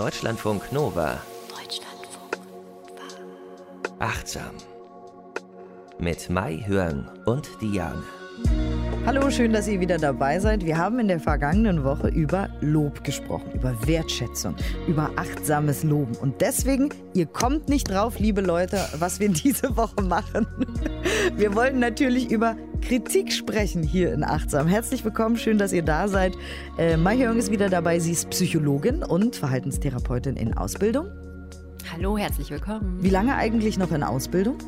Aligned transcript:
Deutschlandfunk 0.00 0.72
Nova. 0.72 1.20
Deutschlandfunk 1.50 2.38
Nova. 2.38 3.98
Achtsam. 3.98 4.52
Mit 5.98 6.30
Mai 6.30 6.64
Hörn 6.66 7.06
und 7.26 7.50
Diane. 7.60 8.02
Hallo, 9.04 9.30
schön, 9.30 9.52
dass 9.52 9.68
ihr 9.68 9.78
wieder 9.78 9.98
dabei 9.98 10.40
seid. 10.40 10.64
Wir 10.64 10.78
haben 10.78 11.00
in 11.00 11.08
der 11.08 11.20
vergangenen 11.20 11.84
Woche 11.84 12.08
über 12.08 12.48
Lob 12.62 13.04
gesprochen, 13.04 13.52
über 13.52 13.74
Wertschätzung, 13.86 14.56
über 14.88 15.10
achtsames 15.16 15.84
Loben. 15.84 16.16
Und 16.16 16.40
deswegen, 16.40 16.88
ihr 17.12 17.26
kommt 17.26 17.68
nicht 17.68 17.90
drauf, 17.90 18.18
liebe 18.18 18.40
Leute, 18.40 18.78
was 18.98 19.20
wir 19.20 19.28
diese 19.44 19.76
Woche 19.76 20.00
machen. 20.00 20.46
Wir 21.36 21.54
wollen 21.54 21.78
natürlich 21.78 22.30
über 22.30 22.56
Kritik 22.90 23.32
sprechen 23.32 23.84
hier 23.84 24.12
in 24.12 24.24
Achtsam. 24.24 24.66
Herzlich 24.66 25.04
willkommen, 25.04 25.36
schön, 25.36 25.58
dass 25.58 25.72
ihr 25.72 25.84
da 25.84 26.08
seid. 26.08 26.34
Äh, 26.76 26.96
Mai 26.96 27.18
Hyung 27.18 27.36
ist 27.36 27.52
wieder 27.52 27.68
dabei. 27.68 28.00
Sie 28.00 28.10
ist 28.10 28.28
Psychologin 28.30 29.04
und 29.04 29.36
Verhaltenstherapeutin 29.36 30.34
in 30.34 30.58
Ausbildung. 30.58 31.06
Hallo, 31.92 32.18
herzlich 32.18 32.50
willkommen. 32.50 32.98
Wie 33.00 33.10
lange 33.10 33.36
eigentlich 33.36 33.78
noch 33.78 33.92
in 33.92 34.02
Ausbildung? 34.02 34.58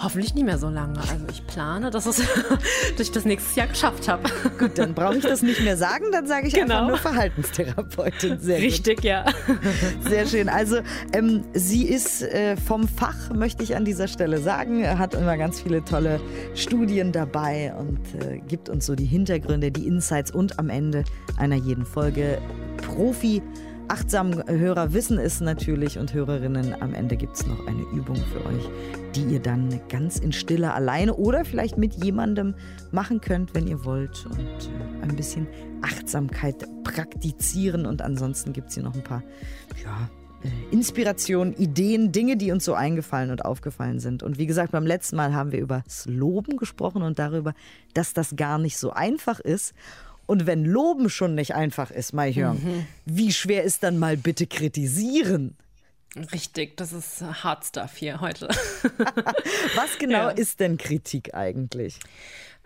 Hoffentlich 0.00 0.34
nicht 0.34 0.44
mehr 0.44 0.58
so 0.58 0.68
lange. 0.68 0.98
Also 1.00 1.26
ich 1.30 1.44
plane, 1.46 1.90
dass, 1.90 2.06
es, 2.06 2.16
dass 2.96 3.00
ich 3.00 3.10
das 3.10 3.24
nächstes 3.24 3.56
Jahr 3.56 3.66
geschafft 3.66 4.08
habe. 4.08 4.22
Gut, 4.58 4.78
dann 4.78 4.94
brauche 4.94 5.16
ich 5.16 5.24
das 5.24 5.42
nicht 5.42 5.60
mehr 5.62 5.76
sagen, 5.76 6.06
dann 6.12 6.26
sage 6.26 6.46
ich 6.46 6.54
genau. 6.54 6.74
einfach 6.74 6.88
nur 6.88 6.98
Verhaltenstherapeutin. 6.98 8.38
Sehr 8.38 8.58
Richtig, 8.58 8.96
gut. 8.98 9.04
ja. 9.04 9.24
Sehr 10.08 10.26
schön. 10.26 10.48
Also 10.48 10.78
ähm, 11.12 11.44
sie 11.52 11.88
ist 11.88 12.22
äh, 12.22 12.56
vom 12.56 12.86
Fach, 12.86 13.32
möchte 13.34 13.62
ich 13.62 13.74
an 13.74 13.84
dieser 13.84 14.08
Stelle 14.08 14.38
sagen, 14.38 14.86
hat 14.98 15.14
immer 15.14 15.36
ganz 15.36 15.60
viele 15.60 15.84
tolle 15.84 16.20
Studien 16.54 17.12
dabei 17.12 17.74
und 17.76 17.98
äh, 18.22 18.38
gibt 18.46 18.68
uns 18.68 18.86
so 18.86 18.94
die 18.94 19.04
Hintergründe, 19.04 19.72
die 19.72 19.86
Insights 19.86 20.30
und 20.30 20.58
am 20.58 20.70
Ende 20.70 21.04
einer 21.36 21.56
jeden 21.56 21.84
Folge 21.84 22.40
Profi 22.76 23.42
achtsam 23.88 24.42
Hörer 24.46 24.92
wissen 24.92 25.18
es 25.18 25.40
natürlich 25.40 25.98
und 25.98 26.12
Hörerinnen, 26.12 26.80
am 26.80 26.94
Ende 26.94 27.16
gibt 27.16 27.36
es 27.36 27.46
noch 27.46 27.66
eine 27.66 27.82
Übung 27.92 28.16
für 28.16 28.44
euch, 28.46 28.68
die 29.14 29.24
ihr 29.24 29.40
dann 29.40 29.80
ganz 29.88 30.18
in 30.18 30.32
Stille 30.32 30.72
alleine 30.74 31.14
oder 31.14 31.44
vielleicht 31.44 31.78
mit 31.78 31.94
jemandem 32.04 32.54
machen 32.92 33.20
könnt, 33.20 33.54
wenn 33.54 33.66
ihr 33.66 33.84
wollt 33.84 34.26
und 34.26 34.38
äh, 34.38 35.02
ein 35.02 35.16
bisschen 35.16 35.46
Achtsamkeit 35.82 36.66
praktizieren 36.84 37.86
und 37.86 38.02
ansonsten 38.02 38.52
gibt 38.52 38.68
es 38.68 38.74
hier 38.74 38.82
noch 38.82 38.94
ein 38.94 39.04
paar 39.04 39.22
ja, 39.82 40.08
äh, 40.42 40.50
Inspirationen, 40.70 41.54
Ideen, 41.54 42.12
Dinge, 42.12 42.36
die 42.36 42.52
uns 42.52 42.64
so 42.64 42.74
eingefallen 42.74 43.30
und 43.30 43.44
aufgefallen 43.44 44.00
sind. 44.00 44.22
Und 44.22 44.38
wie 44.38 44.46
gesagt, 44.46 44.72
beim 44.72 44.86
letzten 44.86 45.16
Mal 45.16 45.34
haben 45.34 45.52
wir 45.52 45.60
über 45.60 45.82
das 45.84 46.06
Loben 46.06 46.56
gesprochen 46.56 47.02
und 47.02 47.18
darüber, 47.18 47.54
dass 47.94 48.12
das 48.12 48.36
gar 48.36 48.58
nicht 48.58 48.76
so 48.76 48.90
einfach 48.90 49.40
ist. 49.40 49.74
Und 50.28 50.44
wenn 50.44 50.66
Loben 50.66 51.08
schon 51.08 51.34
nicht 51.34 51.54
einfach 51.54 51.90
ist, 51.90 52.12
Hyung, 52.12 52.62
mhm. 52.62 52.86
wie 53.06 53.32
schwer 53.32 53.64
ist 53.64 53.82
dann 53.82 53.98
mal 53.98 54.18
bitte 54.18 54.46
kritisieren? 54.46 55.56
Richtig, 56.32 56.76
das 56.76 56.92
ist 56.92 57.22
Hard 57.22 57.64
Stuff 57.64 57.96
hier 57.96 58.20
heute. 58.20 58.46
Was 59.74 59.96
genau 59.98 60.28
ja. 60.28 60.28
ist 60.28 60.60
denn 60.60 60.76
Kritik 60.76 61.34
eigentlich? 61.34 61.98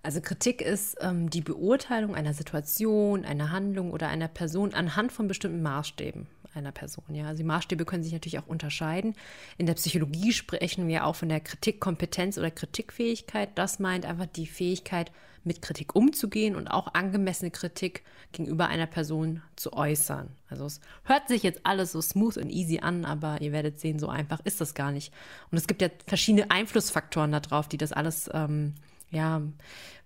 Also 0.02 0.20
Kritik 0.20 0.60
ist 0.60 0.96
ähm, 1.00 1.30
die 1.30 1.40
Beurteilung 1.40 2.16
einer 2.16 2.34
Situation, 2.34 3.24
einer 3.24 3.52
Handlung 3.52 3.92
oder 3.92 4.08
einer 4.08 4.26
Person 4.26 4.74
anhand 4.74 5.12
von 5.12 5.28
bestimmten 5.28 5.62
Maßstäben 5.62 6.26
einer 6.54 6.72
Person. 6.72 7.04
Ja, 7.14 7.26
also 7.26 7.38
die 7.38 7.44
Maßstäbe 7.44 7.84
können 7.84 8.02
sich 8.02 8.12
natürlich 8.12 8.38
auch 8.38 8.46
unterscheiden. 8.46 9.14
In 9.58 9.66
der 9.66 9.74
Psychologie 9.74 10.32
sprechen 10.32 10.88
wir 10.88 11.06
auch 11.06 11.16
von 11.16 11.28
der 11.28 11.40
Kritikkompetenz 11.40 12.38
oder 12.38 12.50
Kritikfähigkeit. 12.50 13.50
Das 13.54 13.78
meint 13.78 14.06
einfach 14.06 14.26
die 14.26 14.46
Fähigkeit, 14.46 15.10
mit 15.44 15.62
Kritik 15.62 15.94
umzugehen 15.94 16.54
und 16.54 16.68
auch 16.68 16.94
angemessene 16.94 17.50
Kritik 17.50 18.02
gegenüber 18.32 18.68
einer 18.68 18.86
Person 18.86 19.42
zu 19.56 19.72
äußern. 19.72 20.28
Also 20.48 20.66
es 20.66 20.80
hört 21.04 21.28
sich 21.28 21.42
jetzt 21.42 21.60
alles 21.64 21.92
so 21.92 22.00
smooth 22.00 22.36
und 22.36 22.50
easy 22.50 22.78
an, 22.78 23.04
aber 23.04 23.40
ihr 23.40 23.52
werdet 23.52 23.80
sehen, 23.80 23.98
so 23.98 24.08
einfach 24.08 24.40
ist 24.44 24.60
das 24.60 24.74
gar 24.74 24.92
nicht. 24.92 25.12
Und 25.50 25.58
es 25.58 25.66
gibt 25.66 25.82
ja 25.82 25.88
verschiedene 26.06 26.50
Einflussfaktoren 26.50 27.32
darauf, 27.32 27.68
die 27.68 27.78
das 27.78 27.92
alles 27.92 28.30
ähm, 28.32 28.74
ja, 29.10 29.42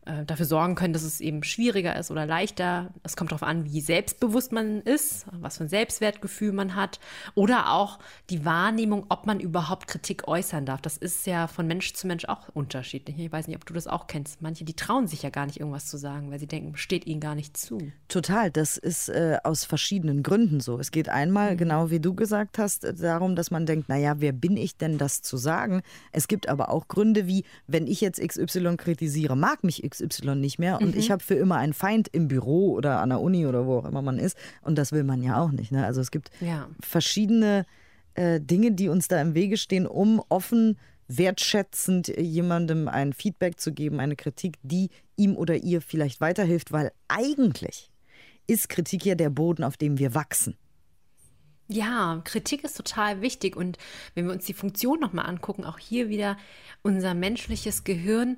äh, 0.07 0.25
dafür 0.25 0.47
sorgen 0.47 0.77
können, 0.77 0.93
dass 0.93 1.03
es 1.03 1.21
eben 1.21 1.43
schwieriger 1.43 1.97
ist 1.97 2.13
oder 2.13 2.27
leichter. 2.27 2.95
Es 3.03 3.17
kommt 3.17 3.33
darauf 3.33 3.43
an, 3.43 3.65
wie 3.65 3.81
selbstbewusst 3.81 4.53
man 4.53 4.81
ist, 4.83 5.27
was 5.33 5.57
für 5.57 5.65
ein 5.65 5.69
Selbstwertgefühl 5.69 6.53
man 6.53 6.77
hat 6.77 7.01
oder 7.35 7.73
auch 7.73 7.99
die 8.31 8.45
Wahrnehmung, 8.45 9.07
ob 9.09 9.27
man 9.27 9.41
überhaupt 9.41 9.89
Kritik 9.89 10.29
äußern 10.29 10.65
darf. 10.65 10.81
Das 10.81 10.97
ist 10.97 11.27
ja 11.27 11.49
von 11.49 11.67
Mensch 11.67 11.93
zu 11.95 12.07
Mensch 12.07 12.25
auch 12.27 12.49
unterschiedlich. 12.55 13.19
Ich 13.19 13.33
weiß 13.33 13.49
nicht, 13.49 13.57
ob 13.57 13.67
du 13.67 13.75
das 13.75 13.89
auch 13.89 14.07
kennst. 14.07 14.43
Manche, 14.43 14.65
die 14.65 14.75
trauen 14.75 15.09
sich 15.09 15.23
ja 15.23 15.31
gar 15.31 15.47
nicht, 15.47 15.59
irgendwas 15.59 15.87
zu 15.87 15.97
sagen, 15.97 16.31
weil 16.31 16.39
sie 16.39 16.47
denken, 16.47 16.77
steht 16.77 17.05
ihnen 17.07 17.21
gar 17.21 17.35
nicht 17.35 17.57
zu. 17.57 17.79
Total. 18.07 18.53
Das 18.53 18.77
ist 18.77 19.09
äh, 19.09 19.39
aus 19.43 19.65
verschiedenen 19.65 20.23
Gründen 20.23 20.61
so. 20.61 20.79
Es 20.79 20.93
geht 20.93 21.09
einmal, 21.09 21.55
mhm. 21.55 21.59
genau 21.59 21.91
wie 21.91 22.01
du 22.01 22.15
gesagt 22.15 22.59
hast, 22.59 22.87
darum, 23.01 23.35
dass 23.35 23.51
man 23.51 23.67
denkt, 23.67 23.89
naja, 23.89 24.15
wer 24.19 24.33
bin 24.33 24.57
ich 24.57 24.77
denn, 24.77 24.99
das 24.99 25.23
zu 25.23 25.37
sagen? 25.37 25.83
Es 26.13 26.29
gibt 26.29 26.49
aber 26.49 26.71
auch 26.71 26.87
Gründe 26.87 27.27
wie, 27.27 27.45
wenn 27.67 27.89
ich 27.89 28.01
jetzt 28.01 28.21
XY 28.21 28.77
kritisiere, 28.77 29.37
mag 29.37 29.65
mich 29.65 29.83
XY 29.83 29.96
XY 29.99 30.37
nicht 30.37 30.59
mehr 30.59 30.81
und 30.81 30.95
mhm. 30.95 31.01
ich 31.01 31.11
habe 31.11 31.23
für 31.23 31.35
immer 31.35 31.57
einen 31.57 31.73
Feind 31.73 32.09
im 32.09 32.29
Büro 32.29 32.73
oder 32.73 33.01
an 33.01 33.11
der 33.11 33.21
Uni 33.21 33.47
oder 33.47 33.67
wo 33.67 33.79
auch 33.79 33.85
immer 33.85 34.03
man 34.03 34.19
ist 34.19 34.37
und 34.63 34.77
das 34.77 34.93
will 34.93 35.05
man 35.05 35.23
ja 35.23 35.41
auch 35.41 35.51
nicht. 35.51 35.73
Ne? 35.73 35.85
Also 35.85 36.01
es 36.01 36.11
gibt 36.11 36.31
ja. 36.41 36.69
verschiedene 36.81 37.67
äh, 38.15 38.41
Dinge, 38.41 38.73
die 38.73 38.89
uns 38.89 39.09
da 39.09 39.21
im 39.21 39.35
Wege 39.35 39.57
stehen, 39.57 39.87
um 39.87 40.23
offen 40.29 40.79
wertschätzend 41.09 42.09
jemandem 42.09 42.89
ein 42.89 43.13
Feedback 43.13 43.61
zu 43.61 43.73
geben, 43.73 44.01
eine 44.01 44.17
Kritik, 44.17 44.57
die 44.63 44.91
ihm 45.17 45.37
oder 45.37 45.57
ihr 45.57 45.81
vielleicht 45.81 46.21
weiterhilft, 46.21 46.73
weil 46.73 46.93
eigentlich 47.09 47.91
ist 48.47 48.69
Kritik 48.69 49.05
ja 49.05 49.15
der 49.15 49.31
Boden, 49.31 49.65
auf 49.65 49.77
dem 49.77 49.99
wir 49.99 50.15
wachsen. 50.15 50.57
Ja, 51.69 52.21
Kritik 52.25 52.63
ist 52.63 52.77
total 52.77 53.23
wichtig 53.23 53.57
und 53.57 53.77
wenn 54.15 54.27
wir 54.27 54.33
uns 54.33 54.45
die 54.45 54.55
Funktion 54.55 55.01
nochmal 55.01 55.27
angucken, 55.27 55.65
auch 55.65 55.79
hier 55.79 56.09
wieder 56.09 56.37
unser 56.83 57.15
menschliches 57.15 57.83
Gehirn 57.83 58.37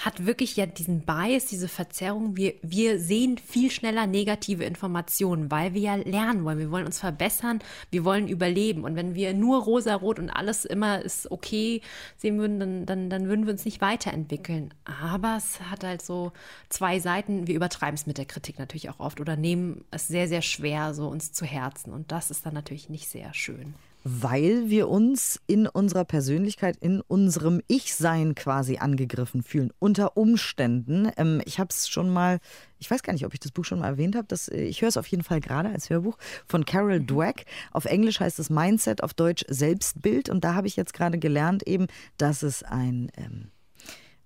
hat 0.00 0.24
wirklich 0.24 0.56
ja 0.56 0.64
diesen 0.64 1.02
Bias, 1.02 1.44
diese 1.44 1.68
Verzerrung. 1.68 2.36
Wir, 2.36 2.54
wir 2.62 2.98
sehen 2.98 3.36
viel 3.36 3.70
schneller 3.70 4.06
negative 4.06 4.64
Informationen, 4.64 5.50
weil 5.50 5.74
wir 5.74 5.80
ja 5.82 5.94
lernen 5.96 6.44
wollen. 6.44 6.58
Wir 6.58 6.70
wollen 6.70 6.86
uns 6.86 7.00
verbessern, 7.00 7.58
wir 7.90 8.04
wollen 8.04 8.26
überleben. 8.26 8.84
Und 8.84 8.96
wenn 8.96 9.14
wir 9.14 9.34
nur 9.34 9.62
rosa-rot 9.62 10.18
und 10.18 10.30
alles 10.30 10.64
immer 10.64 11.02
ist 11.02 11.30
okay 11.30 11.82
sehen 12.16 12.38
würden, 12.38 12.58
dann, 12.58 12.86
dann, 12.86 13.10
dann 13.10 13.28
würden 13.28 13.44
wir 13.44 13.52
uns 13.52 13.66
nicht 13.66 13.82
weiterentwickeln. 13.82 14.72
Aber 14.84 15.36
es 15.36 15.60
hat 15.60 15.84
halt 15.84 16.00
so 16.00 16.32
zwei 16.70 16.98
Seiten. 16.98 17.46
Wir 17.46 17.56
übertreiben 17.56 17.94
es 17.94 18.06
mit 18.06 18.16
der 18.16 18.24
Kritik 18.24 18.58
natürlich 18.58 18.88
auch 18.88 19.00
oft 19.00 19.20
oder 19.20 19.36
nehmen 19.36 19.84
es 19.90 20.08
sehr, 20.08 20.28
sehr 20.28 20.42
schwer, 20.42 20.94
so 20.94 21.08
uns 21.08 21.32
zu 21.32 21.44
Herzen. 21.44 21.92
Und 21.92 22.10
das 22.10 22.30
ist 22.30 22.46
dann 22.46 22.54
natürlich 22.54 22.69
nicht 22.88 23.08
sehr 23.08 23.34
schön 23.34 23.74
weil 24.02 24.70
wir 24.70 24.88
uns 24.88 25.40
in 25.46 25.66
unserer 25.66 26.04
Persönlichkeit, 26.04 26.76
in 26.80 27.00
unserem 27.02 27.60
Ich-Sein 27.66 28.34
quasi 28.34 28.78
angegriffen 28.78 29.42
fühlen. 29.42 29.72
Unter 29.78 30.16
Umständen. 30.16 31.10
Ähm, 31.16 31.42
ich 31.44 31.58
habe 31.58 31.68
es 31.70 31.88
schon 31.88 32.10
mal, 32.10 32.38
ich 32.78 32.90
weiß 32.90 33.02
gar 33.02 33.12
nicht, 33.12 33.26
ob 33.26 33.34
ich 33.34 33.40
das 33.40 33.52
Buch 33.52 33.64
schon 33.64 33.80
mal 33.80 33.88
erwähnt 33.88 34.16
habe. 34.16 34.34
Äh, 34.52 34.64
ich 34.64 34.80
höre 34.80 34.88
es 34.88 34.96
auf 34.96 35.06
jeden 35.06 35.22
Fall 35.22 35.40
gerade 35.40 35.68
als 35.68 35.90
Hörbuch 35.90 36.16
von 36.46 36.64
Carol 36.64 37.00
mhm. 37.00 37.06
Dweck. 37.06 37.44
Auf 37.72 37.84
Englisch 37.84 38.20
heißt 38.20 38.38
es 38.38 38.48
Mindset, 38.50 39.02
auf 39.02 39.12
Deutsch 39.12 39.44
Selbstbild. 39.48 40.30
Und 40.30 40.44
da 40.44 40.54
habe 40.54 40.66
ich 40.66 40.76
jetzt 40.76 40.94
gerade 40.94 41.18
gelernt, 41.18 41.62
eben, 41.64 41.86
dass 42.16 42.42
es 42.42 42.62
ein 42.62 43.10
ähm, 43.16 43.50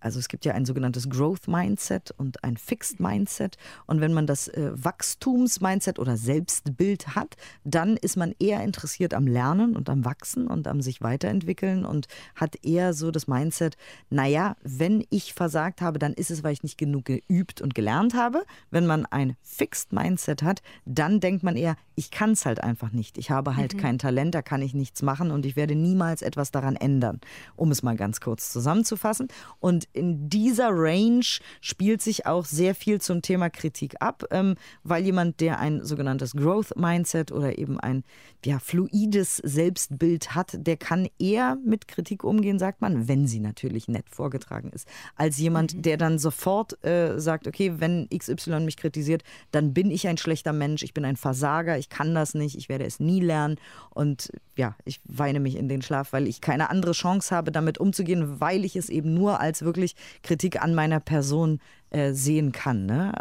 also 0.05 0.19
es 0.19 0.29
gibt 0.29 0.45
ja 0.45 0.53
ein 0.53 0.67
sogenanntes 0.67 1.09
Growth 1.09 1.49
Mindset 1.49 2.13
und 2.19 2.45
ein 2.45 2.59
Fixed 2.59 3.01
Mindset. 3.01 3.57
Und 3.87 4.03
wenn 4.03 4.13
man 4.13 4.27
das 4.27 4.49
äh, 4.49 4.71
Wachstums-Mindset 4.75 5.99
oder 5.99 6.19
Selbstbild 6.19 7.15
hat, 7.15 7.37
dann 7.65 7.97
ist 7.97 8.17
man 8.17 8.35
eher 8.39 8.63
interessiert 8.63 9.15
am 9.15 9.27
Lernen 9.27 9.75
und 9.75 9.89
am 9.89 10.05
Wachsen 10.05 10.47
und 10.47 10.69
am 10.69 10.83
sich 10.83 11.01
weiterentwickeln 11.01 11.87
und 11.87 12.07
hat 12.35 12.57
eher 12.63 12.93
so 12.93 13.11
das 13.11 13.29
Mindset, 13.29 13.79
naja, 14.11 14.57
wenn 14.63 15.07
ich 15.09 15.33
versagt 15.33 15.81
habe, 15.81 15.99
dann 15.99 16.13
ist 16.13 16.31
es, 16.31 16.45
weil 16.45 16.53
ich 16.53 16.63
nicht 16.63 16.77
genug 16.77 17.07
geübt 17.07 17.63
und 17.63 17.75
gelernt 17.75 18.13
habe. 18.15 18.45
Wenn 18.71 18.87
man 18.87 19.07
ein 19.07 19.37
Fixed 19.43 19.95
Mindset 19.95 20.43
hat, 20.43 20.61
dann 20.85 21.21
denkt 21.21 21.43
man 21.43 21.57
eher, 21.57 21.77
ich 21.97 22.11
kann 22.11 22.33
es 22.33 22.45
halt 22.47 22.63
einfach 22.63 22.93
nicht. 22.93 23.19
Ich 23.19 23.31
habe 23.31 23.57
halt 23.57 23.75
mhm. 23.75 23.79
kein 23.79 23.99
Talent, 23.99 24.35
da 24.35 24.43
kann 24.43 24.63
ich 24.63 24.75
nichts 24.75 25.03
machen 25.03 25.31
und 25.31 25.47
ich 25.47 25.57
werde 25.57 25.75
niemals 25.75 26.23
etwas 26.23 26.51
daran 26.51 26.77
ändern, 26.77 27.21
um 27.57 27.71
es 27.71 27.83
mal 27.83 27.97
ganz 27.97 28.21
kurz 28.21 28.53
zusammenzufassen. 28.53 29.29
Und 29.61 29.89
in 29.93 30.29
dieser 30.29 30.71
Range 30.71 31.25
spielt 31.61 32.03
sich 32.03 32.27
auch 32.27 32.45
sehr 32.45 32.75
viel 32.75 33.01
zum 33.01 33.23
Thema 33.23 33.51
Kritik 33.51 33.95
ab, 34.01 34.25
ähm, 34.31 34.57
weil 34.83 35.05
jemand, 35.05 35.41
der 35.41 35.59
ein 35.59 35.85
sogenanntes 35.85 36.33
Growth 36.33 36.77
Mindset 36.77 37.33
oder 37.33 37.59
eben 37.59 37.79
ein 37.79 38.05
ja, 38.45 38.59
fluides 38.59 39.37
Selbstbild 39.39 40.35
hat, 40.35 40.55
der 40.67 40.77
kann 40.77 41.09
eher 41.19 41.57
mit 41.65 41.89
Kritik 41.89 42.25
umgehen, 42.25 42.59
sagt 42.59 42.81
man, 42.81 43.09
wenn 43.09 43.27
sie 43.27 43.41
natürlich 43.41 43.89
nett 43.89 44.11
vorgetragen 44.11 44.71
ist, 44.71 44.89
als 45.17 45.39
jemand, 45.39 45.75
mhm. 45.75 45.83
der 45.83 45.97
dann 45.97 46.19
sofort 46.19 46.85
äh, 46.85 47.19
sagt, 47.19 47.47
okay, 47.47 47.75
wenn 47.79 48.09
XY 48.09 48.61
mich 48.61 48.77
kritisiert, 48.77 49.23
dann 49.51 49.73
bin 49.73 49.91
ich 49.91 50.09
ein 50.09 50.19
schlechter 50.19 50.53
Mensch, 50.53 50.83
ich 50.83 50.95
bin 50.95 51.05
ein 51.05 51.17
Versager, 51.17 51.79
ich 51.85 51.91
kann 51.91 52.15
das 52.15 52.35
nicht, 52.35 52.57
ich 52.57 52.69
werde 52.71 52.85
es 52.85 52.99
nie 52.99 53.21
lernen 53.21 53.57
und 53.91 54.33
ja, 54.57 54.75
ich 54.85 55.01
weine 55.05 55.39
mich 55.39 55.57
in 55.57 55.69
den 55.69 55.83
Schlaf, 55.83 56.13
weil 56.13 56.27
ich 56.27 56.41
keine 56.41 56.71
andere 56.71 56.93
Chance 56.93 57.35
habe, 57.35 57.53
damit 57.53 57.79
umzugehen, 57.79 58.41
weil 58.41 58.65
ich 58.65 58.75
es 58.75 58.89
eben 58.89 59.13
nur 59.13 59.41
als 59.41 59.63
wirklich 59.63 59.95
Kritik 60.23 60.63
an 60.63 60.75
meiner 60.75 61.01
Person 61.01 61.61
äh, 61.91 62.13
sehen 62.13 62.53
kann. 62.53 62.87
Ne? 62.87 63.13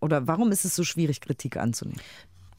Oder 0.00 0.26
warum 0.26 0.52
ist 0.52 0.64
es 0.64 0.74
so 0.74 0.84
schwierig, 0.84 1.20
Kritik 1.20 1.58
anzunehmen? 1.58 2.00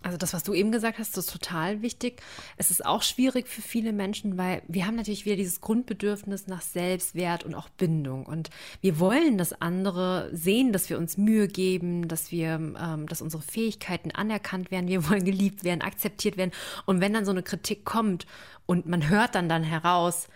Also 0.01 0.17
das, 0.17 0.33
was 0.33 0.43
du 0.43 0.53
eben 0.53 0.71
gesagt 0.71 0.97
hast, 0.97 1.17
ist 1.17 1.29
total 1.29 1.81
wichtig. 1.81 2.21
Es 2.55 2.71
ist 2.71 2.85
auch 2.85 3.03
schwierig 3.03 3.49
für 3.49 3.61
viele 3.61 3.91
Menschen, 3.91 4.37
weil 4.37 4.61
wir 4.67 4.87
haben 4.87 4.95
natürlich 4.95 5.25
wieder 5.25 5.35
dieses 5.35 5.59
Grundbedürfnis 5.59 6.47
nach 6.47 6.61
Selbstwert 6.61 7.43
und 7.43 7.53
auch 7.53 7.67
Bindung. 7.67 8.25
Und 8.25 8.49
wir 8.79 8.99
wollen, 8.99 9.37
dass 9.37 9.61
andere 9.61 10.29
sehen, 10.31 10.71
dass 10.71 10.89
wir 10.89 10.97
uns 10.97 11.17
Mühe 11.17 11.49
geben, 11.49 12.07
dass 12.07 12.31
wir, 12.31 12.51
ähm, 12.51 13.07
dass 13.07 13.21
unsere 13.21 13.43
Fähigkeiten 13.43 14.11
anerkannt 14.11 14.71
werden. 14.71 14.87
Wir 14.87 15.09
wollen 15.09 15.25
geliebt 15.25 15.65
werden, 15.65 15.81
akzeptiert 15.81 16.37
werden. 16.37 16.51
Und 16.85 17.01
wenn 17.01 17.13
dann 17.13 17.25
so 17.25 17.31
eine 17.31 17.43
Kritik 17.43 17.83
kommt 17.83 18.25
und 18.65 18.85
man 18.85 19.09
hört 19.09 19.35
dann 19.35 19.49
dann 19.49 19.63
heraus, 19.63 20.29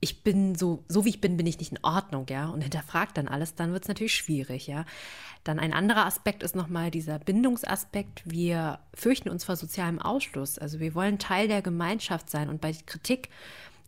ich 0.00 0.22
bin 0.22 0.54
so, 0.54 0.84
so 0.88 1.04
wie 1.04 1.10
ich 1.10 1.20
bin, 1.20 1.36
bin 1.36 1.46
ich 1.46 1.58
nicht 1.58 1.72
in 1.72 1.82
Ordnung, 1.82 2.26
ja, 2.28 2.48
und 2.48 2.60
hinterfragt 2.60 3.16
dann 3.16 3.28
alles, 3.28 3.54
dann 3.54 3.72
wird 3.72 3.84
es 3.84 3.88
natürlich 3.88 4.14
schwierig, 4.14 4.66
ja. 4.66 4.84
Dann 5.44 5.58
ein 5.58 5.72
anderer 5.72 6.06
Aspekt 6.06 6.42
ist 6.42 6.56
nochmal 6.56 6.90
dieser 6.90 7.18
Bindungsaspekt. 7.18 8.22
Wir 8.24 8.78
fürchten 8.94 9.28
uns 9.28 9.44
vor 9.44 9.56
sozialem 9.56 10.00
Ausschluss. 10.00 10.58
Also 10.58 10.80
wir 10.80 10.94
wollen 10.94 11.18
Teil 11.18 11.48
der 11.48 11.60
Gemeinschaft 11.60 12.30
sein 12.30 12.48
und 12.48 12.62
bei 12.62 12.72
Kritik 12.86 13.28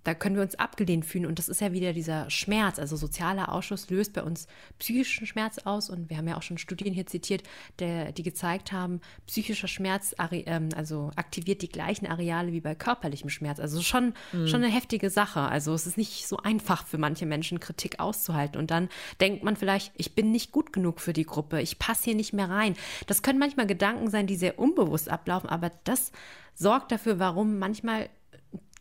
da 0.06 0.14
können 0.14 0.37
wir 0.37 0.43
uns 0.43 0.55
abgelehnt 0.55 1.05
fühlen. 1.05 1.26
Und 1.26 1.41
das 1.41 1.49
ist 1.49 1.61
ja 1.61 1.73
wieder 1.73 1.93
dieser 1.93 2.31
Schmerz. 2.31 2.79
Also 2.79 2.94
sozialer 2.94 3.53
Ausschuss 3.53 3.91
löst 3.91 4.12
bei 4.12 4.23
uns 4.23 4.47
psychischen 4.79 5.26
Schmerz 5.26 5.58
aus. 5.58 5.91
Und 5.91 6.08
wir 6.11 6.17
haben 6.17 6.29
ja 6.29 6.37
auch 6.37 6.43
schon 6.43 6.58
Studien 6.58 6.94
hier 6.94 7.06
zitiert, 7.06 7.43
der, 7.81 8.12
die 8.12 8.23
gezeigt 8.23 8.70
haben, 8.70 9.00
psychischer 9.26 9.67
Schmerz 9.67 10.14
ähm, 10.31 10.69
also 10.76 11.11
aktiviert 11.17 11.61
die 11.62 11.69
gleichen 11.69 12.06
Areale 12.06 12.53
wie 12.53 12.61
bei 12.61 12.76
körperlichem 12.76 13.31
Schmerz. 13.31 13.58
Also 13.58 13.82
schon, 13.82 14.14
mhm. 14.32 14.47
schon 14.47 14.62
eine 14.62 14.73
heftige 14.73 15.11
Sache. 15.11 15.41
Also 15.41 15.75
es 15.75 15.88
ist 15.88 15.97
nicht 15.97 16.29
so 16.29 16.37
einfach 16.37 16.87
für 16.87 16.99
manche 16.99 17.26
Menschen, 17.26 17.58
Kritik 17.58 17.99
auszuhalten. 17.99 18.58
Und 18.58 18.70
dann 18.70 18.88
denkt 19.20 19.43
man 19.43 19.56
vielleicht, 19.56 19.93
ich 19.97 20.14
bin 20.14 20.31
nicht 20.31 20.53
gut 20.53 20.73
genug 20.73 21.00
für 21.00 21.14
die 21.14 21.26
Gruppe, 21.26 21.61
ich 21.61 21.81
passe 21.81 22.05
hier 22.05 22.14
nicht 22.14 22.32
mehr 22.32 22.49
rein. 22.49 22.76
Das 23.08 23.23
können 23.23 23.41
manchmal 23.41 23.67
Gedanken 23.67 24.08
sein, 24.08 24.29
die 24.29 24.37
sehr 24.37 24.61
unbewusst 24.61 25.08
ablaufen, 25.08 25.50
aber 25.50 25.73
das 25.82 26.12
sorgt 26.55 26.93
dafür, 26.93 27.19
warum 27.19 27.58
manchmal 27.58 28.08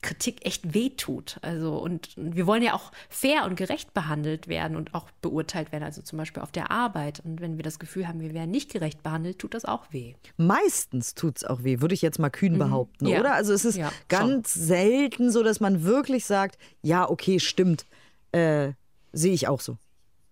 Kritik 0.06 0.46
echt 0.46 0.76
wehtut. 0.76 1.40
Also, 1.42 1.78
und 1.78 2.10
wir 2.16 2.46
wollen 2.46 2.62
ja 2.62 2.74
auch 2.74 2.92
fair 3.10 3.46
und 3.46 3.56
gerecht 3.56 3.94
behandelt 3.96 4.48
werden 4.48 4.78
und 4.78 4.94
auch 4.94 5.10
beurteilt 5.22 5.72
werden, 5.72 5.84
also 5.84 6.04
zum 6.04 6.18
Beispiel 6.18 6.44
auf 6.44 6.52
der 6.52 6.70
Arbeit. 6.70 7.22
Und 7.26 7.42
wenn 7.42 7.58
wir 7.58 7.64
das 7.64 7.80
Gefühl 7.80 8.08
haben, 8.08 8.20
wir 8.20 8.34
werden 8.34 8.52
nicht 8.52 8.72
gerecht 8.72 9.02
behandelt, 9.02 9.40
tut 9.40 9.56
das 9.56 9.66
auch 9.66 9.92
weh. 9.92 10.14
Meistens 10.38 11.16
tut 11.16 11.38
es 11.38 11.44
auch 11.44 11.64
weh, 11.64 11.82
würde 11.82 11.96
ich 11.96 12.04
jetzt 12.04 12.20
mal 12.20 12.30
kühn 12.30 12.54
mhm. 12.54 12.60
behaupten, 12.60 13.08
ja. 13.08 13.20
oder? 13.20 13.34
Also 13.34 13.52
es 13.52 13.66
ist 13.66 13.78
ja, 13.78 13.92
ganz 14.08 14.54
schon. 14.54 14.62
selten 14.62 15.32
so, 15.32 15.42
dass 15.42 15.60
man 15.60 15.84
wirklich 15.84 16.26
sagt, 16.26 16.60
ja, 16.84 17.10
okay, 17.10 17.40
stimmt, 17.40 17.88
äh, 18.32 18.74
sehe 19.12 19.34
ich 19.34 19.48
auch 19.48 19.60
so. 19.60 19.78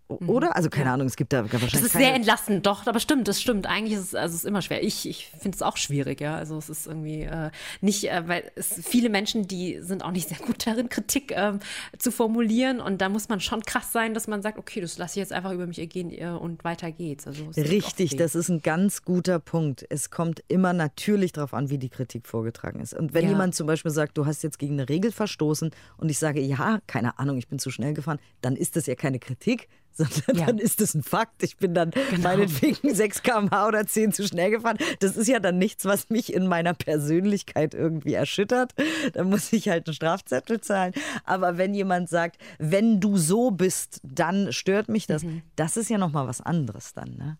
Mhm. 0.10 0.30
Oder? 0.30 0.56
Also 0.56 0.70
keine. 0.70 0.92
Ahnung, 0.92 1.08
es 1.08 1.16
gibt 1.16 1.34
da 1.34 1.44
wahrscheinlich. 1.44 1.72
Das 1.72 1.82
ist 1.82 1.94
sehr 1.94 2.14
entlastend, 2.14 2.66
doch, 2.66 2.86
aber 2.86 3.00
stimmt, 3.00 3.28
das 3.28 3.42
stimmt. 3.42 3.68
Eigentlich 3.68 3.98
ist 3.98 4.08
es, 4.08 4.16
also 4.16 4.34
es 4.34 4.42
ist 4.42 4.46
immer 4.46 4.62
schwer. 4.62 4.84
Ich, 4.84 5.08
ich 5.08 5.32
finde 5.40 5.56
es 5.56 5.62
auch 5.62 5.78
schwierig, 5.78 6.22
ja. 6.22 6.36
Also 6.36 6.58
es 6.58 6.70
ist 6.70 6.88
irgendwie 6.88 7.22
äh, 7.22 7.52
nicht, 7.82 8.10
äh, 8.10 8.28
weil 8.28 8.52
es 8.56 8.80
viele 8.84 9.10
Menschen, 9.10 9.48
die 9.48 9.80
sind 9.82 10.04
auch 10.04 10.12
nicht 10.12 10.28
sehr 10.30 10.38
gut 10.40 10.68
darin, 10.68 10.90
Kritik 10.90 11.32
äh, 11.32 11.54
zu 11.98 12.12
formulieren. 12.12 12.80
Und 12.80 13.02
da 13.02 13.10
muss 13.10 13.30
man 13.30 13.40
schon 13.40 13.62
krass 13.62 13.92
sein, 13.92 14.14
dass 14.14 14.28
man 14.28 14.42
sagt, 14.42 14.58
okay, 14.58 14.82
das 14.82 14.98
lasse 14.98 15.14
ich 15.14 15.24
jetzt 15.24 15.34
einfach 15.34 15.52
über 15.52 15.68
mich 15.68 15.80
ergehen 15.80 16.12
äh, 16.12 16.28
und 16.28 16.64
weiter 16.64 16.92
geht's. 16.92 17.26
Also 17.26 17.46
Richtig, 17.56 18.16
das 18.18 18.36
ist 18.36 18.50
ein 18.50 18.62
ganz 18.62 19.04
guter 19.04 19.40
Punkt. 19.40 19.86
Es 19.90 20.10
kommt 20.10 20.44
immer 20.48 20.74
natürlich 20.74 21.32
darauf 21.32 21.54
an, 21.54 21.70
wie 21.70 21.78
die 21.78 21.90
Kritik 21.90 22.28
vorgetragen 22.28 22.80
ist. 22.82 22.94
Und 22.94 23.14
wenn 23.14 23.24
ja. 23.24 23.32
jemand 23.32 23.56
zum 23.56 23.68
Beispiel 23.68 23.92
sagt, 23.92 24.18
du 24.18 24.26
hast 24.26 24.44
jetzt 24.44 24.60
gegen 24.60 24.74
eine 24.74 24.90
Regel 24.90 25.12
verstoßen 25.12 25.72
und 25.98 26.10
ich 26.10 26.20
sage, 26.20 26.42
ja, 26.42 26.80
keine 26.88 27.18
Ahnung, 27.20 27.38
ich 27.38 27.48
bin 27.48 27.60
zu 27.60 27.72
schnell 27.72 27.94
gefahren, 27.94 28.20
dann 28.42 28.56
ist 28.56 28.76
das 28.76 28.86
ja 28.86 28.96
keine 28.96 29.20
Kritik, 29.20 29.68
sondern 29.98 30.36
ja. 30.36 30.46
dann 30.48 30.58
ist 30.58 30.82
das 30.82 30.94
ein 30.96 31.04
Fakt. 31.04 31.44
Ich 31.44 31.58
bin 31.58 31.74
dann 31.74 31.92
genau. 31.92 32.24
meinetwegen 32.24 32.94
6 32.96 33.24
km/h 33.24 33.68
oder 33.68 33.86
10 33.86 34.12
zu 34.14 34.28
schnell 34.28 34.52
gefahren. 34.52 34.78
Das 35.00 35.16
ist 35.16 35.28
ja 35.28 35.40
dann 35.40 35.58
nichts, 35.58 35.86
was 35.86 36.10
mich 36.10 36.34
in 36.34 36.48
meiner 36.48 36.74
Persönlichkeit 36.74 37.74
irgendwie 37.74 38.14
erschüttert. 38.14 38.74
Da 39.14 39.24
muss 39.24 39.54
ich 39.54 39.70
halt 39.70 39.88
einen 39.88 39.94
Strafzettel 39.94 40.62
zahlen. 40.62 40.94
Aber 41.26 41.58
wenn 41.58 41.74
jemand 41.74 42.10
sagt, 42.10 42.38
wenn 42.60 43.00
du 43.00 43.18
so 43.18 43.52
bist, 43.52 44.02
dann 44.04 44.52
stört 44.52 44.90
mich 44.90 45.08
das, 45.08 45.24
mhm. 45.24 45.44
das 45.56 45.78
ist 45.78 45.90
ja 45.90 45.98
nochmal 45.98 46.28
was 46.28 46.42
anderes 46.42 46.94
dann. 46.94 47.16
Ne? 47.16 47.38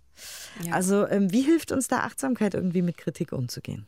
Ja. 0.64 0.74
Also 0.74 1.08
ähm, 1.08 1.32
wie 1.32 1.42
hilft 1.42 1.72
uns 1.72 1.88
da 1.88 2.00
Achtsamkeit 2.00 2.54
irgendwie 2.54 2.82
mit 2.82 2.98
Kritik 2.98 3.32
umzugehen? 3.32 3.88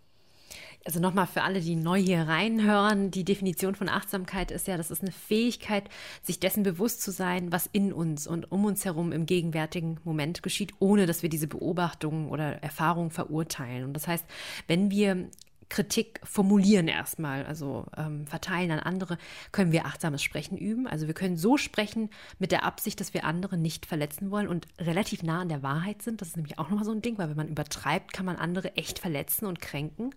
Also 0.86 1.00
nochmal 1.00 1.26
für 1.26 1.42
alle, 1.42 1.62
die 1.62 1.76
neu 1.76 2.00
hier 2.00 2.22
reinhören, 2.22 3.10
die 3.10 3.24
Definition 3.24 3.74
von 3.74 3.90
Achtsamkeit 3.90 4.52
ist 4.52 4.68
ja, 4.68 4.78
das 4.78 4.92
ist 4.92 5.02
eine 5.02 5.12
Fähigkeit, 5.12 5.90
sich 6.22 6.40
dessen 6.40 6.62
bewusst 6.62 7.02
zu 7.02 7.12
sein, 7.12 7.52
was 7.52 7.68
in 7.72 7.92
uns 7.92 8.28
und 8.28 8.52
um 8.52 8.66
uns 8.66 8.86
herum 8.86 9.12
im 9.12 9.26
gegenwärtigen 9.26 10.00
Moment 10.04 10.44
geschieht, 10.44 10.74
ohne 10.78 11.08
dass 11.08 11.24
wir 11.24 11.30
diese 11.30 11.48
Beobachtungen 11.48 12.30
oder 12.30 12.62
Erfahrungen 12.64 13.10
verurteilen. 13.10 13.84
Und 13.84 13.94
das 13.94 14.08
heißt, 14.08 14.26
wenn 14.68 14.92
wir 14.92 15.28
Kritik 15.70 16.20
formulieren 16.24 16.88
erstmal, 16.88 17.46
also 17.46 17.86
ähm, 17.98 18.28
verteilen 18.28 18.72
an 18.72 18.80
andere, 18.80 19.18
können 19.52 19.72
wir 19.72 19.86
achtsames 19.86 20.22
Sprechen 20.22 20.58
üben. 20.58 20.88
Also 20.88 21.08
wir 21.08 21.14
können 21.14 21.38
so 21.38 21.58
sprechen 21.58 22.10
mit 22.40 22.52
der 22.52 22.64
Absicht, 22.64 23.00
dass 23.00 23.14
wir 23.14 23.26
andere 23.26 23.58
nicht 23.58 23.86
verletzen 23.86 24.32
wollen 24.32 24.48
und 24.48 24.68
relativ 24.80 25.24
nah 25.24 25.42
an 25.42 25.50
der 25.50 25.64
Wahrheit 25.64 26.02
sind. 26.02 26.22
Das 26.22 26.30
ist 26.30 26.38
nämlich 26.38 26.60
auch 26.60 26.70
nochmal 26.70 26.86
so 26.86 26.92
ein 26.92 27.02
Ding, 27.02 27.18
weil 27.18 27.30
wenn 27.30 27.38
man 27.38 27.48
übertreibt, 27.48 28.14
kann 28.14 28.26
man 28.26 28.36
andere 28.36 28.76
echt 28.76 29.00
verletzen 29.00 29.46
und 29.46 29.60
kränken. 29.60 30.14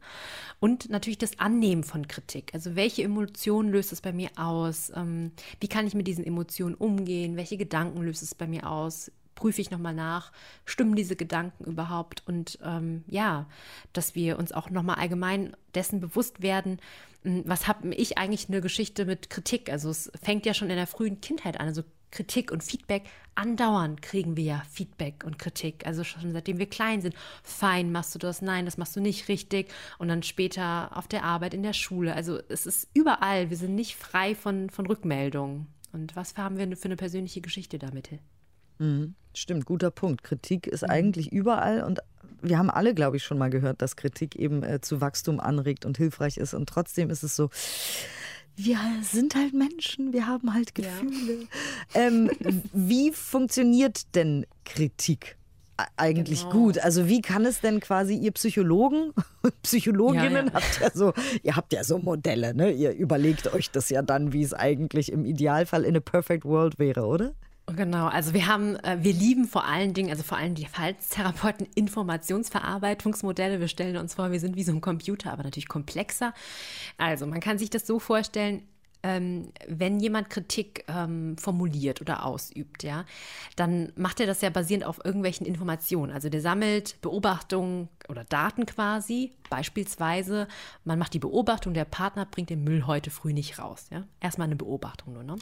Und 0.60 0.90
natürlich 0.90 1.18
das 1.18 1.38
Annehmen 1.38 1.84
von 1.84 2.08
Kritik. 2.08 2.52
Also 2.52 2.76
welche 2.76 3.02
Emotionen 3.02 3.70
löst 3.70 3.92
es 3.92 4.00
bei 4.00 4.12
mir 4.12 4.30
aus? 4.36 4.92
Ähm, 4.94 5.32
wie 5.60 5.68
kann 5.68 5.86
ich 5.86 5.94
mit 5.94 6.06
diesen 6.06 6.24
Emotionen 6.24 6.74
umgehen? 6.74 7.36
Welche 7.36 7.56
Gedanken 7.56 8.02
löst 8.02 8.22
es 8.22 8.34
bei 8.34 8.46
mir 8.46 8.70
aus? 8.70 9.10
Prüfe 9.38 9.60
ich 9.60 9.70
nochmal 9.70 9.94
nach, 9.94 10.32
stimmen 10.64 10.96
diese 10.96 11.14
Gedanken 11.14 11.62
überhaupt 11.64 12.24
und 12.26 12.58
ähm, 12.64 13.04
ja, 13.06 13.46
dass 13.92 14.16
wir 14.16 14.36
uns 14.36 14.50
auch 14.50 14.68
nochmal 14.68 14.96
allgemein 14.96 15.56
dessen 15.76 16.00
bewusst 16.00 16.42
werden, 16.42 16.80
hm, 17.22 17.44
was 17.46 17.68
habe 17.68 17.94
ich 17.94 18.18
eigentlich 18.18 18.48
eine 18.48 18.60
Geschichte 18.60 19.04
mit 19.04 19.30
Kritik? 19.30 19.70
Also 19.70 19.90
es 19.90 20.10
fängt 20.20 20.44
ja 20.44 20.54
schon 20.54 20.70
in 20.70 20.76
der 20.76 20.88
frühen 20.88 21.20
Kindheit 21.20 21.60
an, 21.60 21.68
also 21.68 21.84
Kritik 22.10 22.50
und 22.50 22.64
Feedback. 22.64 23.04
Andauernd 23.36 24.02
kriegen 24.02 24.36
wir 24.36 24.42
ja 24.42 24.62
Feedback 24.72 25.22
und 25.24 25.38
Kritik. 25.38 25.86
Also 25.86 26.02
schon 26.02 26.32
seitdem 26.32 26.58
wir 26.58 26.68
klein 26.68 27.00
sind. 27.00 27.14
Fein, 27.44 27.92
machst 27.92 28.14
du 28.16 28.18
das? 28.18 28.42
Nein, 28.42 28.64
das 28.64 28.76
machst 28.76 28.96
du 28.96 29.00
nicht 29.00 29.28
richtig. 29.28 29.70
Und 29.98 30.08
dann 30.08 30.24
später 30.24 30.96
auf 30.96 31.06
der 31.06 31.22
Arbeit, 31.22 31.54
in 31.54 31.62
der 31.62 31.74
Schule. 31.74 32.14
Also 32.14 32.40
es 32.48 32.66
ist 32.66 32.88
überall. 32.92 33.50
Wir 33.50 33.56
sind 33.56 33.76
nicht 33.76 33.94
frei 33.94 34.34
von, 34.34 34.70
von 34.70 34.86
Rückmeldungen. 34.86 35.68
Und 35.92 36.16
was 36.16 36.36
haben 36.36 36.58
wir 36.58 36.76
für 36.76 36.86
eine 36.86 36.96
persönliche 36.96 37.40
Geschichte 37.40 37.78
damit? 37.78 38.10
Mhm. 38.78 39.14
Stimmt, 39.34 39.66
guter 39.66 39.90
Punkt. 39.90 40.24
Kritik 40.24 40.66
ist 40.66 40.82
mhm. 40.82 40.90
eigentlich 40.90 41.32
überall 41.32 41.82
und 41.82 42.00
wir 42.40 42.58
haben 42.58 42.70
alle, 42.70 42.94
glaube 42.94 43.16
ich, 43.16 43.24
schon 43.24 43.38
mal 43.38 43.50
gehört, 43.50 43.82
dass 43.82 43.96
Kritik 43.96 44.36
eben 44.36 44.62
äh, 44.62 44.80
zu 44.80 45.00
Wachstum 45.00 45.40
anregt 45.40 45.84
und 45.84 45.96
hilfreich 45.96 46.36
ist. 46.36 46.54
Und 46.54 46.68
trotzdem 46.68 47.10
ist 47.10 47.22
es 47.24 47.34
so, 47.34 47.50
wir 48.56 48.78
sind 49.02 49.34
halt 49.34 49.54
Menschen, 49.54 50.12
wir 50.12 50.26
haben 50.26 50.54
halt 50.54 50.74
Gefühle. 50.74 51.46
Ja. 51.94 52.00
Ähm, 52.00 52.30
wie 52.72 53.12
funktioniert 53.12 54.14
denn 54.14 54.46
Kritik? 54.64 55.38
eigentlich 55.96 56.40
genau. 56.42 56.52
gut. 56.52 56.78
Also 56.78 57.08
wie 57.08 57.20
kann 57.20 57.44
es 57.44 57.60
denn 57.60 57.80
quasi 57.80 58.14
ihr 58.16 58.32
Psychologen, 58.32 59.12
Psychologinnen 59.62 60.46
ja, 60.46 60.52
ja. 60.52 60.54
habt 60.54 60.80
ja 60.80 60.90
so, 60.92 61.12
ihr 61.42 61.56
habt 61.56 61.72
ja 61.72 61.84
so 61.84 61.98
Modelle, 61.98 62.54
ne? 62.54 62.72
Ihr 62.72 62.92
überlegt 62.92 63.52
euch 63.52 63.70
das 63.70 63.88
ja 63.88 64.02
dann, 64.02 64.32
wie 64.32 64.42
es 64.42 64.54
eigentlich 64.54 65.12
im 65.12 65.24
Idealfall 65.24 65.84
in 65.84 65.96
a 65.96 66.00
perfect 66.00 66.44
world 66.44 66.78
wäre, 66.78 67.06
oder? 67.06 67.32
Genau, 67.76 68.06
also 68.06 68.32
wir 68.32 68.46
haben, 68.46 68.76
äh, 68.76 68.98
wir 69.00 69.12
lieben 69.12 69.46
vor 69.46 69.66
allen 69.66 69.92
Dingen, 69.92 70.10
also 70.10 70.22
vor 70.22 70.38
allem 70.38 70.54
die 70.54 70.64
Verhaltenstherapeuten, 70.64 71.66
Informationsverarbeitungsmodelle. 71.74 73.60
Wir 73.60 73.68
stellen 73.68 73.98
uns 73.98 74.14
vor, 74.14 74.30
wir 74.32 74.40
sind 74.40 74.56
wie 74.56 74.62
so 74.62 74.72
ein 74.72 74.80
Computer, 74.80 75.32
aber 75.32 75.42
natürlich 75.42 75.68
komplexer. 75.68 76.32
Also 76.96 77.26
man 77.26 77.40
kann 77.40 77.58
sich 77.58 77.68
das 77.68 77.86
so 77.86 77.98
vorstellen, 77.98 78.62
ähm, 79.02 79.52
wenn 79.66 80.00
jemand 80.00 80.30
Kritik 80.30 80.84
ähm, 80.88 81.36
formuliert 81.38 82.00
oder 82.00 82.24
ausübt, 82.24 82.82
ja, 82.82 83.04
dann 83.56 83.92
macht 83.96 84.20
er 84.20 84.26
das 84.26 84.40
ja 84.40 84.50
basierend 84.50 84.84
auf 84.84 85.04
irgendwelchen 85.04 85.46
Informationen. 85.46 86.12
Also 86.12 86.28
der 86.28 86.40
sammelt 86.40 87.00
Beobachtungen 87.00 87.88
oder 88.08 88.24
Daten 88.24 88.66
quasi. 88.66 89.32
Beispielsweise, 89.50 90.46
man 90.84 90.98
macht 90.98 91.14
die 91.14 91.18
Beobachtung, 91.18 91.72
der 91.72 91.86
Partner 91.86 92.26
bringt 92.26 92.50
den 92.50 92.64
Müll 92.64 92.86
heute 92.86 93.10
früh 93.10 93.32
nicht 93.32 93.58
raus. 93.58 93.86
Ja? 93.90 94.04
Erstmal 94.20 94.46
eine 94.46 94.56
Beobachtung 94.56 95.14
nur. 95.14 95.22
Ne? 95.22 95.36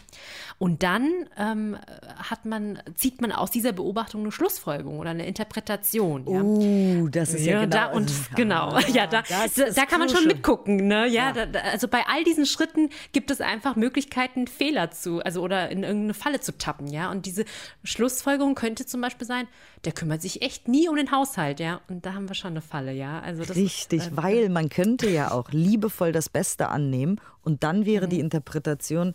Und 0.58 0.82
dann 0.82 1.28
ähm, 1.36 1.76
hat 2.16 2.44
man, 2.44 2.80
zieht 2.94 3.20
man 3.20 3.32
aus 3.32 3.50
dieser 3.50 3.72
Beobachtung 3.72 4.20
eine 4.20 4.32
Schlussfolgerung 4.32 5.00
oder 5.00 5.10
eine 5.10 5.26
Interpretation. 5.26 6.26
Ja? 6.28 6.42
Uh, 6.42 7.08
das 7.08 7.34
ist 7.34 7.46
ja, 7.46 7.54
ja 7.54 7.60
genau. 7.62 7.76
Da, 7.76 7.86
und 7.86 8.12
genau, 8.36 8.78
ja, 8.78 9.06
da, 9.06 9.22
da, 9.22 9.46
da 9.74 9.86
kann 9.86 9.98
man 9.98 10.08
schon 10.08 10.26
mitgucken. 10.26 10.86
Ne? 10.86 11.08
Ja, 11.08 11.32
ja. 11.34 11.46
Da, 11.46 11.60
also 11.60 11.88
bei 11.88 12.04
all 12.06 12.22
diesen 12.22 12.46
Schritten 12.46 12.90
gibt 13.12 13.30
es 13.30 13.40
einfach 13.46 13.76
Möglichkeiten, 13.76 14.46
Fehler 14.46 14.90
zu, 14.90 15.20
also 15.20 15.42
oder 15.42 15.70
in 15.70 15.82
irgendeine 15.82 16.14
Falle 16.14 16.40
zu 16.40 16.56
tappen, 16.56 16.86
ja. 16.88 17.10
Und 17.10 17.26
diese 17.26 17.44
Schlussfolgerung 17.84 18.54
könnte 18.54 18.86
zum 18.86 19.00
Beispiel 19.00 19.26
sein, 19.26 19.46
der 19.84 19.92
kümmert 19.92 20.22
sich 20.22 20.42
echt 20.42 20.68
nie 20.68 20.88
um 20.88 20.96
den 20.96 21.10
Haushalt, 21.10 21.60
ja. 21.60 21.80
Und 21.88 22.04
da 22.06 22.14
haben 22.14 22.28
wir 22.28 22.34
schon 22.34 22.50
eine 22.52 22.60
Falle, 22.62 22.92
ja. 22.92 23.20
Also 23.20 23.42
Richtig, 23.52 24.00
ist, 24.00 24.12
äh, 24.12 24.16
weil 24.16 24.48
man 24.48 24.68
könnte 24.68 25.08
ja 25.08 25.30
auch 25.30 25.50
liebevoll 25.50 26.12
das 26.12 26.28
Beste 26.28 26.68
annehmen 26.68 27.20
und 27.42 27.62
dann 27.62 27.86
wäre 27.86 28.06
mhm. 28.06 28.10
die 28.10 28.20
Interpretation, 28.20 29.14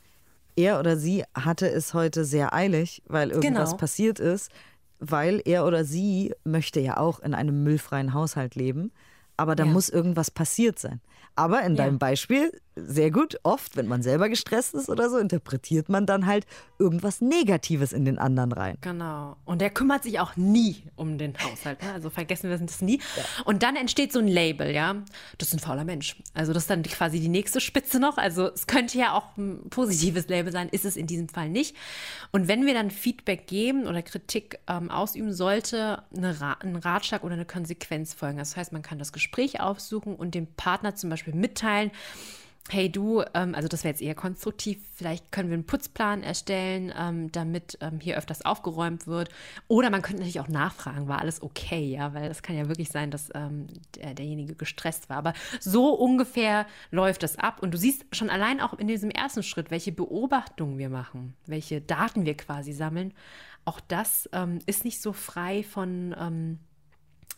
er 0.55 0.79
oder 0.79 0.97
sie 0.97 1.23
hatte 1.33 1.69
es 1.69 1.93
heute 1.93 2.25
sehr 2.25 2.53
eilig, 2.53 3.01
weil 3.07 3.31
irgendwas 3.31 3.69
genau. 3.71 3.77
passiert 3.77 4.19
ist, 4.19 4.51
weil 4.99 5.41
er 5.45 5.65
oder 5.65 5.83
sie 5.85 6.33
möchte 6.43 6.79
ja 6.79 6.97
auch 6.97 7.19
in 7.21 7.33
einem 7.33 7.63
müllfreien 7.63 8.13
Haushalt 8.13 8.55
leben. 8.55 8.91
aber 9.37 9.55
da 9.55 9.63
Ja. 9.63 9.71
muss 9.71 9.89
irgendwas 9.89 10.29
passiert 10.29 10.77
sein. 10.77 11.01
Aber 11.35 11.63
in 11.63 11.75
Ja. 11.75 11.85
deinem 11.85 11.97
Beispiel, 11.97 12.51
sehr 12.75 13.11
gut, 13.11 13.37
oft, 13.43 13.75
wenn 13.75 13.87
man 13.87 14.01
selber 14.01 14.29
gestresst 14.29 14.73
ist 14.73 14.89
oder 14.89 15.09
so, 15.09 15.17
interpretiert 15.17 15.89
man 15.89 16.05
dann 16.05 16.25
halt 16.25 16.45
irgendwas 16.79 17.19
Negatives 17.19 17.91
in 17.91 18.05
den 18.05 18.17
anderen 18.17 18.51
rein. 18.53 18.77
Genau. 18.81 19.35
Und 19.45 19.59
der 19.61 19.69
kümmert 19.69 20.03
sich 20.03 20.19
auch 20.19 20.37
nie 20.37 20.83
um 20.95 21.17
den 21.17 21.33
Haushalt. 21.37 21.83
Ne? 21.83 21.91
Also 21.91 22.09
vergessen 22.09 22.49
wir 22.49 22.57
das 22.57 22.81
nie. 22.81 23.01
Und 23.45 23.63
dann 23.63 23.75
entsteht 23.75 24.13
so 24.13 24.19
ein 24.19 24.27
Label, 24.27 24.71
ja. 24.73 24.95
Das 25.37 25.49
ist 25.49 25.53
ein 25.55 25.59
fauler 25.59 25.83
Mensch. 25.83 26.15
Also 26.33 26.53
das 26.53 26.63
ist 26.63 26.69
dann 26.69 26.83
quasi 26.83 27.19
die 27.19 27.27
nächste 27.27 27.59
Spitze 27.59 27.99
noch. 27.99 28.17
Also 28.17 28.47
es 28.47 28.67
könnte 28.67 28.97
ja 28.97 29.13
auch 29.13 29.37
ein 29.37 29.69
positives 29.69 30.27
Label 30.29 30.51
sein, 30.51 30.69
ist 30.69 30.85
es 30.85 30.95
in 30.95 31.07
diesem 31.07 31.27
Fall 31.27 31.49
nicht. 31.49 31.75
Und 32.31 32.47
wenn 32.47 32.65
wir 32.65 32.73
dann 32.73 32.89
Feedback 32.89 33.47
geben 33.47 33.85
oder 33.85 34.01
Kritik 34.01 34.59
ähm, 34.67 34.89
ausüben, 34.89 35.33
sollte 35.33 36.03
eine 36.15 36.39
Ra 36.39 36.57
ein 36.61 36.75
Ratschlag 36.75 37.23
oder 37.23 37.33
eine 37.33 37.45
Konsequenz 37.45 38.13
folgen. 38.13 38.37
Das 38.37 38.55
heißt, 38.55 38.71
man 38.71 38.81
kann 38.81 38.99
das 38.99 39.11
Gespräch 39.11 39.59
aufsuchen 39.59 40.15
und 40.15 40.35
dem 40.35 40.47
Partner 40.47 40.95
zum 40.95 41.09
Beispiel 41.09 41.33
mitteilen, 41.33 41.91
hey 42.71 42.89
du, 42.89 43.23
ähm, 43.33 43.53
also 43.53 43.67
das 43.67 43.83
wäre 43.83 43.91
jetzt 43.91 44.01
eher 44.01 44.15
konstruktiv, 44.15 44.79
vielleicht 44.93 45.31
können 45.31 45.49
wir 45.49 45.55
einen 45.55 45.65
Putzplan 45.65 46.23
erstellen, 46.23 46.93
ähm, 46.97 47.31
damit 47.31 47.77
ähm, 47.81 47.99
hier 47.99 48.17
öfters 48.17 48.45
aufgeräumt 48.45 49.07
wird. 49.07 49.29
Oder 49.67 49.89
man 49.89 50.01
könnte 50.01 50.19
natürlich 50.19 50.39
auch 50.39 50.47
nachfragen, 50.47 51.07
war 51.07 51.19
alles 51.19 51.41
okay, 51.41 51.83
ja, 51.83 52.13
weil 52.13 52.31
es 52.31 52.41
kann 52.41 52.55
ja 52.55 52.67
wirklich 52.67 52.89
sein, 52.89 53.11
dass 53.11 53.29
ähm, 53.35 53.67
der, 53.95 54.13
derjenige 54.13 54.55
gestresst 54.55 55.09
war. 55.09 55.17
Aber 55.17 55.33
so 55.59 55.93
ungefähr 55.93 56.65
läuft 56.91 57.23
das 57.23 57.37
ab. 57.37 57.61
Und 57.61 57.73
du 57.73 57.77
siehst 57.77 58.05
schon 58.15 58.29
allein 58.29 58.61
auch 58.61 58.73
in 58.73 58.87
diesem 58.87 59.09
ersten 59.09 59.43
Schritt, 59.43 59.69
welche 59.69 59.91
Beobachtungen 59.91 60.77
wir 60.77 60.89
machen, 60.89 61.33
welche 61.45 61.81
Daten 61.81 62.25
wir 62.25 62.37
quasi 62.37 62.71
sammeln. 62.71 63.13
Auch 63.65 63.79
das 63.79 64.29
ähm, 64.33 64.59
ist 64.65 64.85
nicht 64.85 65.01
so 65.01 65.13
frei 65.13 65.63
von 65.63 66.15
ähm, 66.17 66.59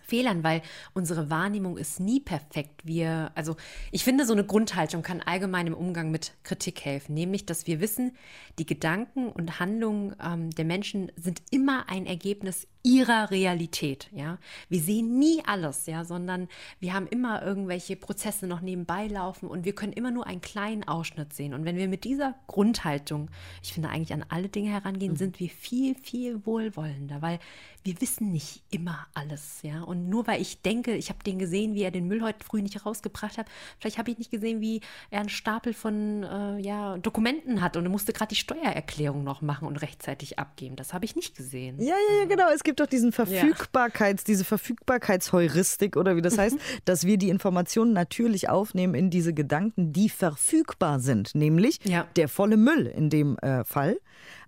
Fehlern, 0.03 0.43
weil 0.43 0.61
unsere 0.93 1.29
Wahrnehmung 1.29 1.77
ist 1.77 1.99
nie 1.99 2.19
perfekt. 2.19 2.81
Wir, 2.85 3.31
also 3.35 3.55
ich 3.91 4.03
finde, 4.03 4.25
so 4.25 4.33
eine 4.33 4.45
Grundhaltung 4.45 5.01
kann 5.01 5.21
allgemein 5.21 5.67
im 5.67 5.73
Umgang 5.73 6.11
mit 6.11 6.33
Kritik 6.43 6.83
helfen, 6.85 7.13
nämlich, 7.13 7.45
dass 7.45 7.67
wir 7.67 7.79
wissen, 7.79 8.15
die 8.59 8.65
Gedanken 8.65 9.29
und 9.29 9.59
Handlungen 9.59 10.15
ähm, 10.23 10.49
der 10.51 10.65
Menschen 10.65 11.11
sind 11.15 11.41
immer 11.51 11.89
ein 11.89 12.05
Ergebnis 12.05 12.67
ihrer 12.83 13.31
Realität. 13.31 14.09
Ja, 14.13 14.37
wir 14.69 14.79
sehen 14.81 15.17
nie 15.17 15.41
alles, 15.45 15.85
ja, 15.85 16.03
sondern 16.03 16.49
wir 16.79 16.93
haben 16.93 17.07
immer 17.07 17.41
irgendwelche 17.41 17.95
Prozesse 17.95 18.45
noch 18.45 18.61
nebenbei 18.61 19.07
laufen 19.07 19.47
und 19.47 19.63
wir 19.63 19.73
können 19.73 19.93
immer 19.93 20.11
nur 20.11 20.27
einen 20.27 20.41
kleinen 20.41 20.85
Ausschnitt 20.85 21.33
sehen. 21.33 21.53
Und 21.53 21.65
wenn 21.65 21.77
wir 21.77 21.87
mit 21.87 22.03
dieser 22.03 22.35
Grundhaltung, 22.47 23.31
ich 23.63 23.73
finde 23.73 23.89
eigentlich 23.89 24.13
an 24.13 24.25
alle 24.27 24.49
Dinge 24.49 24.69
herangehen, 24.69 25.15
sind 25.15 25.39
wir 25.39 25.49
viel, 25.49 25.95
viel 25.95 26.45
wohlwollender, 26.45 27.21
weil 27.21 27.39
wir 27.83 27.99
wissen 28.01 28.31
nicht 28.31 28.63
immer 28.71 29.07
alles, 29.13 29.59
ja. 29.61 29.81
Und 29.83 30.07
nur 30.09 30.25
weil 30.27 30.41
ich 30.41 30.61
denke, 30.61 30.95
ich 30.95 31.09
habe 31.09 31.23
den 31.23 31.37
gesehen, 31.37 31.73
wie 31.75 31.81
er 31.83 31.91
den 31.91 32.07
Müll 32.07 32.21
heute 32.21 32.45
früh 32.45 32.61
nicht 32.61 32.85
rausgebracht 32.85 33.37
hat, 33.37 33.47
vielleicht 33.79 33.97
habe 33.97 34.09
ich 34.11 34.17
nicht 34.17 34.31
gesehen, 34.31 34.61
wie 34.61 34.81
er 35.11 35.19
einen 35.19 35.29
Stapel 35.29 35.73
von 35.73 36.23
äh, 36.23 36.59
ja, 36.59 36.97
Dokumenten 36.97 37.61
hat 37.61 37.75
und 37.77 37.83
er 37.85 37.89
musste 37.89 38.13
gerade 38.13 38.29
die 38.29 38.35
Steuererklärung 38.35 39.23
noch 39.23 39.41
machen 39.41 39.67
und 39.67 39.77
rechtzeitig 39.77 40.39
abgeben. 40.39 40.75
Das 40.75 40.93
habe 40.93 41.05
ich 41.05 41.15
nicht 41.15 41.35
gesehen. 41.35 41.79
Ja, 41.79 41.95
ja, 42.09 42.19
ja, 42.19 42.25
genau. 42.25 42.49
Es 42.53 42.63
gibt 42.63 42.79
doch 42.79 42.87
diesen 42.87 43.11
Verfügbarkeits, 43.11 44.23
diese 44.23 44.45
Verfügbarkeitsheuristik 44.45 45.97
oder 45.97 46.15
wie 46.15 46.21
das 46.21 46.37
heißt, 46.37 46.57
dass 46.85 47.05
wir 47.05 47.17
die 47.17 47.29
Informationen 47.29 47.93
natürlich 47.93 48.49
aufnehmen 48.49 48.95
in 48.95 49.09
diese 49.09 49.33
Gedanken, 49.33 49.93
die 49.93 50.09
verfügbar 50.09 50.99
sind, 50.99 51.35
nämlich 51.35 51.79
Ja. 51.83 52.07
der 52.15 52.27
volle 52.29 52.57
Müll 52.57 52.87
in 52.87 53.09
dem 53.09 53.37
äh, 53.39 53.63
Fall. 53.65 53.99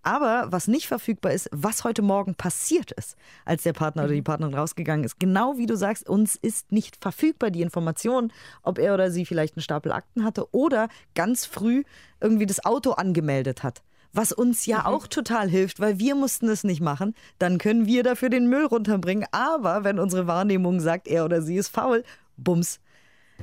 Aber 0.04 0.48
was 0.52 0.68
nicht 0.68 0.88
verfügbar 0.88 1.32
ist, 1.32 1.50
was 1.52 1.84
heute 1.84 2.02
Morgen 2.02 2.36
passiert 2.36 2.92
ist, 2.92 3.16
als 3.46 3.64
der 3.64 3.74
Partner 3.74 4.04
oder 4.04 4.14
die 4.14 4.22
Partnerin 4.22 4.56
rausgegangen 4.56 5.06
ist. 5.06 5.20
Genau 5.20 5.58
wie 5.58 5.66
du 5.66 5.76
sagst, 5.76 6.10
uns 6.10 6.36
ist 6.36 6.72
nicht 6.72 6.98
verfügbar 7.02 7.52
die 7.52 7.62
Information, 7.62 8.32
ob 8.64 8.80
er 8.80 8.94
oder 8.94 9.12
sie 9.12 9.26
vielleicht 9.26 9.56
einen 9.56 9.64
Stapel 9.64 9.92
Akten 9.92 10.24
hatte 10.24 10.54
oder 10.54 10.90
ganz 11.16 11.46
früh 11.46 11.84
irgendwie 12.22 12.46
das 12.46 12.64
Auto 12.66 12.92
angemeldet 12.92 13.64
hat. 13.64 13.82
Was 14.14 14.32
uns 14.32 14.66
ja 14.66 14.86
auch 14.86 15.08
total 15.08 15.50
hilft, 15.50 15.82
weil 15.82 16.00
wir 16.00 16.16
mussten 16.16 16.48
es 16.48 16.64
nicht 16.64 16.80
machen. 16.80 17.14
Dann 17.38 17.58
können 17.58 17.86
wir 17.86 18.02
dafür 18.02 18.30
den 18.30 18.48
Müll 18.48 18.66
runterbringen. 18.66 19.28
Aber 19.32 19.84
wenn 19.84 20.00
unsere 20.00 20.26
Wahrnehmung 20.26 20.80
sagt, 20.80 21.10
er 21.10 21.26
oder 21.26 21.42
sie 21.42 21.58
ist 21.58 21.68
faul, 21.68 22.06
bums. 22.38 22.80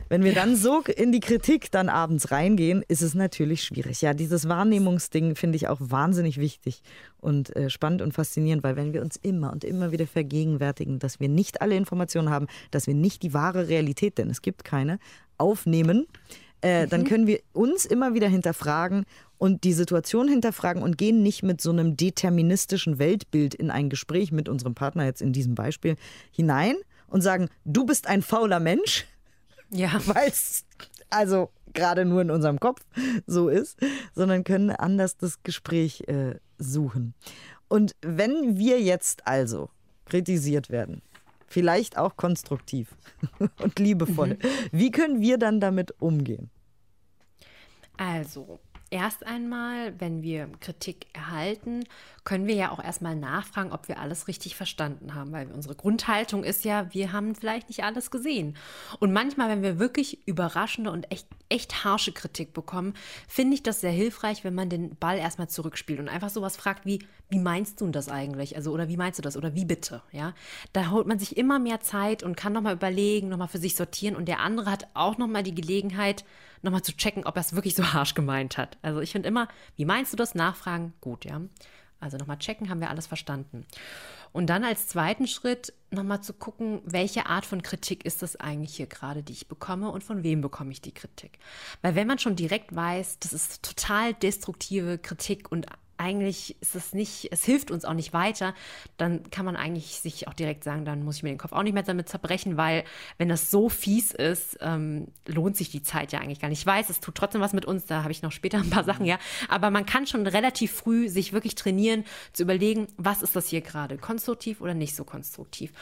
Wenn 0.09 0.25
wir 0.25 0.35
dann 0.35 0.57
so 0.57 0.81
in 0.81 1.13
die 1.13 1.21
Kritik 1.21 1.71
dann 1.71 1.89
abends 1.89 2.31
reingehen, 2.31 2.85
ist 2.87 3.03
es 3.03 3.15
natürlich 3.15 3.65
schwierig. 3.65 4.03
Ja, 4.03 4.15
dieses 4.15 4.49
Wahrnehmungsding 4.49 5.37
finde 5.37 5.57
ich 5.57 5.69
auch 5.69 5.79
wahnsinnig 5.81 6.39
wichtig 6.39 6.83
und 7.21 7.55
äh, 7.57 7.71
spannend 7.71 8.03
und 8.03 8.13
faszinierend, 8.13 8.63
weil 8.63 8.77
wenn 8.77 8.93
wir 8.93 9.03
uns 9.03 9.17
immer 9.17 9.53
und 9.53 9.65
immer 9.65 9.93
wieder 9.93 10.07
vergegenwärtigen, 10.07 10.99
dass 10.99 11.21
wir 11.21 11.29
nicht 11.29 11.63
alle 11.63 11.77
Informationen 11.77 12.31
haben, 12.31 12.47
dass 12.71 12.87
wir 12.87 12.95
nicht 12.95 13.23
die 13.23 13.33
wahre 13.33 13.69
Realität, 13.69 14.19
denn 14.19 14.29
es 14.29 14.43
gibt 14.43 14.65
keine, 14.65 14.99
aufnehmen, 15.39 16.07
äh, 16.63 16.87
dann 16.87 17.05
können 17.05 17.27
wir 17.27 17.41
uns 17.53 17.85
immer 17.85 18.15
wieder 18.15 18.29
hinterfragen 18.29 19.05
und 19.37 19.65
die 19.65 19.73
Situation 19.73 20.29
hinterfragen 20.29 20.83
und 20.83 20.97
gehen 20.97 21.23
nicht 21.23 21.43
mit 21.43 21.61
so 21.61 21.71
einem 21.71 21.97
deterministischen 21.97 22.99
Weltbild 22.99 23.55
in 23.55 23.71
ein 23.71 23.91
Gespräch 23.91 24.31
mit 24.31 24.49
unserem 24.49 24.75
Partner 24.75 25.05
jetzt 25.05 25.21
in 25.21 25.33
diesem 25.33 25.57
Beispiel 25.57 25.97
hinein 26.31 26.77
und 27.09 27.21
sagen, 27.21 27.49
du 27.65 27.85
bist 27.85 28.07
ein 28.07 28.23
fauler 28.23 28.61
Mensch, 28.61 29.07
Ja. 29.73 30.01
weil 30.07 30.29
es 30.29 30.65
also 31.11 31.51
gerade 31.75 32.05
nur 32.05 32.23
in 32.23 32.31
unserem 32.31 32.61
Kopf 32.61 32.85
so 33.27 33.49
ist, 33.49 33.79
sondern 34.15 34.45
können 34.45 34.71
anders 34.71 35.17
das 35.17 35.43
Gespräch 35.43 36.03
äh, 36.09 36.37
suchen. 36.59 37.15
Und 37.69 37.97
wenn 38.03 38.59
wir 38.59 38.81
jetzt 38.81 39.27
also 39.27 39.71
kritisiert 40.05 40.71
werden, 40.71 41.03
vielleicht 41.47 41.97
auch 41.97 42.17
konstruktiv 42.17 42.95
und 43.59 43.79
liebevoll, 43.79 44.39
wie 44.71 44.91
können 44.91 45.21
wir 45.21 45.39
dann 45.39 45.61
damit 45.61 45.95
umgehen? 46.01 46.51
Also, 47.97 48.59
erst 48.93 49.27
einmal, 49.27 49.99
wenn 49.99 50.23
wir 50.23 50.49
Kritik 50.61 51.07
erhalten, 51.15 51.85
können 52.25 52.47
wir 52.47 52.55
ja 52.55 52.71
auch 52.71 52.83
erstmal 52.83 53.17
nachfragen, 53.17 53.73
ob 53.73 53.89
wir 53.89 53.99
alles 53.99 54.29
richtig 54.29 54.55
verstanden 54.55 55.15
haben, 55.15 55.33
weil 55.33 55.51
unsere 55.51 55.75
Grundhaltung 55.75 56.45
ist 56.45 56.65
ja, 56.65 56.93
wir 56.93 57.13
haben 57.13 57.35
vielleicht 57.35 57.69
nicht 57.69 57.83
alles 57.83 58.11
gesehen. 58.11 58.57
Und 59.01 59.13
manchmal, 59.13 59.49
wenn 59.49 59.63
wir 59.63 59.79
wirklich 59.79 60.27
überraschende 60.29 60.91
und 60.91 61.11
echt, 61.11 61.27
echt 61.49 61.85
harsche 61.85 62.13
Kritik 62.13 62.53
bekommen, 62.53 62.95
finde 63.27 63.55
ich 63.55 63.63
das 63.63 63.81
sehr 63.81 63.91
hilfreich, 63.91 64.45
wenn 64.45 64.55
man 64.55 64.69
den 64.69 64.95
Ball 64.97 65.19
erstmal 65.19 65.49
zurückspielt 65.49 65.99
und 65.99 66.09
einfach 66.09 66.31
sowas 66.31 66.57
fragt 66.57 66.87
wie, 66.87 67.01
wie 67.31 67.39
meinst 67.39 67.81
du 67.81 67.89
das 67.89 68.09
eigentlich? 68.09 68.57
Also, 68.57 68.73
oder 68.73 68.89
wie 68.89 68.99
meinst 68.99 69.19
du 69.19 69.23
das? 69.23 69.39
Oder 69.39 69.55
wie 69.55 69.65
bitte? 69.65 70.03
Ja, 70.13 70.35
da 70.75 70.91
holt 70.91 71.07
man 71.07 71.19
sich 71.19 71.37
immer 71.39 71.59
mehr 71.59 71.81
Zeit 71.81 72.23
und 72.23 72.37
kann 72.37 72.53
nochmal 72.53 72.75
überlegen, 72.75 73.31
nochmal 73.31 73.49
für 73.49 73.59
sich 73.59 73.75
sortieren 73.75 74.17
und 74.17 74.27
der 74.27 74.41
andere 74.41 74.71
hat 74.71 74.87
auch 74.93 75.17
nochmal 75.17 75.43
die 75.43 75.55
Gelegenheit, 75.55 76.25
nochmal 76.63 76.83
zu 76.83 76.97
checken, 76.97 77.25
ob 77.27 77.37
er 77.37 77.41
es 77.41 77.55
wirklich 77.55 77.75
so 77.75 77.93
harsch 77.93 78.15
gemeint 78.15 78.59
hat. 78.59 78.79
Also 78.83 79.01
ich 79.01 79.13
finde 79.13 79.29
immer, 79.29 79.49
wie 79.77 79.85
meinst 79.85 80.13
du 80.13 80.17
das? 80.17 80.35
Nachfragen, 80.35 80.93
gut, 81.01 81.25
ja. 81.25 81.41
Also 82.01 82.17
nochmal 82.17 82.39
checken, 82.39 82.69
haben 82.69 82.81
wir 82.81 82.91
alles 82.91 83.07
verstanden. 83.07 83.65
Und 84.33 84.49
dann 84.49 84.65
als 84.65 84.89
zweiten 84.89 85.29
Schritt 85.29 85.73
nochmal 85.91 86.23
zu 86.23 86.33
gucken, 86.33 86.81
welche 86.85 87.27
Art 87.27 87.47
von 87.47 87.63
Kritik 87.63 88.05
ist 88.05 88.23
das 88.23 88.37
eigentlich 88.37 88.75
hier 88.75 88.87
gerade, 88.87 89.23
die 89.23 89.35
ich 89.35 89.47
bekomme 89.47 89.91
und 89.91 90.03
von 90.03 90.25
wem 90.25 90.41
bekomme 90.41 90.73
ich 90.73 90.81
die 90.81 90.93
Kritik. 90.95 91.39
Weil 91.81 91.95
wenn 91.95 92.09
man 92.09 92.19
schon 92.19 92.35
direkt 92.35 92.75
weiß, 92.75 93.19
das 93.21 93.33
ist 93.33 93.63
total 93.63 94.15
destruktive 94.15 94.99
Kritik 94.99 95.53
und 95.53 95.67
eigentlich 96.03 96.57
ist 96.61 96.75
es 96.75 96.93
nicht, 96.93 97.29
es 97.31 97.45
hilft 97.45 97.71
uns 97.71 97.85
auch 97.85 97.95
nicht 97.95 98.13
weiter, 98.13 98.55
dann 98.97 99.31
kann 99.31 99.45
man 99.45 99.55
eigentlich 99.55 100.01
sich 100.01 100.27
auch 100.27 100.35
direkt 100.35 100.65
sagen, 100.65 100.85
dann 100.85 101.05
muss 101.05 101.17
ich 101.17 101.23
mir 101.23 101.29
den 101.29 101.39
Kopf 101.39 101.53
auch 101.53 101.63
nicht 101.63 101.75
mehr 101.75 101.85
damit 101.85 102.09
zerbrechen, 102.09 102.57
weil 102.57 102.85
wenn 103.19 103.29
das 103.29 103.51
so 103.51 103.69
fies 103.69 104.11
ist, 104.11 104.59
ähm, 104.61 105.07
lohnt 105.27 105.57
sich 105.57 105.71
die 105.71 105.83
Zeit 105.83 106.13
ja 106.13 106.19
eigentlich 106.19 106.41
gar 106.41 106.49
nicht. 106.49 106.59
Ich 106.59 106.67
weiß, 106.67 106.91
es 106.91 107.01
tut 107.01 107.15
trotzdem 107.15 107.41
was 107.41 107.53
mit 107.53 107.65
uns, 107.65 107.87
da 107.87 108.03
habe 108.03 108.11
ich 108.11 108.23
noch 108.23 108.33
später 108.33 108.59
ein 108.59 108.71
paar 108.71 108.85
Sachen, 108.85 109.07
ja, 109.07 109.19
aber 109.49 109.71
man 109.71 109.87
kann 109.87 110.07
schon 110.07 110.27
relativ 110.27 110.73
früh 110.73 111.09
sich 111.09 111.33
wirklich 111.33 111.55
trainieren, 111.55 112.05
zu 112.33 112.43
überlegen, 112.43 112.89
was 112.97 113.23
ist 113.23 113.37
das 113.37 113.49
hier 113.49 113.61
gerade, 113.61 113.97
konstruktiv 113.97 114.61
oder 114.61 114.75
nicht 114.75 114.97
so 114.97 115.05
konstruktiv. 115.05 115.73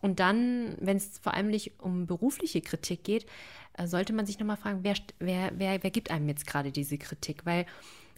Und 0.00 0.20
dann, 0.20 0.76
wenn 0.80 0.96
es 0.96 1.18
vor 1.20 1.34
allem 1.34 1.48
nicht 1.48 1.80
um 1.80 2.06
berufliche 2.06 2.62
Kritik 2.62 3.04
geht, 3.04 3.26
äh, 3.74 3.86
sollte 3.86 4.14
man 4.14 4.24
sich 4.24 4.38
nochmal 4.38 4.56
fragen, 4.56 4.80
wer, 4.82 4.94
wer, 5.18 5.52
wer, 5.54 5.82
wer 5.82 5.90
gibt 5.90 6.10
einem 6.10 6.28
jetzt 6.28 6.46
gerade 6.46 6.72
diese 6.72 6.96
Kritik, 6.96 7.44
weil 7.44 7.66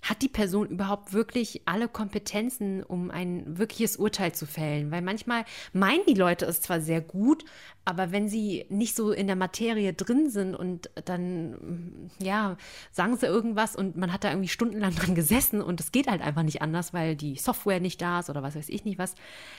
hat 0.03 0.23
die 0.23 0.29
Person 0.29 0.69
überhaupt 0.69 1.13
wirklich 1.13 1.63
alle 1.67 1.89
Kompetenzen, 1.89 2.83
um 2.83 3.11
ein 3.11 3.59
wirkliches 3.59 3.97
Urteil 3.97 4.33
zu 4.33 4.47
fällen? 4.47 4.91
Weil 4.91 5.03
manchmal 5.03 5.45
meinen 5.73 6.05
die 6.07 6.15
Leute 6.15 6.47
es 6.47 6.61
zwar 6.61 6.81
sehr 6.81 7.01
gut, 7.01 7.45
aber 7.85 8.13
wenn 8.13 8.29
sie 8.29 8.67
nicht 8.69 8.95
so 8.95 9.13
in 9.13 9.27
der 9.27 9.37
Materie 9.37 9.95
drin 9.95 10.31
sind 10.31 10.55
und 10.55 10.91
dann, 11.05 12.11
ja, 12.21 12.57
sagen 12.93 13.17
sie 13.17 13.27
irgendwas 13.27 13.75
und 13.75 13.97
man 13.97 14.13
hat 14.13 14.25
da 14.25 14.31
irgendwie 14.31 14.49
stundenlang 14.49 14.95
dran 14.95 15.15
gesessen 15.15 15.63
und 15.63 15.81
es 15.81 15.91
geht 15.91 16.07
halt 16.07 16.23
einfach 16.23 16.43
nicht 16.43 16.63
anders, 16.63 16.93
weil 16.93 17.17
die 17.17 17.37
Software 17.37 17.81
nicht 17.81 18.01
da 18.01 18.21
ist 18.21 18.31
oder 18.31 18.43
was 18.43 18.57
weiß 18.57 18.69
ich 18.69 18.85
nicht 18.85 18.99
was, 18.99 19.15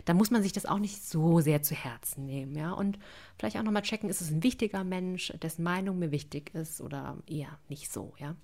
dann 0.05 0.17
muss 0.17 0.31
man 0.31 0.43
sich 0.43 0.53
das 0.53 0.65
auch 0.65 0.79
nicht 0.79 1.03
so 1.03 1.39
sehr 1.41 1.63
zu 1.63 1.75
Herzen 1.75 2.25
nehmen, 2.25 2.55
ja. 2.55 2.71
Und 2.71 2.99
vielleicht 3.37 3.57
auch 3.57 3.63
nochmal 3.63 3.81
checken, 3.81 4.09
ist 4.09 4.21
es 4.21 4.31
ein 4.31 4.43
wichtiger 4.43 4.83
Mensch, 4.83 5.33
dessen 5.41 5.63
Meinung 5.63 5.99
mir 5.99 6.11
wichtig 6.11 6.53
ist 6.53 6.81
oder 6.81 7.17
eher 7.27 7.59
nicht 7.67 7.91
so, 7.91 8.13
ja. 8.19 8.35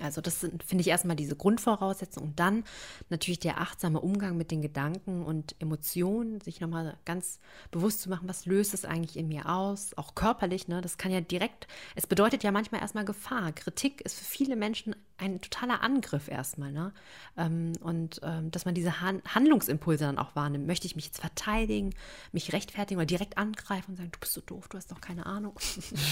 Also 0.00 0.20
das 0.20 0.40
sind, 0.40 0.62
finde 0.62 0.82
ich, 0.82 0.88
erstmal 0.88 1.16
diese 1.16 1.36
Grundvoraussetzungen 1.36 2.30
und 2.30 2.40
dann 2.40 2.64
natürlich 3.10 3.40
der 3.40 3.60
achtsame 3.60 4.00
Umgang 4.00 4.36
mit 4.36 4.50
den 4.50 4.62
Gedanken 4.62 5.22
und 5.24 5.54
Emotionen, 5.58 6.40
sich 6.40 6.60
nochmal 6.60 6.96
ganz 7.04 7.40
bewusst 7.70 8.00
zu 8.00 8.08
machen, 8.08 8.28
was 8.28 8.46
löst 8.46 8.74
es 8.74 8.84
eigentlich 8.84 9.16
in 9.16 9.28
mir 9.28 9.48
aus, 9.48 9.96
auch 9.96 10.14
körperlich, 10.14 10.68
ne? 10.68 10.80
Das 10.80 10.96
kann 10.98 11.12
ja 11.12 11.20
direkt, 11.20 11.66
es 11.94 12.06
bedeutet 12.06 12.42
ja 12.42 12.52
manchmal 12.52 12.80
erstmal 12.80 13.04
Gefahr. 13.04 13.52
Kritik 13.52 14.00
ist 14.00 14.18
für 14.18 14.24
viele 14.24 14.56
Menschen 14.56 14.96
ein 15.22 15.40
totaler 15.40 15.82
Angriff 15.82 16.28
erstmal, 16.28 16.72
ne? 16.72 16.92
Ähm, 17.36 17.72
und 17.80 18.20
ähm, 18.22 18.50
dass 18.50 18.64
man 18.64 18.74
diese 18.74 19.00
Han 19.00 19.22
Handlungsimpulse 19.26 20.04
dann 20.04 20.18
auch 20.18 20.34
wahrnimmt. 20.34 20.66
Möchte 20.66 20.86
ich 20.86 20.96
mich 20.96 21.06
jetzt 21.06 21.20
verteidigen, 21.20 21.94
mich 22.32 22.52
rechtfertigen 22.52 22.98
oder 22.98 23.06
direkt 23.06 23.38
angreifen 23.38 23.92
und 23.92 23.96
sagen, 23.96 24.10
du 24.12 24.18
bist 24.18 24.32
so 24.32 24.40
doof, 24.40 24.68
du 24.68 24.76
hast 24.76 24.90
doch 24.90 25.00
keine 25.00 25.26
Ahnung. 25.26 25.54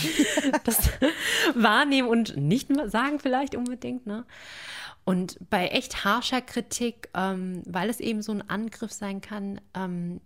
das 0.64 0.90
wahrnehmen 1.54 2.08
und 2.08 2.36
nicht 2.36 2.68
sagen 2.86 3.18
vielleicht 3.18 3.54
unbedingt 3.54 3.70
unbedingt. 3.70 4.06
Ne? 4.06 4.24
Und 5.04 5.38
bei 5.50 5.68
echt 5.68 6.04
harscher 6.04 6.40
Kritik, 6.40 7.08
ähm, 7.14 7.62
weil 7.66 7.88
es 7.90 8.00
eben 8.00 8.22
so 8.22 8.32
ein 8.32 8.48
Angriff 8.48 8.92
sein 8.92 9.20
kann, 9.20 9.60
ähm, 9.74 10.20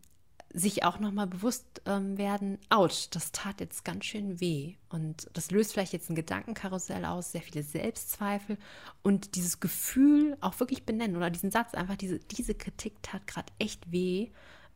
sich 0.55 0.85
auch 0.85 1.01
nochmal 1.01 1.27
bewusst 1.27 1.83
ähm, 1.85 2.17
werden, 2.17 2.59
ouch, 2.71 3.11
das 3.11 3.33
tat 3.33 3.61
jetzt 3.61 3.85
ganz 3.85 4.05
schön 4.05 4.41
weh. 4.41 4.75
Und 4.89 5.29
das 5.33 5.51
löst 5.51 5.73
vielleicht 5.73 5.93
jetzt 5.93 6.09
ein 6.09 6.15
Gedankenkarussell 6.15 7.05
aus, 7.05 7.33
sehr 7.33 7.43
viele 7.43 7.65
Selbstzweifel 7.65 8.57
und 9.03 9.35
dieses 9.35 9.59
Gefühl 9.59 10.37
auch 10.41 10.59
wirklich 10.61 10.85
benennen 10.85 11.17
oder 11.17 11.29
diesen 11.31 11.51
Satz 11.51 11.75
einfach, 11.75 11.97
diese, 11.97 12.21
diese 12.21 12.55
Kritik 12.55 12.95
tat 13.03 13.27
gerade 13.27 13.53
echt 13.59 13.91
weh. 13.91 14.29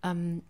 Ähm, 0.03 0.43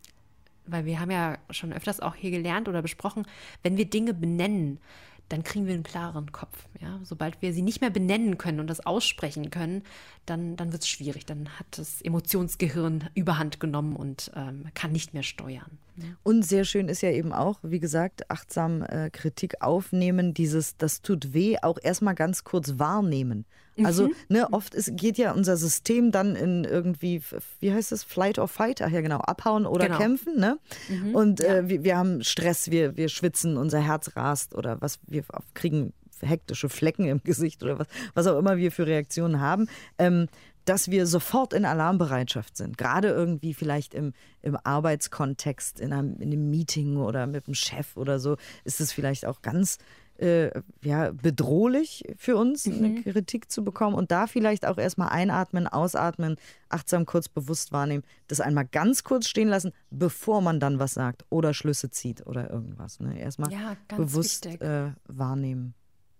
weil 0.64 0.86
wir 0.86 0.98
haben 0.98 1.10
ja 1.10 1.38
schon 1.50 1.72
öfters 1.72 2.00
auch 2.00 2.14
hier 2.14 2.30
gelernt 2.30 2.68
oder 2.68 2.82
besprochen, 2.82 3.26
wenn 3.62 3.76
wir 3.76 3.88
Dinge 3.88 4.14
benennen, 4.14 4.80
dann 5.28 5.44
kriegen 5.44 5.66
wir 5.66 5.74
einen 5.74 5.82
klaren 5.82 6.32
Kopf. 6.32 6.66
Ja? 6.80 7.00
Sobald 7.04 7.42
wir 7.42 7.52
sie 7.52 7.62
nicht 7.62 7.80
mehr 7.80 7.90
benennen 7.90 8.38
können 8.38 8.60
und 8.60 8.68
das 8.68 8.84
aussprechen 8.84 9.50
können, 9.50 9.82
dann, 10.26 10.56
dann 10.56 10.72
wird 10.72 10.82
es 10.82 10.88
schwierig. 10.88 11.26
Dann 11.26 11.48
hat 11.58 11.66
das 11.70 12.02
Emotionsgehirn 12.02 13.10
überhand 13.14 13.60
genommen 13.60 13.96
und 13.96 14.30
ähm, 14.34 14.66
kann 14.74 14.92
nicht 14.92 15.14
mehr 15.14 15.22
steuern. 15.22 15.78
Und 16.22 16.42
sehr 16.42 16.64
schön 16.64 16.88
ist 16.88 17.02
ja 17.02 17.10
eben 17.10 17.32
auch, 17.32 17.58
wie 17.62 17.80
gesagt, 17.80 18.30
achtsam 18.30 18.82
äh, 18.82 19.10
Kritik 19.10 19.62
aufnehmen, 19.62 20.32
dieses, 20.32 20.76
das 20.76 21.02
tut 21.02 21.32
weh, 21.32 21.56
auch 21.60 21.78
erstmal 21.82 22.14
ganz 22.14 22.44
kurz 22.44 22.78
wahrnehmen. 22.78 23.46
Also, 23.84 24.08
mhm. 24.08 24.14
ne, 24.28 24.52
oft 24.52 24.74
ist, 24.74 24.96
geht 24.96 25.18
ja 25.18 25.32
unser 25.32 25.56
System 25.56 26.10
dann 26.10 26.36
in 26.36 26.64
irgendwie, 26.64 27.22
wie 27.60 27.72
heißt 27.72 27.92
das, 27.92 28.04
Flight 28.04 28.38
or 28.38 28.48
Fight, 28.48 28.82
ach 28.82 28.90
ja 28.90 29.00
genau, 29.00 29.18
abhauen 29.18 29.66
oder 29.66 29.86
genau. 29.86 29.98
kämpfen, 29.98 30.38
ne? 30.38 30.58
Mhm. 30.88 31.14
Und 31.14 31.40
äh, 31.40 31.62
ja. 31.62 31.68
wir, 31.68 31.84
wir 31.84 31.96
haben 31.96 32.22
Stress, 32.22 32.70
wir, 32.70 32.96
wir 32.96 33.08
schwitzen, 33.08 33.56
unser 33.56 33.80
Herz 33.80 34.16
rast 34.16 34.54
oder 34.54 34.80
was, 34.80 34.98
wir 35.06 35.24
kriegen 35.54 35.92
hektische 36.20 36.68
Flecken 36.68 37.06
im 37.06 37.22
Gesicht 37.22 37.62
oder 37.62 37.78
was, 37.78 37.86
was 38.14 38.26
auch 38.26 38.38
immer 38.38 38.56
wir 38.56 38.72
für 38.72 38.86
Reaktionen 38.86 39.40
haben. 39.40 39.68
Ähm, 39.98 40.26
dass 40.68 40.90
wir 40.90 41.06
sofort 41.06 41.54
in 41.54 41.64
Alarmbereitschaft 41.64 42.58
sind. 42.58 42.76
Gerade 42.76 43.08
irgendwie 43.08 43.54
vielleicht 43.54 43.94
im, 43.94 44.12
im 44.42 44.54
Arbeitskontext, 44.62 45.80
in 45.80 45.94
einem, 45.94 46.16
in 46.20 46.30
einem 46.30 46.50
Meeting 46.50 46.98
oder 46.98 47.26
mit 47.26 47.46
dem 47.46 47.54
Chef 47.54 47.96
oder 47.96 48.18
so, 48.18 48.36
ist 48.64 48.78
es 48.78 48.92
vielleicht 48.92 49.24
auch 49.24 49.40
ganz 49.40 49.78
äh, 50.18 50.50
ja, 50.82 51.12
bedrohlich 51.12 52.04
für 52.16 52.36
uns, 52.36 52.66
mhm. 52.66 52.84
eine 52.84 53.02
Kritik 53.02 53.50
zu 53.50 53.64
bekommen. 53.64 53.94
Und 53.94 54.10
da 54.10 54.26
vielleicht 54.26 54.66
auch 54.66 54.78
erstmal 54.78 55.08
einatmen, 55.10 55.66
ausatmen, 55.66 56.36
achtsam 56.68 57.06
kurz 57.06 57.28
bewusst 57.28 57.72
wahrnehmen, 57.72 58.04
das 58.26 58.40
einmal 58.40 58.66
ganz 58.66 59.04
kurz 59.04 59.28
stehen 59.28 59.48
lassen, 59.48 59.72
bevor 59.90 60.40
man 60.40 60.60
dann 60.60 60.78
was 60.78 60.94
sagt 60.94 61.24
oder 61.30 61.54
Schlüsse 61.54 61.90
zieht 61.90 62.26
oder 62.26 62.50
irgendwas. 62.50 63.00
Ne? 63.00 63.18
Erstmal 63.18 63.52
ja, 63.52 63.76
bewusst 63.96 64.46
äh, 64.46 64.92
wahrnehmen. 65.06 65.74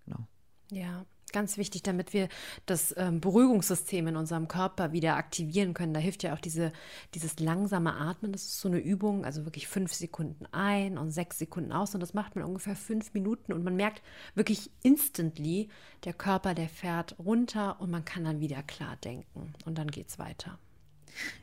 Genau. 0.07 0.27
Ja, 0.71 1.05
Ganz 1.33 1.57
wichtig, 1.57 1.83
damit 1.83 2.13
wir 2.13 2.29
das 2.67 2.95
ähm, 2.97 3.21
Beruhigungssystem 3.21 4.07
in 4.09 4.17
unserem 4.17 4.49
Körper 4.49 4.93
wieder 4.93 5.17
aktivieren 5.17 5.75
können. 5.75 5.95
Da 5.95 6.01
hilft 6.01 6.23
ja 6.23 6.35
auch 6.35 6.41
diese, 6.41 6.73
dieses 7.15 7.39
langsame 7.41 7.95
Atmen. 7.95 8.33
Das 8.33 8.43
ist 8.43 8.61
so 8.61 8.69
eine 8.69 8.79
Übung, 8.79 9.25
also 9.25 9.45
wirklich 9.45 9.69
fünf 9.69 9.93
Sekunden 9.93 10.47
ein 10.53 10.99
und 10.99 11.11
sechs 11.11 11.39
Sekunden 11.39 11.73
aus. 11.73 11.95
Und 11.95 12.01
das 12.01 12.15
macht 12.15 12.37
man 12.37 12.45
ungefähr 12.45 12.77
fünf 12.77 13.15
Minuten. 13.15 13.53
Und 13.53 13.65
man 13.65 13.77
merkt 13.77 14.03
wirklich 14.35 14.71
instantly, 14.83 15.69
der 16.05 16.13
Körper, 16.13 16.55
der 16.55 16.69
fährt 16.69 17.19
runter 17.19 17.81
und 17.81 17.91
man 17.91 18.05
kann 18.05 18.25
dann 18.25 18.41
wieder 18.41 18.63
klar 18.63 18.97
denken. 18.97 19.53
Und 19.65 19.79
dann 19.79 19.89
geht 19.89 20.09
es 20.09 20.19
weiter. 20.19 20.59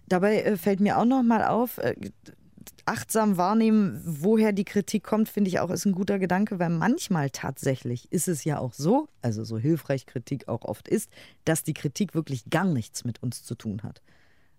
Dabei 0.07 0.41
äh, 0.41 0.57
fällt 0.57 0.79
mir 0.79 0.97
auch 0.97 1.05
noch 1.05 1.23
mal 1.23 1.43
auf, 1.43 1.77
äh, 1.77 1.95
achtsam 2.85 3.37
wahrnehmen, 3.37 4.01
woher 4.05 4.51
die 4.51 4.63
Kritik 4.63 5.03
kommt, 5.03 5.27
finde 5.27 5.49
ich 5.49 5.59
auch 5.59 5.69
ist 5.71 5.85
ein 5.85 5.93
guter 5.93 6.19
Gedanke, 6.19 6.59
weil 6.59 6.69
manchmal 6.69 7.29
tatsächlich 7.31 8.11
ist 8.11 8.27
es 8.27 8.43
ja 8.43 8.59
auch 8.59 8.73
so, 8.73 9.09
also 9.21 9.43
so 9.43 9.57
hilfreich 9.57 10.05
Kritik 10.05 10.47
auch 10.47 10.63
oft 10.63 10.87
ist, 10.87 11.09
dass 11.45 11.63
die 11.63 11.73
Kritik 11.73 12.13
wirklich 12.13 12.49
gar 12.49 12.65
nichts 12.65 13.03
mit 13.03 13.21
uns 13.23 13.43
zu 13.43 13.55
tun 13.55 13.81
hat. 13.83 14.01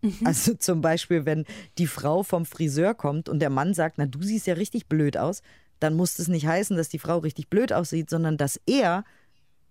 Mhm. 0.02 0.18
Also 0.24 0.54
zum 0.54 0.80
Beispiel, 0.80 1.24
wenn 1.24 1.44
die 1.78 1.86
Frau 1.86 2.22
vom 2.22 2.46
Friseur 2.46 2.94
kommt 2.94 3.28
und 3.28 3.38
der 3.38 3.50
Mann 3.50 3.74
sagt, 3.74 3.98
na 3.98 4.06
du 4.06 4.22
siehst 4.22 4.46
ja 4.46 4.54
richtig 4.54 4.86
blöd 4.86 5.16
aus, 5.16 5.42
dann 5.78 5.94
muss 5.94 6.16
das 6.16 6.28
nicht 6.28 6.46
heißen, 6.46 6.76
dass 6.76 6.88
die 6.88 6.98
Frau 6.98 7.18
richtig 7.18 7.48
blöd 7.48 7.72
aussieht, 7.72 8.10
sondern 8.10 8.36
dass 8.36 8.60
er 8.66 9.04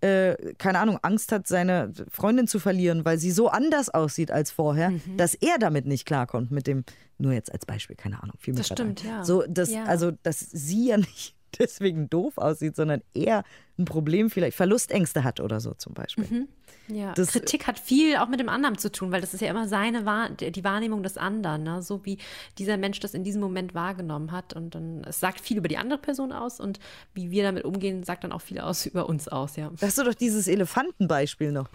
äh, 0.01 0.35
keine 0.57 0.79
Ahnung, 0.79 0.99
Angst 1.01 1.31
hat, 1.31 1.47
seine 1.47 1.91
Freundin 2.09 2.47
zu 2.47 2.59
verlieren, 2.59 3.05
weil 3.05 3.17
sie 3.17 3.31
so 3.31 3.49
anders 3.49 3.89
aussieht 3.89 4.31
als 4.31 4.51
vorher, 4.51 4.91
mhm. 4.91 5.17
dass 5.17 5.35
er 5.35 5.57
damit 5.57 5.85
nicht 5.85 6.05
klarkommt 6.05 6.51
mit 6.51 6.67
dem, 6.67 6.83
nur 7.17 7.33
jetzt 7.33 7.51
als 7.51 7.65
Beispiel, 7.65 7.95
keine 7.95 8.21
Ahnung, 8.21 8.35
viel 8.39 8.55
Das 8.55 8.67
stimmt, 8.67 9.03
ja. 9.03 9.23
So, 9.23 9.43
dass, 9.47 9.71
ja. 9.71 9.85
Also, 9.85 10.11
dass 10.11 10.39
sie 10.39 10.87
ja 10.89 10.97
nicht 10.97 11.35
deswegen 11.59 12.09
doof 12.09 12.37
aussieht, 12.37 12.75
sondern 12.75 13.01
eher 13.13 13.43
ein 13.77 13.85
Problem, 13.85 14.29
vielleicht 14.29 14.55
Verlustängste 14.55 15.23
hat 15.23 15.39
oder 15.39 15.59
so 15.59 15.73
zum 15.73 15.93
Beispiel. 15.93 16.25
Mhm. 16.25 16.47
Ja, 16.87 17.13
das, 17.13 17.29
Kritik 17.29 17.65
hat 17.65 17.79
viel 17.79 18.17
auch 18.17 18.27
mit 18.27 18.39
dem 18.39 18.47
anderen 18.47 18.77
zu 18.77 18.91
tun, 18.91 19.11
weil 19.11 19.19
das 19.19 19.33
ist 19.33 19.41
ja 19.41 19.49
immer 19.49 19.67
seine 19.67 20.05
Wahr 20.05 20.29
die 20.29 20.63
Wahrnehmung 20.63 21.01
des 21.01 21.17
anderen, 21.17 21.63
ne? 21.63 21.81
so 21.81 22.05
wie 22.05 22.19
dieser 22.59 22.77
Mensch 22.77 22.99
das 22.99 23.15
in 23.15 23.23
diesem 23.23 23.41
Moment 23.41 23.73
wahrgenommen 23.73 24.31
hat. 24.31 24.53
Und 24.53 24.75
dann, 24.75 25.03
es 25.03 25.19
sagt 25.19 25.41
viel 25.41 25.57
über 25.57 25.67
die 25.67 25.77
andere 25.77 25.97
Person 25.97 26.31
aus 26.31 26.59
und 26.59 26.79
wie 27.13 27.31
wir 27.31 27.43
damit 27.43 27.65
umgehen, 27.65 28.03
sagt 28.03 28.23
dann 28.23 28.31
auch 28.31 28.41
viel 28.41 28.59
aus 28.59 28.85
über 28.85 29.09
uns 29.09 29.27
aus, 29.27 29.55
ja. 29.55 29.71
Hast 29.81 29.97
du 29.97 30.03
doch 30.03 30.13
dieses 30.13 30.47
Elefantenbeispiel 30.47 31.51
noch. 31.51 31.69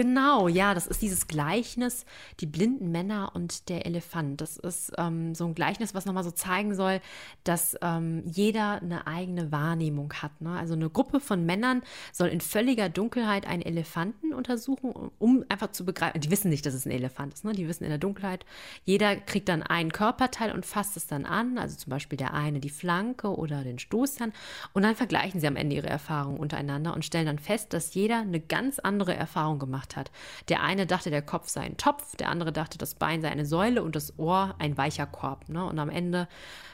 Genau, 0.00 0.48
ja, 0.48 0.72
das 0.72 0.86
ist 0.86 1.02
dieses 1.02 1.26
Gleichnis, 1.26 2.06
die 2.40 2.46
blinden 2.46 2.90
Männer 2.90 3.32
und 3.34 3.68
der 3.68 3.84
Elefant. 3.84 4.40
Das 4.40 4.56
ist 4.56 4.94
ähm, 4.96 5.34
so 5.34 5.44
ein 5.44 5.54
Gleichnis, 5.54 5.94
was 5.94 6.06
nochmal 6.06 6.24
so 6.24 6.30
zeigen 6.30 6.74
soll, 6.74 7.02
dass 7.44 7.76
ähm, 7.82 8.22
jeder 8.24 8.80
eine 8.80 9.06
eigene 9.06 9.52
Wahrnehmung 9.52 10.10
hat. 10.14 10.40
Ne? 10.40 10.58
Also 10.58 10.72
eine 10.72 10.88
Gruppe 10.88 11.20
von 11.20 11.44
Männern 11.44 11.82
soll 12.12 12.28
in 12.28 12.40
völliger 12.40 12.88
Dunkelheit 12.88 13.46
einen 13.46 13.60
Elefanten 13.60 14.32
untersuchen, 14.32 15.10
um 15.18 15.44
einfach 15.50 15.70
zu 15.70 15.84
begreifen, 15.84 16.18
die 16.18 16.30
wissen 16.30 16.48
nicht, 16.48 16.64
dass 16.64 16.72
es 16.72 16.86
ein 16.86 16.92
Elefant 16.92 17.34
ist, 17.34 17.44
ne? 17.44 17.52
die 17.52 17.68
wissen 17.68 17.84
in 17.84 17.90
der 17.90 17.98
Dunkelheit, 17.98 18.46
jeder 18.86 19.16
kriegt 19.16 19.50
dann 19.50 19.62
ein 19.62 19.92
Körperteil 19.92 20.52
und 20.52 20.64
fasst 20.64 20.96
es 20.96 21.08
dann 21.08 21.26
an, 21.26 21.58
also 21.58 21.76
zum 21.76 21.90
Beispiel 21.90 22.16
der 22.16 22.32
eine 22.32 22.60
die 22.60 22.70
Flanke 22.70 23.36
oder 23.36 23.64
den 23.64 23.78
Stoßzahn 23.78 24.32
und 24.72 24.82
dann 24.82 24.96
vergleichen 24.96 25.42
sie 25.42 25.46
am 25.46 25.56
Ende 25.56 25.76
ihre 25.76 25.90
Erfahrungen 25.90 26.40
untereinander 26.40 26.94
und 26.94 27.04
stellen 27.04 27.26
dann 27.26 27.38
fest, 27.38 27.74
dass 27.74 27.92
jeder 27.92 28.20
eine 28.20 28.40
ganz 28.40 28.78
andere 28.78 29.14
Erfahrung 29.14 29.58
gemacht 29.58 29.89
gemacht 29.90 29.96
hat. 29.96 30.10
Der 30.48 30.62
eine 30.62 30.86
dachte, 30.86 31.10
der 31.10 31.22
Kopf 31.22 31.48
sei 31.48 31.62
ein 31.62 31.76
Topf, 31.76 32.16
der 32.16 32.28
andere 32.28 32.52
dachte, 32.52 32.78
das 32.78 32.94
Bein 32.94 33.22
sei 33.22 33.28
eine 33.28 33.46
Säule 33.46 33.82
und 33.82 33.96
das 33.96 34.18
Ohr 34.18 34.54
ein 34.58 34.76
weicher 34.76 35.06
Korb. 35.06 35.48
Ne? 35.48 35.64
Und 35.64 35.78
am 35.78 35.90
Ende 35.90 36.28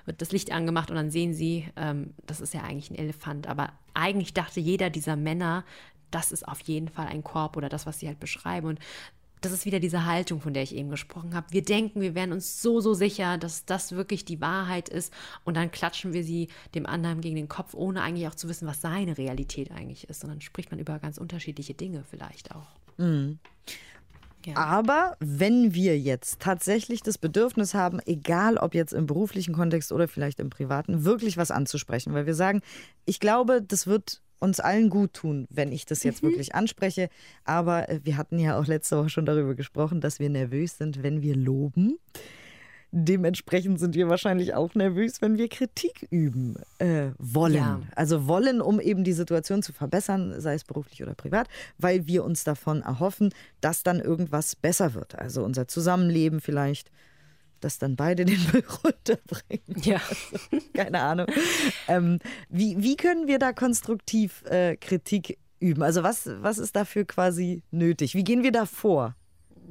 wird 0.05 0.23
das 0.23 0.33
Licht 0.33 0.53
angemacht 0.53 0.91
und 0.91 0.97
dann 0.97 1.11
sehen 1.11 1.35
sie, 1.35 1.69
ähm, 1.77 2.15
das 2.27 2.41
ist 2.41 2.55
ja 2.55 2.63
eigentlich 2.63 2.91
ein 2.91 2.99
Elefant. 2.99 3.47
Aber 3.47 3.73
eigentlich 3.95 4.35
dachte 4.35 4.61
jeder 4.61 4.91
dieser 4.91 5.17
Männer, 5.17 5.65
das 6.11 6.33
ist 6.33 6.47
auf 6.47 6.61
jeden 6.61 6.89
Fall 6.89 7.07
ein 7.07 7.25
Korb 7.25 7.57
oder 7.57 7.69
das, 7.69 7.87
was 7.87 7.99
sie 7.99 8.07
halt 8.07 8.21
beschreiben. 8.21 8.69
Und 8.69 8.79
das 9.43 9.53
ist 9.53 9.67
wieder 9.67 9.81
diese 9.81 10.07
Haltung, 10.07 10.41
von 10.41 10.55
der 10.55 10.63
ich 10.63 10.75
eben 10.75 10.91
gesprochen 10.91 11.35
habe. 11.35 11.47
Wir 11.51 11.63
denken, 11.63 12.01
wir 12.01 12.15
wären 12.15 12.33
uns 12.33 12.63
so, 12.63 12.81
so 12.81 12.95
sicher, 12.95 13.39
dass 13.39 13.65
das 13.65 13.93
wirklich 13.93 14.25
die 14.25 14.41
Wahrheit 14.41 14.89
ist 14.89 15.13
und 15.45 15.57
dann 15.57 15.71
klatschen 15.71 16.13
wir 16.13 16.25
sie 16.25 16.49
dem 16.75 16.87
anderen 16.87 17.21
gegen 17.21 17.37
den 17.37 17.49
Kopf, 17.49 17.75
ohne 17.75 18.03
eigentlich 18.03 18.29
auch 18.29 18.35
zu 18.35 18.49
wissen, 18.49 18.67
was 18.67 18.81
seine 18.81 19.19
Realität 19.19 19.71
eigentlich 19.71 20.09
ist. 20.09 20.25
Und 20.25 20.31
dann 20.31 20.41
spricht 20.41 20.71
man 20.71 20.81
über 20.81 20.99
ganz 20.99 21.19
unterschiedliche 21.19 21.75
Dinge 21.75 22.03
vielleicht 22.09 22.55
auch. 22.55 22.67
Mhm. 22.99 23.39
Ja. 24.47 24.57
Aber 24.57 25.17
wenn 25.19 25.75
wir 25.75 25.99
jetzt 25.99 26.39
tatsächlich 26.39 27.03
das 27.03 27.19
Bedürfnis 27.19 27.75
haben, 27.75 27.99
egal 28.07 28.59
ob 28.59 28.75
jetzt 28.75 28.93
im 28.93 29.07
beruflichen 29.07 29.53
Kontext 29.53 29.91
oder 29.91 30.07
vielleicht 30.07 30.39
im 30.39 30.51
privaten, 30.51 31.05
wirklich 31.05 31.37
was 31.37 31.51
anzusprechen, 31.51 32.15
weil 32.15 32.27
wir 32.27 32.35
sagen, 32.35 32.63
ich 33.07 33.19
glaube, 33.19 33.61
das 33.61 33.89
wird 33.89 34.23
uns 34.39 34.61
allen 34.61 34.89
gut 34.89 35.15
tun, 35.15 35.47
wenn 35.51 35.73
ich 35.73 35.85
das 35.85 36.05
jetzt 36.05 36.23
mhm. 36.23 36.29
wirklich 36.29 36.55
anspreche. 36.55 37.09
Aber 37.45 37.89
äh, 37.89 38.01
wir 38.05 38.17
hatten 38.17 38.39
ja 38.39 38.59
auch 38.59 38.67
letzte 38.67 38.99
Woche 38.99 39.09
schon 39.09 39.27
darüber 39.27 39.55
gesprochen, 39.55 40.01
dass 40.01 40.21
wir 40.21 40.31
nervös 40.31 40.79
sind, 40.79 41.03
wenn 41.03 41.23
wir 41.23 41.35
loben. 41.35 41.99
Dementsprechend 42.99 43.79
sind 43.79 43.95
wir 43.95 44.09
wahrscheinlich 44.09 44.55
auch 44.55 44.75
nervös, 44.75 45.21
wenn 45.21 45.37
wir 45.37 45.51
Kritik 45.51 46.07
üben 46.09 46.57
äh, 46.79 47.09
wollen. 47.19 47.55
Ja. 47.55 47.83
Also 47.95 48.27
wollen, 48.27 48.63
um 48.63 48.81
eben 48.81 49.05
die 49.05 49.13
Situation 49.13 49.63
zu 49.63 49.75
verbessern, 49.75 50.41
sei 50.41 50.55
es 50.55 50.65
beruflich 50.65 51.03
oder 51.03 51.15
privat, 51.15 51.47
weil 51.77 52.07
wir 52.07 52.25
uns 52.25 52.43
davon 52.45 52.81
erhoffen, 52.81 53.35
dass 53.61 53.83
dann 53.83 54.01
irgendwas 54.01 54.57
besser 54.57 54.95
wird. 54.95 55.15
Also 55.15 55.45
unser 55.45 55.69
Zusammenleben 55.69 56.41
vielleicht, 56.41 56.91
dass 57.61 57.79
dann 57.79 57.97
beide 57.97 58.25
den 58.25 58.41
Müll 58.51 58.65
runterbringen. 58.85 59.83
Ja. 59.83 60.01
Also, 60.09 60.65
keine 60.73 61.01
Ahnung. 61.01 61.27
Ähm, 61.89 62.19
wie, 62.49 62.83
wie 62.83 62.97
können 62.97 63.27
wir 63.27 63.39
da 63.39 63.53
konstruktiv 63.53 64.43
äh, 64.47 64.75
Kritik 64.79 65.37
üben? 65.61 65.83
Also 65.83 66.03
was, 66.03 66.31
was 66.41 66.57
ist 66.57 66.75
dafür 66.75 67.05
quasi 67.05 67.63
nötig? 67.71 68.15
Wie 68.15 68.25
gehen 68.25 68.43
wir 68.43 68.53
da 68.53 68.65
vor? 68.65 69.15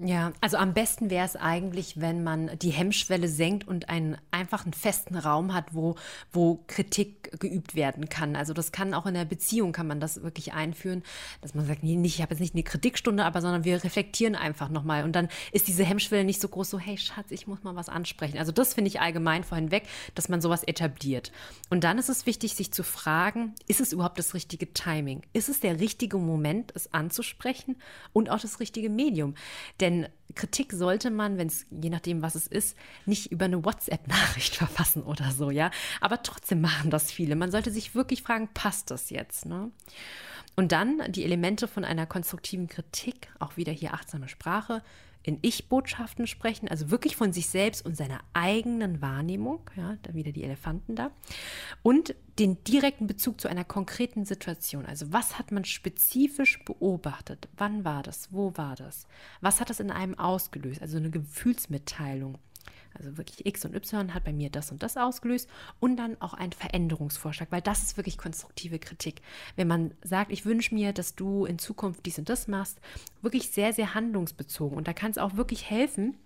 Ja, 0.04 0.34
also 0.42 0.58
am 0.58 0.74
besten 0.74 1.10
wäre 1.10 1.26
es 1.26 1.38
eigentlich, 1.38 2.02
wenn 2.02 2.24
man 2.24 2.52
die 2.60 2.72
Hemmschwelle 2.72 3.30
senkt 3.30 3.66
und 3.66 3.88
einen 3.88 4.18
einfachen 4.30 4.74
festen 4.74 5.16
Raum 5.16 5.54
hat, 5.54 5.74
wo, 5.74 5.96
wo 6.34 6.64
Kritik 6.68 7.40
geübt 7.40 7.76
werden 7.76 8.10
kann. 8.10 8.36
Also 8.36 8.54
das 8.54 8.74
kann 8.74 8.94
auch 8.94 9.06
in 9.06 9.14
der 9.14 9.24
Beziehung 9.24 9.72
kann 9.72 9.88
man 9.88 10.02
das 10.02 10.22
wirklich 10.22 10.54
einführen, 10.54 11.04
dass 11.42 11.56
man 11.56 11.66
sagt, 11.66 11.84
nee, 11.84 12.00
ich 12.04 12.22
habe 12.22 12.34
jetzt 12.34 12.42
nicht 12.42 12.56
eine 12.56 12.64
Kritikstunde, 12.64 13.24
aber 13.24 13.40
sondern 13.42 13.64
wir 13.64 13.84
reflektieren 13.84 14.36
einfach 14.36 14.70
nochmal. 14.70 15.06
Und 15.06 15.14
dann 15.14 15.30
ist 15.54 15.68
diese 15.68 15.86
Hemmschwelle 15.86 16.26
nicht 16.26 16.42
so 16.42 16.50
groß, 16.50 16.72
so, 16.72 16.80
hey 16.80 16.98
Schatz, 16.98 17.32
ich 17.32 17.48
muss 17.48 17.64
mal 17.64 17.76
was 17.76 17.88
ansprechen. 17.88 18.38
Also 18.38 18.52
das 18.52 18.74
finde 18.74 18.90
ich 18.90 19.00
allgemein 19.00 19.46
vorhin 19.46 19.72
weg, 19.72 19.88
dass 20.14 20.28
man 20.28 20.42
sowas 20.42 20.64
etabliert. 20.64 21.32
Und 21.70 21.86
dann 21.86 21.98
ist 22.00 22.10
es 22.10 22.26
wichtig, 22.26 22.56
sich 22.56 22.74
zu 22.74 22.84
fragen, 22.84 23.54
ist 23.68 23.80
es 23.80 23.94
überhaupt 23.94 24.20
das 24.20 24.34
richtige 24.34 24.74
Timing? 24.74 25.22
Ist 25.32 25.48
es 25.48 25.62
der 25.62 25.80
richtige 25.80 26.18
Moment, 26.18 26.74
es 26.76 26.94
anzusprechen 26.94 27.78
und 28.12 28.30
auch 28.30 28.40
das 28.40 28.60
richtige 28.60 28.90
Medium? 28.90 29.36
Der 29.80 29.85
denn 29.86 30.08
Kritik 30.34 30.74
sollte 30.74 31.12
man, 31.12 31.38
wenn 31.38 31.48
es, 31.48 31.68
je 31.70 31.92
nachdem, 31.92 32.24
was 32.24 32.34
es 32.34 32.48
ist, 32.48 32.76
nicht 33.06 33.32
über 33.32 33.46
eine 33.46 33.64
WhatsApp-Nachricht 33.64 34.56
verfassen 34.64 35.04
oder 35.04 35.32
so, 35.32 35.52
ja. 35.52 35.70
Aber 36.02 36.24
trotzdem 36.24 36.60
machen 36.60 36.90
das 36.90 37.12
viele. 37.12 37.36
Man 37.36 37.52
sollte 37.52 37.70
sich 37.72 37.94
wirklich 37.94 38.24
fragen, 38.24 38.50
passt 38.54 38.90
das 38.90 39.12
jetzt? 39.12 39.46
Ne? 39.46 39.70
Und 40.56 40.72
dann 40.72 41.04
die 41.10 41.24
Elemente 41.24 41.68
von 41.68 41.86
einer 41.86 42.08
konstruktiven 42.08 42.68
Kritik, 42.68 43.30
auch 43.38 43.58
wieder 43.58 43.72
hier 43.72 43.94
achtsame 43.94 44.28
Sprache, 44.28 44.82
in 45.26 45.40
Ich-Botschaften 45.42 46.28
sprechen, 46.28 46.68
also 46.68 46.92
wirklich 46.92 47.16
von 47.16 47.34
sich 47.34 47.50
selbst 47.50 47.84
und 47.84 47.98
seiner 47.98 48.20
eigenen 48.34 49.02
Wahrnehmung, 49.02 49.60
ja, 49.76 49.98
da 50.04 50.14
wieder 50.14 50.32
die 50.32 50.44
Elefanten 50.44 50.96
da, 50.96 51.10
und 51.82 52.14
den 52.38 52.64
direkten 52.64 53.08
Bezug 53.08 53.42
zu 53.42 53.48
einer 53.48 53.64
konkreten 53.64 54.26
Situation. 54.26 54.86
Also 54.86 55.12
was 55.12 55.40
hat 55.40 55.52
man 55.52 55.66
spezifisch 55.66 56.64
beobachtet? 56.64 57.48
Wann 57.58 57.84
war 57.84 58.04
das? 58.04 58.32
Wo 58.32 58.56
war 58.56 58.76
das? 58.76 59.08
Was 59.42 59.60
hat 59.60 59.72
das 59.72 59.80
in 59.80 59.90
einem 59.90 60.20
ausgelöst? 60.20 60.82
Also 60.82 60.98
eine 60.98 61.10
Gefühlsmitteilung. 61.10 62.38
Also 62.98 63.18
wirklich 63.18 63.46
X 63.46 63.66
und 63.66 63.76
Y 63.76 64.14
hat 64.14 64.24
bei 64.24 64.34
mir 64.34 64.50
das 64.50 64.72
und 64.72 64.82
das 64.82 64.98
ausgelöst 64.98 65.50
und 65.80 65.98
dann 65.98 66.20
auch 66.22 66.34
ein 66.34 66.52
Veränderungsvorschlag, 66.52 67.52
weil 67.52 67.62
das 67.62 67.84
ist 67.84 67.98
wirklich 67.98 68.18
konstruktive 68.18 68.80
Kritik. 68.80 69.22
Wenn 69.56 69.68
man 69.68 69.94
sagt, 70.04 70.32
ich 70.32 70.46
wünsche 70.46 70.74
mir, 70.74 70.94
dass 70.94 71.16
du 71.16 71.46
in 71.46 71.60
Zukunft 71.60 72.06
dies 72.06 72.18
und 72.18 72.30
das 72.30 72.48
machst, 72.48 72.80
wirklich 73.22 73.52
sehr, 73.52 73.74
sehr 73.74 73.94
handlungsbezogen. 73.94 74.78
Und 74.78 74.88
da 74.88 74.94
kann 74.94 75.12
es 75.12 75.18
auch 75.18 75.36
wirklich 75.36 75.70
helfen, 75.70 76.18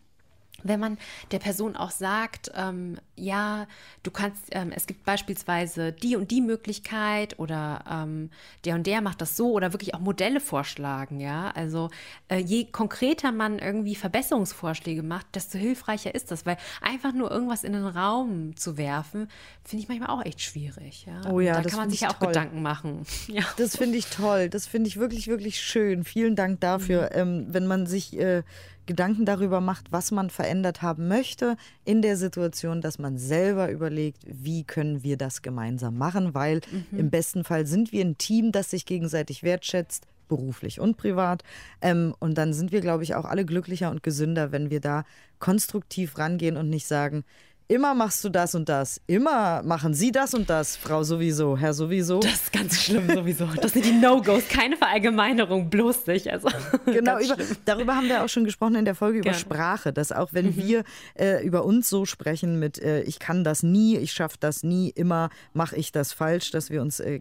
wenn 0.63 0.79
man 0.79 0.97
der 1.31 1.39
Person 1.39 1.75
auch 1.75 1.91
sagt, 1.91 2.51
ähm, 2.55 2.97
ja, 3.15 3.67
du 4.03 4.11
kannst, 4.11 4.43
ähm, 4.51 4.71
es 4.73 4.87
gibt 4.87 5.05
beispielsweise 5.05 5.91
die 5.91 6.15
und 6.15 6.31
die 6.31 6.41
Möglichkeit 6.41 7.37
oder 7.39 7.83
ähm, 7.89 8.29
der 8.65 8.75
und 8.75 8.87
der 8.87 9.01
macht 9.01 9.21
das 9.21 9.35
so 9.35 9.51
oder 9.51 9.73
wirklich 9.73 9.93
auch 9.93 9.99
Modelle 9.99 10.39
vorschlagen, 10.39 11.19
ja. 11.19 11.51
Also 11.51 11.89
äh, 12.29 12.37
je 12.37 12.65
konkreter 12.65 13.31
man 13.31 13.59
irgendwie 13.59 13.95
Verbesserungsvorschläge 13.95 15.03
macht, 15.03 15.27
desto 15.35 15.57
hilfreicher 15.57 16.13
ist 16.15 16.31
das, 16.31 16.45
weil 16.45 16.57
einfach 16.81 17.13
nur 17.13 17.31
irgendwas 17.31 17.63
in 17.63 17.73
den 17.73 17.85
Raum 17.85 18.55
zu 18.55 18.77
werfen, 18.77 19.27
finde 19.63 19.83
ich 19.83 19.89
manchmal 19.89 20.09
auch 20.09 20.25
echt 20.25 20.41
schwierig, 20.41 21.05
ja. 21.05 21.29
Oh 21.29 21.39
ja, 21.39 21.55
da 21.55 21.61
das 21.61 21.71
kann 21.71 21.81
man 21.81 21.89
sich 21.89 22.01
ja 22.01 22.09
auch. 22.09 22.19
Gedanken 22.19 22.61
machen. 22.61 23.05
Ja. 23.27 23.43
Das 23.57 23.75
finde 23.75 23.97
ich 23.97 24.07
toll. 24.07 24.49
Das 24.49 24.65
finde 24.65 24.87
ich 24.87 24.97
wirklich, 24.97 25.27
wirklich 25.27 25.61
schön. 25.61 26.03
Vielen 26.03 26.35
Dank 26.35 26.61
dafür. 26.61 27.11
Ähm, 27.13 27.45
wenn 27.49 27.67
man 27.67 27.85
sich 27.85 28.17
äh, 28.17 28.43
Gedanken 28.89 29.23
darüber 29.23 29.61
macht, 29.61 29.91
was 29.91 30.09
man 30.09 30.31
verändert 30.31 30.81
haben 30.81 31.07
möchte 31.07 31.57
in 31.85 32.01
der 32.01 32.17
Situation, 32.17 32.81
dass 32.81 32.97
man 32.97 33.19
selber 33.19 33.69
überlegt, 33.69 34.23
wie 34.25 34.63
können 34.63 35.03
wir 35.03 35.15
das 35.15 35.43
gemeinsam 35.43 35.95
machen, 35.95 36.33
weil 36.33 36.61
im 36.91 37.11
besten 37.11 37.43
Fall 37.43 37.67
sind 37.67 37.91
wir 37.91 38.03
ein 38.03 38.17
Team, 38.17 38.51
das 38.51 38.71
sich 38.71 38.87
gegenseitig 38.87 39.43
wertschätzt, 39.43 40.07
beruflich 40.27 40.79
und 40.79 40.97
privat. 40.97 41.43
Ähm, 41.81 42.15
und 42.17 42.35
dann 42.39 42.51
sind 42.51 42.71
wir, 42.71 42.81
glaube 42.81 43.03
ich, 43.03 43.13
auch 43.13 43.25
alle 43.25 43.45
glücklicher 43.45 43.91
und 43.91 44.01
gesünder, 44.01 44.51
wenn 44.51 44.71
wir 44.71 44.79
da 44.79 45.03
konstruktiv 45.37 46.17
rangehen 46.17 46.57
und 46.57 46.71
nicht 46.71 46.87
sagen, 46.87 47.25
immer 47.69 47.93
machst 47.93 48.23
du 48.23 48.29
das 48.29 48.55
und 48.55 48.67
das, 48.67 48.99
immer 49.05 49.61
machen 49.63 49.93
Sie 49.93 50.11
das 50.11 50.33
und 50.33 50.49
das, 50.49 50.75
Frau 50.75 51.03
sowieso, 51.03 51.55
Herr 51.55 51.73
sowieso. 51.73 52.19
Das 52.19 52.33
ist 52.33 52.51
ganz 52.51 52.81
schlimm 52.81 53.07
sowieso. 53.07 53.45
Das 53.45 53.73
sind 53.73 53.85
die 53.85 53.91
No-Gos, 53.91 54.47
keine 54.49 54.75
Verallgemeinerung, 54.75 55.69
bloß 55.69 56.07
nicht. 56.07 56.29
Also, 56.29 56.49
Genau, 56.85 57.19
über, 57.19 57.37
darüber 57.65 57.95
haben 57.95 58.09
wir 58.09 58.23
auch 58.23 58.27
schon 58.27 58.43
gesprochen 58.43 58.75
in 58.75 58.85
der 58.85 58.95
Folge 58.95 59.19
über 59.19 59.25
Gerne. 59.25 59.37
Sprache, 59.37 59.93
dass 59.93 60.11
auch 60.11 60.33
wenn 60.33 60.57
wir 60.57 60.83
äh, 61.13 61.45
über 61.45 61.63
uns 61.63 61.89
so 61.89 62.05
sprechen 62.05 62.57
mit 62.57 62.79
äh, 62.79 63.03
ich 63.03 63.19
kann 63.19 63.43
das 63.43 63.61
nie, 63.61 63.97
ich 63.97 64.11
schaffe 64.11 64.37
das 64.39 64.63
nie, 64.63 64.89
immer 64.89 65.29
mache 65.53 65.75
ich 65.75 65.91
das 65.91 66.11
falsch, 66.11 66.49
dass 66.49 66.71
wir 66.71 66.81
uns 66.81 66.99
äh, 66.99 67.19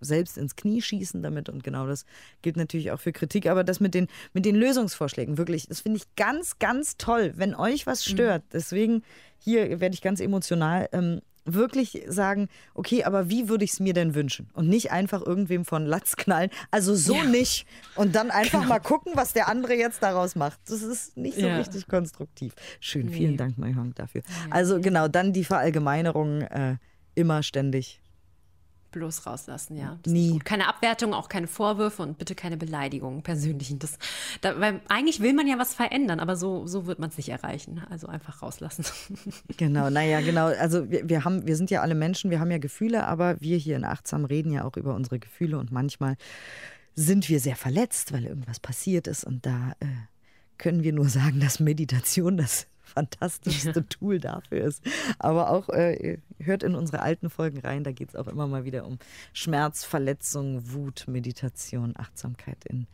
selbst 0.00 0.38
ins 0.38 0.56
Knie 0.56 0.82
schießen 0.82 1.22
damit 1.22 1.48
und 1.48 1.62
genau 1.64 1.86
das 1.86 2.04
gilt 2.42 2.56
natürlich 2.56 2.90
auch 2.90 3.00
für 3.00 3.12
Kritik, 3.12 3.46
aber 3.46 3.64
das 3.64 3.80
mit 3.80 3.94
den, 3.94 4.08
mit 4.32 4.44
den 4.44 4.56
Lösungsvorschlägen, 4.56 5.38
wirklich, 5.38 5.66
das 5.68 5.80
finde 5.80 5.98
ich 5.98 6.14
ganz, 6.16 6.58
ganz 6.58 6.96
toll, 6.96 7.32
wenn 7.36 7.54
euch 7.54 7.86
was 7.86 8.04
stört, 8.04 8.42
deswegen 8.52 9.02
hier 9.38 9.80
werde 9.80 9.94
ich 9.94 10.02
ganz 10.02 10.20
emotional, 10.20 10.88
ähm, 10.92 11.20
wirklich 11.46 12.02
sagen, 12.06 12.48
okay, 12.74 13.04
aber 13.04 13.30
wie 13.30 13.48
würde 13.48 13.64
ich 13.64 13.72
es 13.72 13.80
mir 13.80 13.94
denn 13.94 14.14
wünschen? 14.14 14.50
Und 14.52 14.68
nicht 14.68 14.92
einfach 14.92 15.24
irgendwem 15.24 15.64
von 15.64 15.86
Latz 15.86 16.16
knallen, 16.16 16.50
also 16.70 16.94
so 16.94 17.14
Ja. 17.14 17.24
nicht. 17.24 17.66
Und 17.94 18.14
dann 18.14 18.30
einfach 18.30 18.64
mal 18.66 18.78
gucken, 18.78 19.12
was 19.16 19.32
der 19.32 19.48
andere 19.48 19.74
jetzt 19.74 20.02
daraus 20.02 20.36
macht. 20.36 20.60
Das 20.68 20.82
ist 20.82 21.16
nicht 21.16 21.38
so 21.40 21.46
Ja. 21.46 21.56
richtig 21.56 21.88
konstruktiv. 21.88 22.52
Schön, 22.78 23.08
vielen 23.08 23.32
Nee. 23.32 23.36
Dank, 23.38 23.58
Mayhong, 23.58 23.94
dafür. 23.94 24.20
Also 24.50 24.80
genau, 24.80 25.08
dann 25.08 25.32
die 25.32 25.44
Verallgemeinerung 25.44 26.42
äh, 26.42 26.76
immer 27.14 27.42
ständig. 27.42 27.99
Bloß 28.92 29.26
rauslassen, 29.26 29.76
ja. 29.76 29.98
Das 30.02 30.12
Nie. 30.12 30.38
Keine 30.40 30.66
Abwertung, 30.68 31.14
auch 31.14 31.28
keine 31.28 31.46
Vorwürfe 31.46 32.02
und 32.02 32.18
bitte 32.18 32.34
keine 32.34 32.56
Beleidigungen, 32.56 33.22
persönlichen. 33.22 33.78
Das, 33.78 33.98
da, 34.40 34.58
weil 34.58 34.80
eigentlich 34.88 35.20
will 35.20 35.32
man 35.32 35.46
ja 35.46 35.58
was 35.58 35.74
verändern, 35.74 36.18
aber 36.18 36.34
so, 36.34 36.66
so 36.66 36.86
wird 36.86 36.98
man 36.98 37.10
es 37.10 37.16
nicht 37.16 37.28
erreichen. 37.28 37.82
Also 37.90 38.08
einfach 38.08 38.42
rauslassen. 38.42 38.84
Genau, 39.56 39.90
naja, 39.90 40.20
genau. 40.20 40.46
Also 40.46 40.90
wir, 40.90 41.08
wir, 41.08 41.24
haben, 41.24 41.46
wir 41.46 41.56
sind 41.56 41.70
ja 41.70 41.82
alle 41.82 41.94
Menschen, 41.94 42.30
wir 42.30 42.40
haben 42.40 42.50
ja 42.50 42.58
Gefühle, 42.58 43.06
aber 43.06 43.40
wir 43.40 43.56
hier 43.56 43.76
in 43.76 43.84
Achtsam 43.84 44.24
reden 44.24 44.52
ja 44.52 44.64
auch 44.64 44.76
über 44.76 44.94
unsere 44.94 45.18
Gefühle 45.18 45.58
und 45.58 45.70
manchmal 45.70 46.16
sind 46.94 47.28
wir 47.28 47.40
sehr 47.40 47.56
verletzt, 47.56 48.12
weil 48.12 48.24
irgendwas 48.24 48.60
passiert 48.60 49.06
ist 49.06 49.24
und 49.24 49.44
da 49.46 49.72
äh, 49.80 49.86
können 50.58 50.82
wir 50.82 50.92
nur 50.92 51.08
sagen, 51.08 51.40
dass 51.40 51.60
Meditation 51.60 52.36
das 52.36 52.66
fantastischste 52.90 53.86
Tool 53.88 54.18
dafür 54.18 54.64
ist. 54.64 54.82
Aber 55.18 55.50
auch 55.50 55.68
äh, 55.68 56.18
hört 56.38 56.62
in 56.62 56.74
unsere 56.74 57.02
alten 57.02 57.30
Folgen 57.30 57.60
rein, 57.60 57.84
da 57.84 57.92
geht 57.92 58.10
es 58.10 58.16
auch 58.16 58.26
immer 58.26 58.46
mal 58.46 58.64
wieder 58.64 58.86
um 58.86 58.98
Schmerz, 59.32 59.84
Verletzung, 59.84 60.72
Wut, 60.72 61.04
Meditation, 61.08 61.94
Achtsamkeit 61.96 62.64
in 62.66 62.86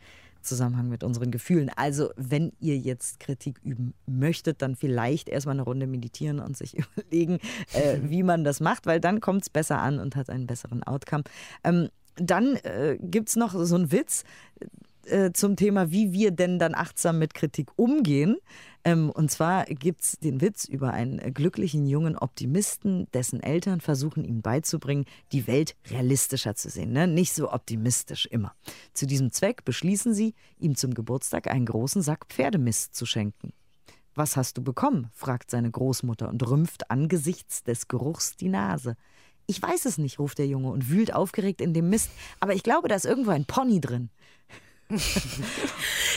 Zusammenhang 0.46 0.88
mit 0.88 1.02
unseren 1.02 1.30
Gefühlen. 1.30 1.70
Also, 1.76 2.10
wenn 2.16 2.52
ihr 2.60 2.78
jetzt 2.78 3.20
Kritik 3.20 3.58
üben 3.62 3.94
möchtet, 4.06 4.62
dann 4.62 4.76
vielleicht 4.76 5.28
erstmal 5.28 5.56
eine 5.56 5.62
Runde 5.62 5.86
meditieren 5.86 6.38
und 6.38 6.56
sich 6.56 6.76
überlegen, 6.96 7.40
äh, 7.72 7.98
wie 8.02 8.22
man 8.22 8.44
das 8.44 8.60
macht, 8.60 8.86
weil 8.86 9.00
dann 9.00 9.20
kommt 9.20 9.42
es 9.42 9.50
besser 9.50 9.80
an 9.80 9.98
und 9.98 10.16
hat 10.16 10.30
einen 10.30 10.46
besseren 10.46 10.82
Outcome. 10.84 11.24
Ähm, 11.64 11.88
dann 12.14 12.56
äh, 12.56 12.96
gibt 13.00 13.28
es 13.28 13.36
noch 13.36 13.52
so 13.52 13.74
einen 13.74 13.92
Witz 13.92 14.24
äh, 15.06 15.32
zum 15.32 15.56
Thema, 15.56 15.90
wie 15.90 16.12
wir 16.12 16.30
denn 16.30 16.58
dann 16.58 16.74
achtsam 16.74 17.18
mit 17.18 17.34
Kritik 17.34 17.70
umgehen. 17.76 18.36
Ähm, 18.84 19.10
und 19.10 19.30
zwar 19.30 19.64
gibt 19.64 20.02
es 20.02 20.18
den 20.18 20.40
Witz 20.40 20.64
über 20.64 20.92
einen 20.92 21.34
glücklichen 21.34 21.86
jungen 21.86 22.16
Optimisten, 22.16 23.08
dessen 23.12 23.42
Eltern 23.42 23.80
versuchen 23.80 24.24
ihm 24.24 24.42
beizubringen, 24.42 25.04
die 25.32 25.46
Welt 25.46 25.76
realistischer 25.90 26.54
zu 26.54 26.70
sehen, 26.70 26.92
ne? 26.92 27.06
nicht 27.08 27.32
so 27.34 27.52
optimistisch 27.52 28.26
immer. 28.26 28.54
Zu 28.92 29.06
diesem 29.06 29.32
Zweck 29.32 29.64
beschließen 29.64 30.14
sie, 30.14 30.34
ihm 30.58 30.76
zum 30.76 30.94
Geburtstag 30.94 31.48
einen 31.48 31.66
großen 31.66 32.02
Sack 32.02 32.26
Pferdemist 32.28 32.94
zu 32.94 33.06
schenken. 33.06 33.52
Was 34.14 34.36
hast 34.36 34.56
du 34.56 34.62
bekommen? 34.62 35.10
fragt 35.12 35.50
seine 35.50 35.70
Großmutter 35.70 36.28
und 36.28 36.48
rümpft 36.48 36.90
angesichts 36.90 37.62
des 37.64 37.88
Geruchs 37.88 38.36
die 38.36 38.48
Nase. 38.48 38.96
Ich 39.46 39.62
weiß 39.62 39.84
es 39.84 39.98
nicht, 39.98 40.18
ruft 40.18 40.38
der 40.38 40.46
Junge 40.46 40.70
und 40.70 40.90
wühlt 40.90 41.14
aufgeregt 41.14 41.60
in 41.60 41.74
dem 41.74 41.90
Mist, 41.90 42.10
aber 42.40 42.54
ich 42.54 42.62
glaube, 42.62 42.88
da 42.88 42.94
ist 42.94 43.04
irgendwo 43.04 43.30
ein 43.30 43.44
Pony 43.44 43.80
drin. 43.80 44.10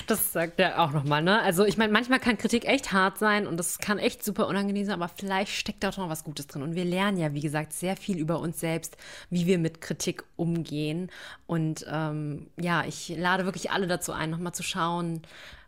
Das 0.08 0.32
sagt 0.32 0.60
er 0.60 0.82
auch 0.82 0.92
nochmal, 0.92 1.22
ne? 1.22 1.42
Also 1.42 1.66
ich 1.66 1.78
meine, 1.78 1.94
manchmal 1.94 2.20
kann 2.20 2.38
Kritik 2.38 2.66
echt 2.66 2.92
hart 2.92 3.20
sein 3.20 3.46
und 3.46 3.58
das 3.58 3.78
kann 3.78 4.00
echt 4.00 4.24
super 4.24 4.48
unangenehm 4.48 4.86
sein, 4.86 4.96
aber 4.96 5.08
vielleicht 5.08 5.52
steckt 5.52 5.84
da 5.84 5.90
auch 5.90 5.98
noch 5.98 6.10
was 6.10 6.24
Gutes 6.24 6.48
drin. 6.48 6.64
Und 6.64 6.74
wir 6.74 6.86
lernen 6.86 7.18
ja, 7.18 7.34
wie 7.34 7.42
gesagt, 7.42 7.74
sehr 7.74 7.96
viel 7.96 8.18
über 8.18 8.40
uns 8.40 8.60
selbst, 8.60 8.98
wie 9.30 9.46
wir 9.46 9.60
mit 9.60 9.82
Kritik 9.82 10.24
umgehen. 10.36 11.12
Und 11.46 11.86
ähm, 11.92 12.48
ja, 12.60 12.86
ich 12.86 13.10
lade 13.10 13.46
wirklich 13.46 13.72
alle 13.72 13.88
dazu 13.88 14.14
ein, 14.14 14.32
nochmal 14.32 14.54
zu 14.54 14.64
schauen, 14.64 15.22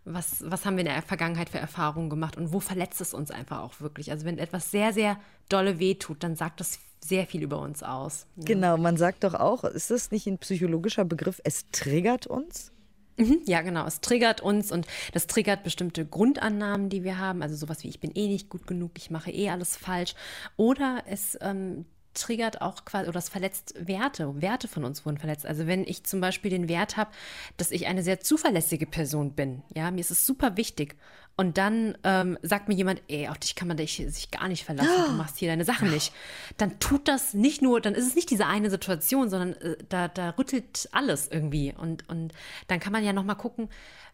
was, 0.05 0.43
was 0.47 0.65
haben 0.65 0.75
wir 0.75 0.81
in 0.81 0.91
der 0.91 1.01
Vergangenheit 1.03 1.49
für 1.49 1.59
Erfahrungen 1.59 2.09
gemacht 2.09 2.37
und 2.37 2.51
wo 2.53 2.59
verletzt 2.59 3.01
es 3.01 3.13
uns 3.13 3.29
einfach 3.29 3.59
auch 3.59 3.79
wirklich. 3.79 4.11
Also 4.11 4.25
wenn 4.25 4.39
etwas 4.39 4.71
sehr, 4.71 4.93
sehr 4.93 5.19
dolle 5.49 5.77
wehtut, 5.77 6.23
dann 6.23 6.35
sagt 6.35 6.59
das 6.59 6.79
sehr 7.03 7.27
viel 7.27 7.43
über 7.43 7.59
uns 7.59 7.83
aus. 7.83 8.25
Genau, 8.37 8.77
man 8.77 8.97
sagt 8.97 9.23
doch 9.23 9.33
auch, 9.33 9.63
ist 9.63 9.91
das 9.91 10.11
nicht 10.11 10.27
ein 10.27 10.37
psychologischer 10.37 11.05
Begriff, 11.05 11.41
es 11.43 11.69
triggert 11.71 12.27
uns? 12.27 12.71
Ja, 13.45 13.61
genau. 13.61 13.85
Es 13.85 14.01
triggert 14.01 14.41
uns 14.41 14.71
und 14.71 14.87
das 15.13 15.27
triggert 15.27 15.63
bestimmte 15.63 16.05
Grundannahmen, 16.05 16.89
die 16.89 17.03
wir 17.03 17.19
haben. 17.19 17.41
Also 17.41 17.55
sowas 17.55 17.83
wie 17.83 17.89
ich 17.89 17.99
bin 17.99 18.11
eh 18.15 18.27
nicht 18.27 18.49
gut 18.49 18.67
genug, 18.67 18.91
ich 18.97 19.11
mache 19.11 19.31
eh 19.31 19.49
alles 19.49 19.75
falsch. 19.75 20.15
Oder 20.57 21.03
es 21.07 21.37
ähm, 21.41 21.85
triggert 22.13 22.61
auch 22.61 22.85
quasi, 22.85 23.05
oder 23.05 23.13
das 23.13 23.29
verletzt 23.29 23.73
Werte. 23.77 24.41
Werte 24.41 24.67
von 24.67 24.83
uns 24.83 25.05
wurden 25.05 25.17
verletzt. 25.17 25.45
Also 25.45 25.67
wenn 25.67 25.83
ich 25.85 26.03
zum 26.03 26.21
Beispiel 26.21 26.51
den 26.51 26.69
Wert 26.69 26.97
habe, 26.97 27.11
dass 27.57 27.71
ich 27.71 27.87
eine 27.87 28.03
sehr 28.03 28.19
zuverlässige 28.19 28.85
Person 28.85 29.33
bin, 29.33 29.63
ja, 29.73 29.91
mir 29.91 30.01
ist 30.01 30.11
es 30.11 30.25
super 30.25 30.57
wichtig. 30.57 30.95
Und 31.37 31.57
dann 31.57 31.97
ähm, 32.03 32.37
sagt 32.43 32.67
mir 32.67 32.75
jemand, 32.75 33.01
ey, 33.07 33.27
auf 33.27 33.39
dich 33.39 33.55
kann 33.55 33.67
man 33.67 33.77
dich, 33.77 34.03
sich 34.09 34.31
gar 34.31 34.47
nicht 34.47 34.63
verlassen, 34.63 35.05
du 35.07 35.13
machst 35.13 35.37
hier 35.37 35.49
deine 35.49 35.65
Sachen 35.65 35.89
nicht. 35.89 36.13
Dann 36.57 36.77
tut 36.79 37.07
das 37.07 37.33
nicht 37.33 37.61
nur, 37.61 37.81
dann 37.81 37.95
ist 37.95 38.05
es 38.05 38.15
nicht 38.15 38.29
diese 38.29 38.45
eine 38.45 38.69
Situation, 38.69 39.29
sondern 39.29 39.53
äh, 39.53 39.77
da, 39.89 40.07
da 40.07 40.31
rüttelt 40.31 40.89
alles 40.91 41.27
irgendwie. 41.29 41.73
Und, 41.75 42.07
und 42.09 42.33
dann 42.67 42.79
kann 42.79 42.93
man 42.93 43.03
ja 43.03 43.13
nochmal 43.13 43.37
gucken, 43.37 43.69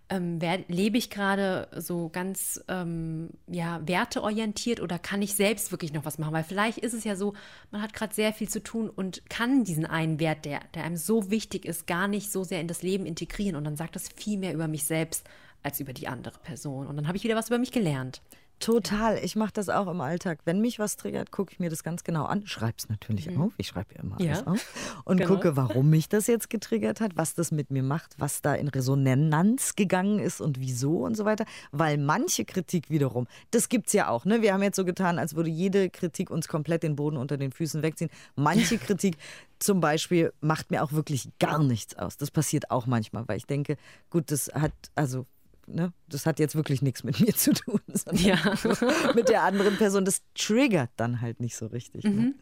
ähm, 0.10 0.40
wer, 0.40 0.60
lebe 0.70 0.98
ich 0.98 1.10
gerade 1.10 1.68
so 1.76 2.10
ganz 2.10 2.64
ähm, 2.70 3.30
ja, 3.48 3.86
werteorientiert 3.86 4.80
oder 4.80 5.00
kann 5.00 5.22
ich 5.22 5.36
selbst 5.36 5.72
wirklich 5.72 5.92
noch 5.92 6.06
was 6.06 6.18
machen? 6.18 6.34
Weil 6.34 6.46
vielleicht 6.46 6.78
ist 6.78 6.94
es 6.94 7.04
ja 7.04 7.16
so, 7.16 7.34
man 7.72 7.82
hat 7.82 7.94
gerade 7.94 8.14
sehr 8.14 8.32
viel 8.32 8.48
zu 8.48 8.64
tun 8.64 8.90
und 8.90 9.30
kann 9.30 9.66
diesen 9.66 9.86
einen 9.86 10.20
Wert, 10.20 10.46
der, 10.46 10.62
der 10.76 10.86
einem 10.86 10.98
so 10.98 11.30
wichtig 11.30 11.66
ist, 11.66 11.88
gar 11.88 12.08
nicht 12.08 12.32
so 12.32 12.44
sehr 12.44 12.62
in 12.62 12.68
das 12.68 12.84
Leben 12.84 13.06
integrieren. 13.06 13.56
Und 13.58 13.66
dann 13.66 13.76
sagt 13.76 13.96
das 13.96 14.08
viel 14.08 14.38
mehr 14.38 14.54
über 14.54 14.68
mich 14.68 14.86
selbst 14.86 15.28
als 15.68 15.82
über 15.82 15.92
die 15.92 16.08
andere 16.08 16.40
Person. 16.40 16.88
Und 16.88 16.96
dann 16.96 17.08
habe 17.08 17.18
ich 17.18 17.24
wieder 17.26 17.36
was 17.36 17.50
über 17.50 17.58
mich 17.58 17.74
gelernt. 17.74 18.22
Total. 18.60 19.20
Ich 19.24 19.36
mache 19.36 19.52
das 19.54 19.70
auch 19.70 19.88
im 19.88 20.02
Alltag. 20.02 20.40
Wenn 20.46 20.62
mich 20.62 20.80
was 20.80 20.96
triggert, 20.96 21.30
gucke 21.30 21.52
ich 21.52 21.60
mir 21.60 21.70
das 21.70 21.84
ganz 21.84 22.04
genau 22.04 22.26
an. 22.26 22.48
Schreibe 22.48 22.74
es 22.78 22.90
natürlich 22.90 23.30
mhm. 23.30 23.42
auf. 23.42 23.54
Ich 23.58 23.68
schreibe 23.68 23.94
ja 23.94 24.02
immer 24.02 24.20
alles 24.20 24.48
auf. 24.48 25.02
Und 25.06 25.18
genau. 25.18 25.36
gucke, 25.36 25.56
warum 25.56 25.92
mich 25.92 26.10
das 26.10 26.26
jetzt 26.26 26.50
getriggert 26.50 27.00
hat, 27.00 27.16
was 27.16 27.36
das 27.36 27.52
mit 27.52 27.70
mir 27.70 27.84
macht, 27.84 28.16
was 28.18 28.42
da 28.42 28.56
in 28.56 28.68
Resonanz 28.68 29.76
gegangen 29.76 30.18
ist 30.18 30.42
und 30.42 30.60
wieso 30.60 31.06
und 31.06 31.16
so 31.16 31.24
weiter. 31.24 31.46
Weil 31.72 32.00
manche 32.00 32.46
Kritik 32.46 32.90
wiederum, 32.90 33.28
das 33.52 33.70
gibt 33.70 33.88
es 33.88 33.94
ja 33.94 34.10
auch. 34.10 34.26
Ne? 34.26 34.42
Wir 34.42 34.54
haben 34.54 34.64
jetzt 34.64 34.78
so 34.78 34.86
getan, 34.86 35.20
als 35.20 35.36
würde 35.36 35.52
jede 35.52 35.92
Kritik 35.92 36.32
uns 36.32 36.48
komplett 36.48 36.82
den 36.82 36.96
Boden 36.96 37.18
unter 37.18 37.38
den 37.38 37.52
Füßen 37.52 37.84
wegziehen. 37.84 38.10
Manche 38.36 38.78
Kritik 38.80 39.18
zum 39.60 39.82
Beispiel 39.82 40.34
macht 40.42 40.72
mir 40.72 40.84
auch 40.84 40.94
wirklich 40.94 41.30
gar 41.38 41.62
nichts 41.62 41.96
aus. 41.96 42.18
Das 42.18 42.32
passiert 42.32 42.72
auch 42.72 42.88
manchmal, 42.88 43.28
weil 43.28 43.38
ich 43.38 43.46
denke, 43.46 43.78
gut, 44.10 44.32
das 44.32 44.50
hat, 44.56 44.74
also 44.96 45.28
ne, 45.68 45.94
das 46.08 46.26
hat 46.26 46.40
jetzt 46.40 46.56
wirklich 46.56 46.82
nichts 46.82 47.04
mit 47.04 47.20
mir 47.20 47.36
zu 47.36 47.54
tun, 47.54 47.80
sondern 47.94 48.24
ja. 48.24 48.38
mit 49.16 49.30
der 49.30 49.44
anderen 49.44 49.78
Person. 49.78 50.06
Das 50.06 50.22
triggert 50.34 50.90
dann 50.96 51.22
halt 51.22 51.40
nicht 51.40 51.56
so 51.56 51.68
richtig. 51.68 52.04
Ne? 52.04 52.10
Mhm. 52.10 52.36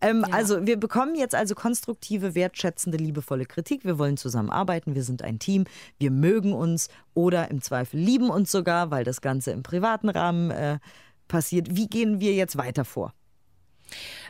Ähm, 0.00 0.24
ja. 0.26 0.34
Also 0.34 0.66
wir 0.66 0.78
bekommen 0.78 1.14
jetzt 1.14 1.34
also 1.34 1.54
konstruktive, 1.54 2.34
wertschätzende, 2.34 2.98
liebevolle 2.98 3.46
Kritik. 3.46 3.84
Wir 3.84 3.98
wollen 3.98 4.16
zusammenarbeiten, 4.16 4.94
wir 4.94 5.02
sind 5.02 5.22
ein 5.22 5.38
Team, 5.38 5.64
wir 5.98 6.10
mögen 6.10 6.52
uns 6.52 6.88
oder 7.14 7.50
im 7.50 7.60
Zweifel 7.60 7.98
lieben 7.98 8.30
uns 8.30 8.50
sogar, 8.50 8.90
weil 8.90 9.04
das 9.04 9.20
Ganze 9.20 9.50
im 9.50 9.62
privaten 9.62 10.08
Rahmen 10.08 10.50
äh, 10.50 10.78
passiert. 11.26 11.76
Wie 11.76 11.88
gehen 11.88 12.20
wir 12.20 12.34
jetzt 12.34 12.56
weiter 12.56 12.84
vor? 12.84 13.12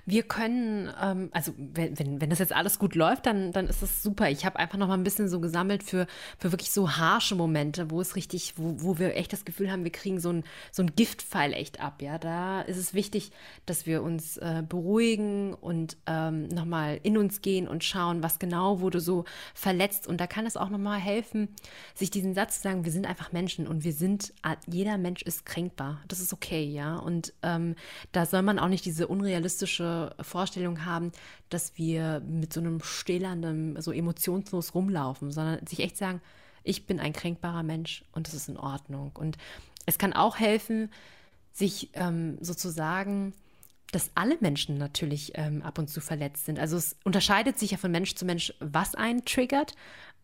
Wir 0.06 0.22
können, 0.22 0.90
ähm, 1.02 1.28
also 1.32 1.52
wenn, 1.56 1.98
wenn, 1.98 2.20
wenn 2.20 2.30
das 2.30 2.38
jetzt 2.38 2.52
alles 2.52 2.78
gut 2.78 2.94
läuft, 2.94 3.26
dann, 3.26 3.52
dann 3.52 3.66
ist 3.66 3.82
das 3.82 4.02
super. 4.02 4.30
Ich 4.30 4.44
habe 4.44 4.58
einfach 4.58 4.78
noch 4.78 4.88
mal 4.88 4.94
ein 4.94 5.04
bisschen 5.04 5.28
so 5.28 5.40
gesammelt 5.40 5.82
für, 5.82 6.06
für 6.38 6.52
wirklich 6.52 6.70
so 6.70 6.96
harsche 6.96 7.34
Momente, 7.34 7.90
wo 7.90 8.00
es 8.00 8.16
richtig, 8.16 8.54
wo, 8.56 8.76
wo 8.78 8.98
wir 8.98 9.16
echt 9.16 9.32
das 9.32 9.44
Gefühl 9.44 9.70
haben, 9.70 9.84
wir 9.84 9.92
kriegen 9.92 10.20
so 10.20 10.30
ein, 10.30 10.44
so 10.72 10.82
ein 10.82 10.94
Giftpfeil 10.94 11.52
echt 11.52 11.80
ab. 11.80 12.02
Ja, 12.02 12.18
da 12.18 12.60
ist 12.62 12.76
es 12.76 12.94
wichtig, 12.94 13.30
dass 13.66 13.86
wir 13.86 14.02
uns 14.02 14.36
äh, 14.38 14.62
beruhigen 14.68 15.54
und 15.54 15.96
ähm, 16.06 16.48
noch 16.48 16.64
mal 16.64 17.00
in 17.02 17.18
uns 17.18 17.40
gehen 17.42 17.68
und 17.68 17.84
schauen, 17.84 18.22
was 18.22 18.38
genau 18.38 18.80
wurde 18.80 19.00
so 19.00 19.24
verletzt. 19.54 20.06
Und 20.06 20.20
da 20.20 20.26
kann 20.26 20.46
es 20.46 20.56
auch 20.56 20.70
noch 20.70 20.78
mal 20.78 20.98
helfen, 20.98 21.48
sich 21.94 22.10
diesen 22.10 22.34
Satz 22.34 22.56
zu 22.56 22.62
sagen, 22.62 22.84
wir 22.84 22.92
sind 22.92 23.06
einfach 23.06 23.32
Menschen 23.32 23.66
und 23.66 23.84
wir 23.84 23.92
sind, 23.92 24.32
jeder 24.66 24.98
Mensch 24.98 25.22
ist 25.22 25.44
kränkbar. 25.46 26.00
Das 26.08 26.20
ist 26.20 26.32
okay, 26.32 26.64
ja. 26.64 26.96
Und 26.96 27.32
ähm, 27.42 27.74
da 28.12 28.26
soll 28.26 28.42
man 28.42 28.58
auch 28.58 28.68
nicht 28.68 28.84
diese 28.84 29.08
unrealistische 29.08 29.87
Vorstellung 30.20 30.84
haben, 30.84 31.12
dass 31.48 31.76
wir 31.76 32.20
mit 32.20 32.52
so 32.52 32.60
einem 32.60 32.80
stählernden, 32.82 33.80
so 33.80 33.92
emotionslos 33.92 34.74
rumlaufen, 34.74 35.30
sondern 35.30 35.66
sich 35.66 35.80
echt 35.80 35.96
sagen, 35.96 36.20
ich 36.64 36.86
bin 36.86 37.00
ein 37.00 37.12
kränkbarer 37.12 37.62
Mensch 37.62 38.04
und 38.12 38.26
das 38.26 38.34
ist 38.34 38.48
in 38.48 38.56
Ordnung. 38.56 39.12
Und 39.14 39.38
es 39.86 39.98
kann 39.98 40.12
auch 40.12 40.38
helfen, 40.38 40.90
sich 41.52 41.90
ähm, 41.94 42.38
sozusagen 42.40 43.32
dass 43.90 44.10
alle 44.14 44.36
Menschen 44.40 44.76
natürlich 44.76 45.32
ähm, 45.34 45.62
ab 45.62 45.78
und 45.78 45.88
zu 45.88 46.00
verletzt 46.00 46.44
sind. 46.44 46.58
Also 46.58 46.76
es 46.76 46.96
unterscheidet 47.04 47.58
sich 47.58 47.70
ja 47.70 47.78
von 47.78 47.90
Mensch 47.90 48.14
zu 48.14 48.24
Mensch, 48.24 48.52
was 48.60 48.94
einen 48.94 49.24
triggert. 49.24 49.74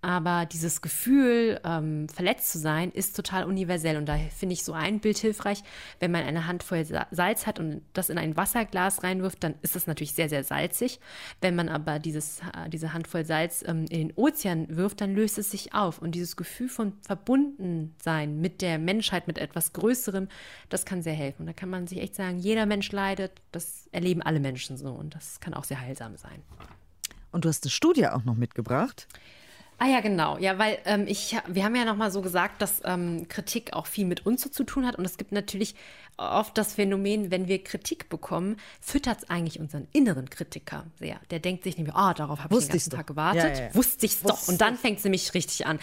Aber 0.04 0.44
dieses 0.44 0.82
Gefühl, 0.82 1.58
ähm, 1.64 2.10
verletzt 2.10 2.52
zu 2.52 2.58
sein, 2.58 2.90
ist 2.90 3.16
total 3.16 3.44
universell. 3.44 3.96
Und 3.96 4.04
da 4.04 4.18
finde 4.36 4.52
ich 4.52 4.62
so 4.62 4.74
ein 4.74 5.00
Bild 5.00 5.16
hilfreich. 5.16 5.62
Wenn 5.98 6.10
man 6.10 6.24
eine 6.24 6.46
Handvoll 6.46 6.84
Salz 6.84 7.46
hat 7.46 7.58
und 7.58 7.80
das 7.94 8.10
in 8.10 8.18
ein 8.18 8.36
Wasserglas 8.36 9.02
reinwirft, 9.02 9.42
dann 9.42 9.54
ist 9.62 9.76
es 9.76 9.86
natürlich 9.86 10.12
sehr, 10.12 10.28
sehr 10.28 10.44
salzig. 10.44 11.00
Wenn 11.40 11.54
man 11.54 11.70
aber 11.70 11.98
dieses, 12.00 12.40
äh, 12.40 12.68
diese 12.68 12.92
Handvoll 12.92 13.24
Salz 13.24 13.64
ähm, 13.66 13.86
in 13.88 14.08
den 14.08 14.12
Ozean 14.14 14.76
wirft, 14.76 15.00
dann 15.00 15.14
löst 15.14 15.38
es 15.38 15.50
sich 15.50 15.72
auf. 15.72 16.00
Und 16.00 16.14
dieses 16.14 16.36
Gefühl 16.36 16.68
von 16.68 16.92
Verbundensein 17.00 18.42
mit 18.42 18.60
der 18.60 18.78
Menschheit, 18.78 19.26
mit 19.26 19.38
etwas 19.38 19.72
Größerem, 19.72 20.28
das 20.68 20.84
kann 20.84 21.00
sehr 21.00 21.14
helfen. 21.14 21.44
Und 21.44 21.46
da 21.46 21.54
kann 21.54 21.70
man 21.70 21.86
sich 21.86 22.00
echt 22.00 22.14
sagen, 22.14 22.38
jeder 22.38 22.66
Mensch 22.66 22.92
leidet. 22.92 23.40
Das 23.52 23.88
erleben 23.90 24.20
alle 24.20 24.40
Menschen 24.40 24.76
so. 24.76 24.90
Und 24.90 25.14
das 25.14 25.40
kann 25.40 25.54
auch 25.54 25.64
sehr 25.64 25.80
heilsam 25.80 26.18
sein. 26.18 26.42
Und 27.32 27.46
du 27.46 27.48
hast 27.48 27.64
eine 27.64 27.70
Studie 27.70 28.06
auch 28.06 28.24
noch 28.24 28.36
mitgebracht. 28.36 29.08
Ah 29.78 29.86
ja, 29.86 30.00
genau. 30.00 30.38
Ja, 30.38 30.58
weil 30.58 30.78
ähm, 30.84 31.04
ich, 31.08 31.36
wir 31.46 31.64
haben 31.64 31.74
ja 31.74 31.84
nochmal 31.84 32.10
so 32.10 32.22
gesagt, 32.22 32.62
dass 32.62 32.80
ähm, 32.84 33.26
Kritik 33.28 33.72
auch 33.72 33.86
viel 33.86 34.06
mit 34.06 34.24
uns 34.24 34.48
zu 34.50 34.64
tun 34.64 34.86
hat. 34.86 34.96
Und 34.96 35.04
es 35.04 35.16
gibt 35.16 35.32
natürlich 35.32 35.74
oft 36.16 36.56
das 36.56 36.74
Phänomen, 36.74 37.30
wenn 37.30 37.48
wir 37.48 37.62
Kritik 37.62 38.08
bekommen, 38.08 38.56
füttert 38.80 39.18
es 39.18 39.30
eigentlich 39.30 39.58
unseren 39.58 39.88
inneren 39.92 40.30
Kritiker 40.30 40.86
sehr. 40.98 41.20
Der 41.30 41.40
denkt 41.40 41.64
sich 41.64 41.76
nämlich, 41.76 41.94
ah, 41.94 42.10
oh, 42.10 42.14
darauf 42.14 42.40
habe 42.40 42.54
ich 42.54 42.64
den 42.64 42.70
ganzen 42.70 42.90
Tag 42.90 43.06
gewartet. 43.06 43.58
Ja, 43.58 43.64
ja. 43.64 43.74
Wusste 43.74 44.06
ich's 44.06 44.22
doch. 44.22 44.46
Und 44.48 44.60
dann 44.60 44.76
fängt 44.76 44.98
es 44.98 45.04
nämlich 45.04 45.34
richtig 45.34 45.66
an. 45.66 45.78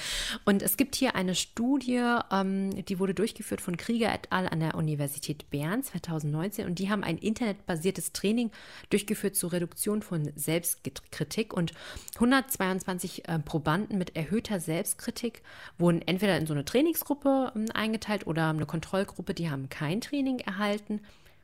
Und 0.46 0.62
es 0.62 0.78
gibt 0.78 0.96
hier 0.96 1.16
eine 1.16 1.36
Studie, 1.36 2.02
ähm, 2.32 2.86
die 2.86 3.00
wurde 3.00 3.14
durchgeführt 3.14 3.62
von 3.62 3.78
Krieger 3.78 4.14
et 4.14 4.32
al. 4.32 4.48
an 4.48 4.60
der 4.62 4.76
Universität 4.76 5.50
Bern 5.50 5.84
2019. 5.84 6.66
Und 6.66 6.80
die 6.80 6.90
haben 6.90 7.04
ein 7.04 7.18
internetbasiertes 7.18 8.14
Training 8.14 8.52
durchgeführt 8.90 9.36
zur 9.36 9.52
Reduktion 9.52 10.02
von 10.02 10.32
Selbstkritik. 10.36 11.54
Und 11.54 11.74
122 12.16 13.28
äh, 13.28 13.40
Probanden 13.40 13.98
mit 13.98 14.16
erhöhter 14.16 14.60
Selbstkritik 14.60 15.42
wurden 15.78 16.02
entweder 16.02 16.38
in 16.38 16.48
so 16.48 16.54
eine 16.54 16.64
Trainingsgruppe 16.64 17.52
ähm, 17.56 17.66
eingeteilt 17.74 18.28
oder 18.28 18.50
eine 18.50 18.66
Kontrollgruppe, 18.66 19.34
die 19.34 19.50
haben 19.50 19.68
kein 19.70 20.00
Training 20.00 20.21
erhalten. 20.28 21.02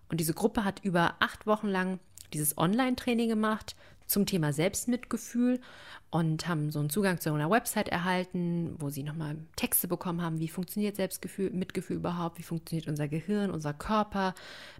Und 0.09 0.19
diese 0.19 0.33
Gruppe 0.33 0.63
hat 0.63 0.83
über 0.83 1.15
acht 1.19 1.47
Wochen 1.47 1.67
lang 1.67 1.99
dieses 2.33 2.57
Online-Training 2.57 3.29
gemacht 3.29 3.75
zum 4.07 4.25
Thema 4.25 4.53
Selbstmitgefühl 4.53 5.59
und 6.09 6.47
haben 6.47 6.71
so 6.71 6.79
einen 6.79 6.89
Zugang 6.89 7.19
zu 7.19 7.33
einer 7.33 7.49
Website 7.49 7.89
erhalten, 7.89 8.75
wo 8.79 8.89
sie 8.89 9.03
nochmal 9.03 9.35
Texte 9.57 9.89
bekommen 9.89 10.21
haben, 10.21 10.39
wie 10.39 10.47
funktioniert 10.47 10.95
Selbstgefühl, 10.95 11.51
Mitgefühl 11.51 11.97
überhaupt, 11.97 12.39
wie 12.39 12.43
funktioniert 12.43 12.87
unser 12.87 13.09
Gehirn, 13.09 13.51
unser 13.51 13.73
Körper, 13.73 14.33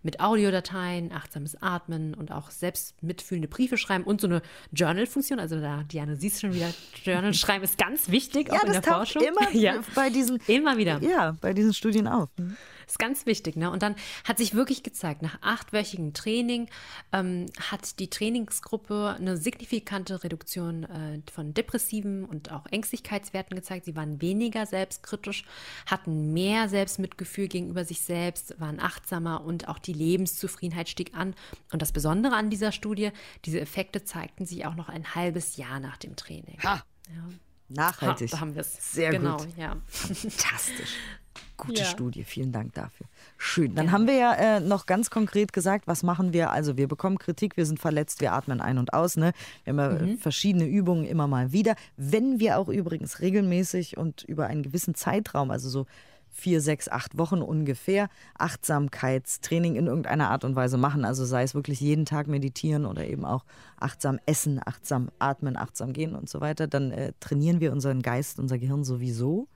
mit 0.04 0.22
Audiodateien, 0.22 1.12
achtsames 1.12 1.62
Atmen 1.62 2.14
und 2.14 2.32
auch 2.32 2.50
selbstmitfühlende 2.50 3.50
Briefe 3.50 3.78
schreiben 3.78 4.06
und 4.06 4.22
so 4.22 4.28
eine 4.28 4.42
Journal-Funktion. 4.72 5.40
Also 5.40 5.60
da, 5.60 5.84
Diane, 5.84 6.16
siehst 6.16 6.40
schon 6.40 6.54
wieder, 6.54 6.74
Journal 7.04 7.34
schreiben 7.34 7.64
ist 7.66 7.78
ganz 7.78 8.10
wichtig, 8.10 8.48
ja, 8.48 8.56
auch 8.56 8.64
in 8.64 8.72
der 8.72 8.84
Forschung. 8.84 9.22
Immer 9.22 9.52
ja. 9.54 9.82
bei 9.96 10.10
diesen, 10.10 10.40
immer 10.48 10.78
wieder. 10.78 11.02
Ja, 11.02 11.36
bei 11.42 11.54
diesen 11.54 11.74
Studien 11.74 12.08
auf. 12.08 12.30
Mhm. 12.38 12.56
Ist 12.88 13.00
ganz 13.00 13.26
wichtig. 13.26 13.58
Ne? 13.58 13.70
Und 13.70 13.84
dann 13.84 13.96
hat 14.24 14.38
sich 14.38 14.54
wirklich 14.54 14.82
gezeigt, 14.82 15.22
nach 15.22 15.40
achtwöchigem 15.42 16.14
Training 16.14 16.70
ähm, 17.12 17.48
hat 17.60 18.00
die 18.00 18.10
Trainingsgruppe 18.10 19.17
eine 19.20 19.38
signifikante 19.38 20.24
Reduktion 20.24 20.84
äh, 20.84 21.22
von 21.32 21.54
depressiven 21.54 22.26
und 22.26 22.52
auch 22.52 22.66
Ängstlichkeitswerten 22.68 23.56
gezeigt. 23.56 23.86
Sie 23.86 23.96
waren 23.96 24.22
weniger 24.22 24.66
selbstkritisch, 24.66 25.46
hatten 25.86 26.34
mehr 26.34 26.70
Selbstmitgefühl 26.70 27.48
gegenüber 27.48 27.86
sich 27.86 28.02
selbst, 28.02 28.60
waren 28.60 28.80
achtsamer 28.80 29.44
und 29.44 29.68
auch 29.68 29.80
die 29.80 29.94
Lebenszufriedenheit 29.94 30.90
stieg 30.90 31.16
an. 31.16 31.36
Und 31.72 31.82
das 31.82 31.92
Besondere 31.92 32.36
an 32.36 32.50
dieser 32.50 32.72
Studie, 32.72 33.12
diese 33.46 33.60
Effekte 33.60 34.04
zeigten 34.04 34.46
sich 34.46 34.66
auch 34.66 34.76
noch 34.76 34.90
ein 34.90 35.16
halbes 35.16 35.58
Jahr 35.58 35.80
nach 35.80 35.98
dem 35.98 36.16
Training. 36.16 36.58
Ha! 36.64 36.84
Ja. 37.10 37.30
Nachhaltig. 37.70 38.32
Ha, 38.32 38.36
da 38.36 38.40
haben 38.42 38.56
wir 38.56 38.62
es. 38.62 38.94
Sehr 38.94 39.12
genau, 39.12 39.38
gut. 39.38 39.58
Ja. 39.58 39.78
Fantastisch. 39.88 40.96
Gute 41.58 41.82
ja. 41.82 41.86
Studie, 41.86 42.24
vielen 42.24 42.52
Dank 42.52 42.74
dafür. 42.74 43.08
Schön. 43.38 43.76
Dann 43.76 43.88
ja. 43.88 43.92
haben 43.92 44.08
wir 44.08 44.16
ja 44.16 44.34
äh, 44.34 44.60
noch 44.60 44.86
ganz 44.86 45.10
konkret 45.10 45.54
gesagt, 45.54 45.88
was 45.88 46.04
machen 46.04 46.34
wir? 46.34 46.52
Also 46.52 46.78
wir 46.78 46.88
bekommen 46.88 47.18
Kritik, 47.18 47.58
wir 47.58 47.66
sind 47.66 47.80
verletzt, 47.80 48.22
wir 48.22 48.34
atmen 48.34 48.62
ein 48.62 48.78
und 48.78 48.94
aus. 48.94 49.18
Ne? 49.18 49.32
Wir 49.64 49.74
haben 49.74 49.80
ja 49.80 50.06
mhm. 50.06 50.18
verschiedene 50.18 50.66
Übungen 50.66 51.06
immer 51.06 51.28
mal 51.28 51.52
wieder. 51.52 51.76
Wenn 51.96 52.40
wir 52.40 52.60
auch 52.60 52.70
übrigens 52.70 53.22
regelmäßig 53.22 53.98
und 53.98 54.24
über 54.24 54.48
einen 54.48 54.64
gewissen 54.64 54.96
Zeitraum, 54.96 55.52
also 55.52 55.70
so 55.70 55.86
vier, 56.30 56.62
sechs, 56.62 56.88
acht 56.88 57.18
Wochen 57.18 57.42
ungefähr, 57.42 58.10
Achtsamkeitstraining 58.38 59.76
in 59.76 59.88
irgendeiner 59.88 60.30
Art 60.30 60.44
und 60.44 60.56
Weise 60.56 60.78
machen. 60.78 61.04
Also 61.04 61.26
sei 61.26 61.44
es 61.44 61.56
wirklich 61.56 61.80
jeden 61.80 62.06
Tag 62.06 62.28
meditieren 62.28 62.86
oder 62.86 63.06
eben 63.08 63.26
auch 63.26 63.44
achtsam 63.78 64.20
essen, 64.26 64.62
achtsam 64.64 65.10
atmen, 65.18 65.58
achtsam 65.58 65.94
gehen 65.94 66.16
und 66.16 66.30
so 66.30 66.40
weiter, 66.40 66.68
dann 66.68 66.92
äh, 66.92 67.14
trainieren 67.20 67.60
wir 67.60 67.72
unseren 67.72 68.02
Geist, 68.04 68.40
unser 68.40 68.60
Gehirn 68.60 68.84
sowieso 68.84 69.48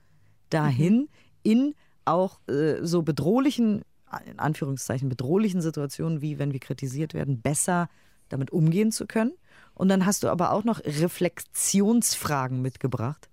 dahin, 0.50 1.02
mhm. 1.02 1.08
In 1.42 1.74
auch 2.04 2.40
äh, 2.48 2.76
so 2.82 3.02
bedrohlichen, 3.02 3.82
in 4.26 4.38
Anführungszeichen 4.38 5.08
bedrohlichen 5.08 5.62
Situationen, 5.62 6.20
wie 6.20 6.38
wenn 6.38 6.52
wir 6.52 6.60
kritisiert 6.60 7.14
werden, 7.14 7.40
besser 7.40 7.88
damit 8.28 8.50
umgehen 8.50 8.92
zu 8.92 9.06
können. 9.06 9.32
Und 9.74 9.88
dann 9.88 10.04
hast 10.04 10.22
du 10.22 10.28
aber 10.28 10.52
auch 10.52 10.64
noch 10.64 10.80
Reflexionsfragen 10.84 12.60
mitgebracht. 12.60 13.28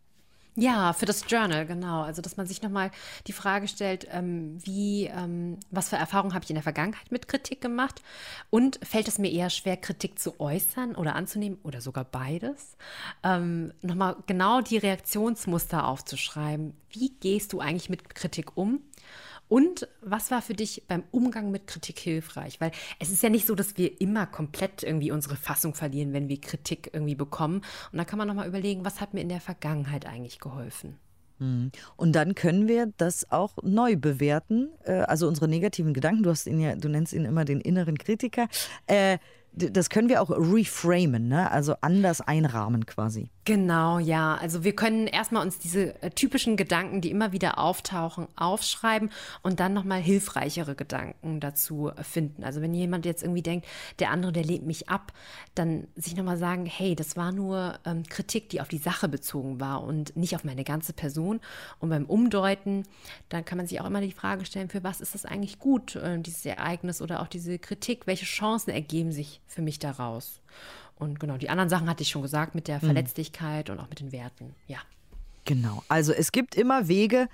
Ja, 0.60 0.92
für 0.92 1.06
das 1.06 1.24
Journal, 1.28 1.66
genau. 1.66 2.02
Also, 2.02 2.22
dass 2.22 2.36
man 2.36 2.46
sich 2.46 2.62
nochmal 2.62 2.92
die 3.28 3.32
Frage 3.32 3.68
stellt, 3.68 4.08
ähm, 4.12 4.58
wie, 4.66 5.06
ähm, 5.06 5.58
was 5.72 5.90
für 5.90 5.96
Erfahrungen 5.96 6.34
habe 6.34 6.44
ich 6.44 6.50
in 6.50 6.56
der 6.56 6.64
Vergangenheit 6.64 7.12
mit 7.12 7.30
Kritik 7.30 7.62
gemacht? 7.62 8.02
Und 8.50 8.80
fällt 8.84 9.08
es 9.08 9.20
mir 9.20 9.32
eher 9.32 9.50
schwer, 9.50 9.78
Kritik 9.78 10.20
zu 10.20 10.40
äußern 10.40 10.96
oder 10.96 11.16
anzunehmen 11.16 11.60
oder 11.64 11.80
sogar 11.80 12.04
beides? 12.04 12.76
Ähm, 13.24 13.72
nochmal 13.82 14.18
genau 14.28 14.60
die 14.60 14.78
Reaktionsmuster 14.78 15.88
aufzuschreiben. 15.88 16.74
Wie 16.90 17.10
gehst 17.10 17.54
du 17.54 17.62
eigentlich 17.62 17.90
mit 17.90 18.14
Kritik 18.14 18.58
um? 18.58 18.82
Und 19.50 19.88
was 20.02 20.32
war 20.32 20.42
für 20.42 20.54
dich 20.54 20.84
beim 20.88 21.04
Umgang 21.12 21.52
mit 21.52 21.68
Kritik 21.68 22.00
hilfreich? 22.00 22.62
Weil 22.62 22.72
es 23.00 23.10
ist 23.10 23.24
ja 23.24 23.30
nicht 23.30 23.48
so, 23.48 23.56
dass 23.56 23.78
wir 23.78 24.00
immer 24.00 24.28
komplett 24.28 24.84
irgendwie 24.84 25.12
unsere 25.12 25.36
Fassung 25.36 25.74
verlieren, 25.74 26.14
wenn 26.14 26.30
wir 26.30 26.40
Kritik 26.40 26.92
irgendwie 26.94 27.16
bekommen. 27.16 27.62
Und 27.92 27.98
da 27.98 28.06
kann 28.06 28.20
man 28.20 28.28
nochmal 28.28 28.48
überlegen, 28.48 28.86
was 28.86 29.02
hat 29.02 29.14
mir 29.14 29.22
in 29.22 29.30
der 29.30 29.42
Vergangenheit 29.42 30.06
eigentlich 30.06 30.40
geholfen? 30.40 30.98
Mhm. 31.40 31.72
Und 31.96 32.14
dann 32.14 32.36
können 32.36 32.68
wir 32.68 32.94
das 32.98 33.32
auch 33.32 33.58
neu 33.64 33.96
bewerten. 33.96 34.70
Äh, 34.84 35.00
also 35.00 35.28
unsere 35.28 35.48
negativen 35.48 35.94
Gedanken, 35.94 36.24
du 36.24 36.30
hast 36.30 36.46
ihn 36.46 36.60
ja, 36.60 36.76
du 36.76 36.88
nennst 36.88 37.14
ihn 37.14 37.26
immer 37.26 37.44
den 37.44 37.60
inneren 37.60 37.98
Kritiker. 37.98 38.48
Äh, 38.86 39.18
das 39.52 39.90
können 39.90 40.10
wir 40.10 40.22
auch 40.22 40.30
reframen, 40.30 41.28
ne? 41.28 41.50
also 41.52 41.76
anders 41.82 42.22
einrahmen 42.22 42.86
quasi. 42.86 43.32
Genau, 43.50 43.98
ja. 43.98 44.36
Also 44.36 44.64
wir 44.64 44.76
können 44.76 45.08
erstmal 45.08 45.42
uns 45.42 45.58
diese 45.58 46.00
äh, 46.04 46.12
typischen 46.12 46.56
Gedanken, 46.56 47.02
die 47.02 47.10
immer 47.10 47.32
wieder 47.32 47.58
auftauchen, 47.58 48.28
aufschreiben 48.36 49.10
und 49.42 49.60
dann 49.60 49.74
nochmal 49.74 50.00
hilfreichere 50.02 50.76
Gedanken 50.76 51.40
dazu 51.40 51.90
finden. 52.00 52.44
Also 52.44 52.62
wenn 52.62 52.76
jemand 52.76 53.08
jetzt 53.08 53.24
irgendwie 53.24 53.42
denkt, 53.42 53.66
der 53.98 54.12
andere, 54.12 54.34
der 54.34 54.44
lehnt 54.44 54.68
mich 54.68 54.88
ab, 54.90 55.14
dann 55.56 55.88
sich 55.96 56.16
nochmal 56.16 56.38
sagen, 56.38 56.68
hey, 56.68 56.96
das 56.96 57.18
war 57.18 57.32
nur 57.32 57.80
ähm, 57.86 58.04
Kritik, 58.04 58.50
die 58.50 58.62
auf 58.62 58.68
die 58.68 58.78
Sache 58.78 59.10
bezogen 59.10 59.60
war 59.60 59.84
und 59.84 60.16
nicht 60.16 60.36
auf 60.36 60.44
meine 60.44 60.64
ganze 60.64 60.94
Person. 60.94 61.40
Und 61.80 61.90
beim 61.90 62.06
Umdeuten, 62.06 62.84
dann 63.30 63.46
kann 63.46 63.58
man 63.58 63.66
sich 63.66 63.82
auch 63.82 63.88
immer 63.88 64.02
die 64.02 64.12
Frage 64.12 64.46
stellen, 64.46 64.70
für 64.70 64.84
was 64.84 65.02
ist 65.02 65.16
das 65.16 65.26
eigentlich 65.26 65.58
gut, 65.58 65.96
äh, 65.96 66.20
dieses 66.20 66.46
Ereignis 66.46 67.02
oder 67.02 67.20
auch 67.20 67.28
diese 67.28 67.58
Kritik? 67.58 68.06
Welche 68.06 68.26
Chancen 68.26 68.70
ergeben 68.70 69.12
sich 69.12 69.42
für 69.48 69.64
mich 69.64 69.80
daraus? 69.80 70.40
Und 71.00 71.20
genau, 71.20 71.38
die 71.38 71.50
anderen 71.50 71.70
Sachen 71.70 71.90
hatte 71.90 72.04
ich 72.04 72.10
schon 72.10 72.22
gesagt 72.22 72.54
mit 72.54 72.68
der 72.68 72.78
mhm. 72.78 72.88
Verletzlichkeit 72.88 73.70
und 73.70 73.80
auch 73.80 73.90
mit 73.90 74.02
den 74.02 74.12
Werten. 74.12 74.54
Ja. 74.68 74.80
Genau. 75.46 75.82
Also 75.88 76.14
es 76.14 76.32
gibt 76.32 76.54
immer 76.56 76.88
Wege, 76.88 77.28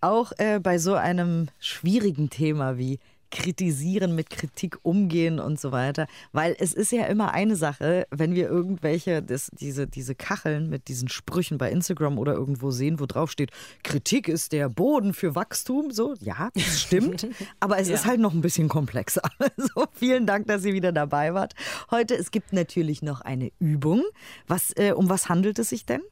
auch 0.00 0.32
äh, 0.36 0.60
bei 0.60 0.78
so 0.78 0.94
einem 0.94 1.48
schwierigen 1.58 2.30
Thema 2.30 2.78
wie 2.78 3.00
kritisieren, 3.30 4.14
mit 4.14 4.30
Kritik 4.30 4.78
umgehen 4.82 5.38
und 5.38 5.60
so 5.60 5.72
weiter. 5.72 6.06
Weil 6.32 6.56
es 6.58 6.72
ist 6.72 6.92
ja 6.92 7.06
immer 7.06 7.32
eine 7.32 7.56
Sache, 7.56 8.06
wenn 8.10 8.34
wir 8.34 8.48
irgendwelche, 8.48 9.22
das, 9.22 9.50
diese, 9.52 9.86
diese 9.86 10.14
Kacheln 10.14 10.68
mit 10.68 10.88
diesen 10.88 11.08
Sprüchen 11.08 11.58
bei 11.58 11.70
Instagram 11.70 12.18
oder 12.18 12.34
irgendwo 12.34 12.70
sehen, 12.70 13.00
wo 13.00 13.06
drauf 13.06 13.30
steht, 13.30 13.50
Kritik 13.82 14.28
ist 14.28 14.52
der 14.52 14.68
Boden 14.68 15.14
für 15.14 15.34
Wachstum. 15.34 15.90
So, 15.90 16.14
ja, 16.20 16.50
das 16.54 16.80
stimmt. 16.80 17.26
aber 17.60 17.78
es 17.78 17.88
ja. 17.88 17.94
ist 17.94 18.06
halt 18.06 18.20
noch 18.20 18.34
ein 18.34 18.40
bisschen 18.40 18.68
komplexer. 18.68 19.22
So, 19.56 19.84
vielen 19.92 20.26
Dank, 20.26 20.46
dass 20.46 20.64
ihr 20.64 20.74
wieder 20.74 20.92
dabei 20.92 21.34
wart. 21.34 21.54
Heute, 21.90 22.14
es 22.14 22.30
gibt 22.30 22.52
natürlich 22.52 23.02
noch 23.02 23.20
eine 23.20 23.50
Übung. 23.58 24.02
Was, 24.46 24.72
äh, 24.76 24.92
um 24.92 25.08
was 25.08 25.28
handelt 25.28 25.58
es 25.58 25.70
sich 25.70 25.86
denn? 25.86 26.02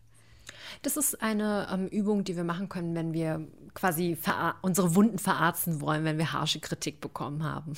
Das 0.83 0.97
ist 0.97 1.23
eine 1.23 1.69
ähm, 1.73 1.87
Übung, 1.89 2.25
die 2.25 2.37
wir 2.37 2.45
machen 2.45 2.69
können, 2.69 2.95
wenn 2.95 3.13
wir 3.13 3.47
quasi 3.75 4.17
unsere 4.63 4.95
Wunden 4.95 5.19
verarzten 5.19 5.81
wollen, 5.81 6.05
wenn 6.05 6.17
wir 6.17 6.33
harsche 6.33 6.61
Kritik 6.61 7.01
bekommen 7.01 7.43
haben. 7.43 7.73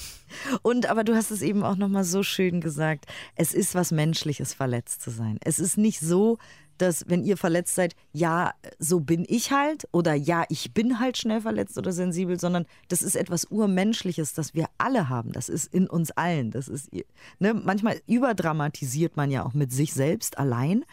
Und 0.63 0.87
aber 0.87 1.05
du 1.05 1.15
hast 1.15 1.31
es 1.31 1.43
eben 1.43 1.63
auch 1.63 1.77
noch 1.77 1.89
mal 1.89 2.05
so 2.05 2.23
schön 2.23 2.61
gesagt, 2.61 3.07
es 3.35 3.55
ist 3.55 3.75
was 3.75 3.93
menschliches 3.93 4.53
verletzt 4.53 5.01
zu 5.03 5.11
sein. 5.11 5.39
Es 5.43 5.59
ist 5.59 5.79
nicht 5.79 6.01
so, 6.01 6.39
dass 6.79 7.09
wenn 7.09 7.25
ihr 7.25 7.37
verletzt 7.37 7.75
seid, 7.75 7.95
ja, 8.13 8.53
so 8.79 9.01
bin 9.01 9.25
ich 9.27 9.51
halt 9.51 9.89
oder 9.93 10.15
ja, 10.15 10.45
ich 10.49 10.75
bin 10.75 11.01
halt 11.01 11.17
schnell 11.17 11.41
verletzt 11.41 11.79
oder 11.79 11.93
sensibel, 11.93 12.39
sondern 12.39 12.67
das 12.89 13.03
ist 13.03 13.17
etwas 13.17 13.47
urmenschliches, 13.47 14.35
das 14.35 14.55
wir 14.55 14.67
alle 14.79 15.09
haben. 15.09 15.33
Das 15.33 15.49
ist 15.49 15.73
in 15.73 15.89
uns 15.89 16.11
allen. 16.11 16.51
Das 16.51 16.69
ist 16.69 16.91
ne, 17.39 17.55
manchmal 17.55 18.01
überdramatisiert 18.07 19.17
man 19.17 19.31
ja 19.31 19.45
auch 19.45 19.55
mit 19.55 19.73
sich 19.73 19.95
selbst 19.95 20.39
allein 20.39 20.85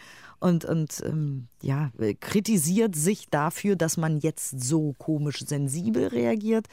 und, 0.44 0.66
und 0.66 1.02
ähm, 1.06 1.48
ja, 1.62 1.90
kritisiert 2.20 2.94
sich 2.94 3.30
dafür, 3.30 3.76
dass 3.76 3.96
man 3.96 4.18
jetzt 4.18 4.62
so 4.62 4.92
komisch 4.98 5.40
sensibel 5.40 6.08
reagiert. 6.08 6.66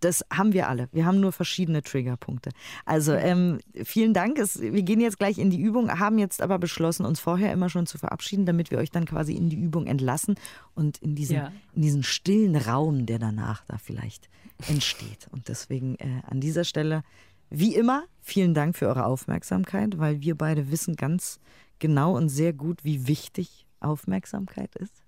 Das 0.00 0.24
haben 0.32 0.54
wir 0.54 0.70
alle. 0.70 0.88
Wir 0.92 1.04
haben 1.04 1.20
nur 1.20 1.30
verschiedene 1.30 1.82
Triggerpunkte. 1.82 2.48
Also 2.86 3.12
ähm, 3.12 3.58
vielen 3.84 4.14
Dank. 4.14 4.38
Es, 4.38 4.58
wir 4.58 4.82
gehen 4.82 5.02
jetzt 5.02 5.18
gleich 5.18 5.36
in 5.36 5.50
die 5.50 5.60
Übung, 5.60 5.90
haben 5.90 6.18
jetzt 6.18 6.40
aber 6.40 6.58
beschlossen, 6.58 7.04
uns 7.04 7.20
vorher 7.20 7.52
immer 7.52 7.68
schon 7.68 7.84
zu 7.84 7.98
verabschieden, 7.98 8.46
damit 8.46 8.70
wir 8.70 8.78
euch 8.78 8.90
dann 8.90 9.04
quasi 9.04 9.34
in 9.34 9.50
die 9.50 9.60
Übung 9.60 9.86
entlassen 9.86 10.36
und 10.74 10.96
in 10.96 11.14
diesen, 11.14 11.36
ja. 11.36 11.52
in 11.74 11.82
diesen 11.82 12.02
stillen 12.02 12.56
Raum, 12.56 13.04
der 13.04 13.18
danach 13.18 13.66
da 13.66 13.76
vielleicht 13.76 14.30
entsteht. 14.66 15.28
Und 15.30 15.48
deswegen 15.48 15.96
äh, 15.96 16.22
an 16.26 16.40
dieser 16.40 16.64
Stelle, 16.64 17.02
wie 17.50 17.74
immer, 17.74 18.04
vielen 18.22 18.54
Dank 18.54 18.78
für 18.78 18.86
eure 18.86 19.04
Aufmerksamkeit, 19.04 19.98
weil 19.98 20.22
wir 20.22 20.36
beide 20.36 20.70
wissen 20.70 20.96
ganz 20.96 21.38
genau 21.80 22.16
und 22.16 22.28
sehr 22.28 22.52
gut, 22.52 22.84
wie 22.84 23.08
wichtig 23.08 23.66
Aufmerksamkeit 23.80 24.76
ist. 24.76 25.02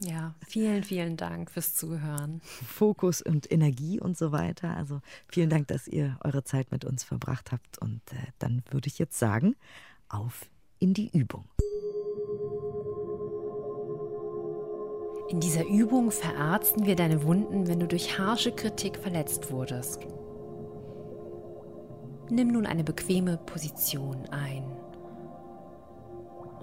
Ja, 0.00 0.34
vielen, 0.46 0.82
vielen 0.82 1.16
Dank 1.16 1.50
fürs 1.50 1.74
Zuhören. 1.74 2.40
Fokus 2.66 3.22
und 3.22 3.50
Energie 3.50 4.00
und 4.00 4.18
so 4.18 4.32
weiter. 4.32 4.76
Also 4.76 5.00
vielen 5.28 5.50
Dank, 5.50 5.68
dass 5.68 5.86
ihr 5.86 6.18
eure 6.22 6.44
Zeit 6.44 6.72
mit 6.72 6.84
uns 6.84 7.04
verbracht 7.04 7.52
habt. 7.52 7.78
Und 7.78 8.00
äh, 8.12 8.16
dann 8.38 8.62
würde 8.70 8.88
ich 8.88 8.98
jetzt 8.98 9.18
sagen, 9.18 9.54
auf 10.08 10.46
in 10.78 10.94
die 10.94 11.10
Übung. 11.16 11.44
In 15.30 15.40
dieser 15.40 15.64
Übung 15.64 16.10
verarzten 16.10 16.84
wir 16.86 16.96
deine 16.96 17.22
Wunden, 17.22 17.66
wenn 17.66 17.80
du 17.80 17.86
durch 17.86 18.18
harsche 18.18 18.52
Kritik 18.52 18.98
verletzt 18.98 19.50
wurdest. 19.50 20.00
Nimm 22.30 22.48
nun 22.48 22.66
eine 22.66 22.84
bequeme 22.84 23.38
Position 23.38 24.26
ein 24.30 24.83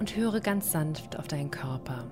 und 0.02 0.16
höre 0.16 0.40
ganz 0.40 0.72
sanft 0.72 1.20
auf 1.20 1.28
deinen 1.28 1.52
Körper, 1.52 2.06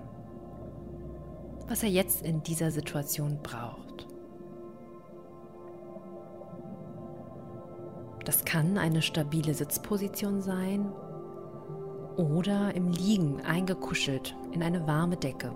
was 1.68 1.82
er 1.82 1.90
jetzt 1.90 2.22
in 2.22 2.44
dieser 2.44 2.70
Situation 2.70 3.40
braucht. 3.42 4.06
Das 8.26 8.46
kann 8.46 8.78
eine 8.78 9.02
stabile 9.02 9.56
Sitzposition 9.56 10.40
sein 10.40 10.92
oder 12.16 12.76
im 12.76 12.92
Liegen 12.92 13.42
eingekuschelt 13.42 14.36
in 14.52 14.62
eine 14.62 14.86
warme 14.86 15.18
Decke. 15.18 15.52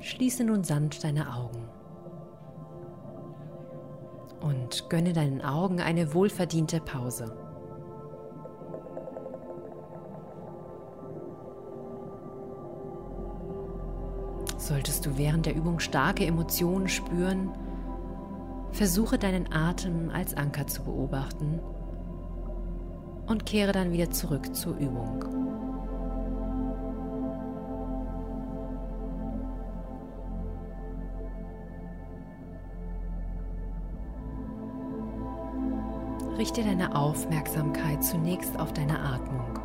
Schließe 0.00 0.44
nun 0.44 0.62
sanft 0.62 1.04
deine 1.04 1.34
Augen 1.34 1.70
und 4.46 4.88
gönne 4.88 5.12
deinen 5.12 5.42
Augen 5.42 5.80
eine 5.80 6.14
wohlverdiente 6.14 6.80
Pause. 6.80 7.36
Solltest 14.56 15.06
du 15.06 15.16
während 15.16 15.46
der 15.46 15.54
Übung 15.54 15.80
starke 15.80 16.24
Emotionen 16.26 16.88
spüren, 16.88 17.50
versuche 18.72 19.18
deinen 19.18 19.52
Atem 19.52 20.10
als 20.10 20.34
Anker 20.34 20.66
zu 20.66 20.84
beobachten 20.84 21.60
und 23.26 23.46
kehre 23.46 23.72
dann 23.72 23.92
wieder 23.92 24.10
zurück 24.10 24.54
zur 24.54 24.76
Übung. 24.76 25.45
Richte 36.38 36.62
deine 36.62 36.94
Aufmerksamkeit 36.94 38.04
zunächst 38.04 38.58
auf 38.60 38.74
deine 38.74 38.98
Atmung 39.00 39.58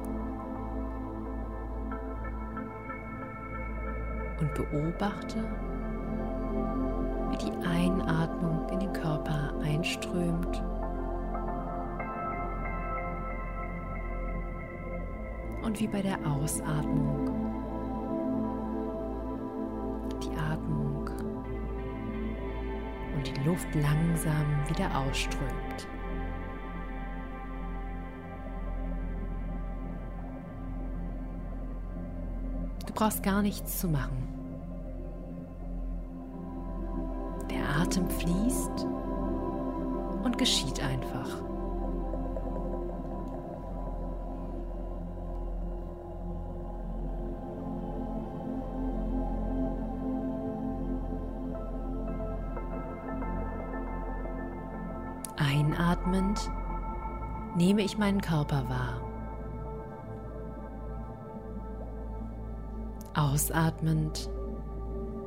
und 4.40 4.54
beobachte, 4.54 5.44
wie 7.30 7.38
die 7.38 7.68
Einatmung 7.68 8.70
in 8.70 8.80
den 8.80 8.94
Körper 8.94 9.54
einströmt 9.62 10.64
und 15.62 15.78
wie 15.78 15.88
bei 15.88 16.02
der 16.02 16.20
Ausatmung 16.26 17.30
die 20.24 20.38
Atmung 20.38 21.10
und 23.16 23.28
die 23.28 23.44
Luft 23.44 23.68
langsam 23.76 24.46
wieder 24.70 24.98
ausströmt. 24.98 25.88
Brauchst 33.02 33.24
gar 33.24 33.42
nichts 33.42 33.80
zu 33.80 33.88
machen. 33.88 34.28
Der 37.50 37.82
Atem 37.82 38.08
fließt 38.08 38.86
und 40.24 40.38
geschieht 40.38 40.80
einfach. 40.84 41.28
Einatmend 55.38 56.52
nehme 57.56 57.82
ich 57.82 57.98
meinen 57.98 58.22
Körper 58.22 58.70
wahr. 58.70 59.11
Ausatmend 63.22 64.32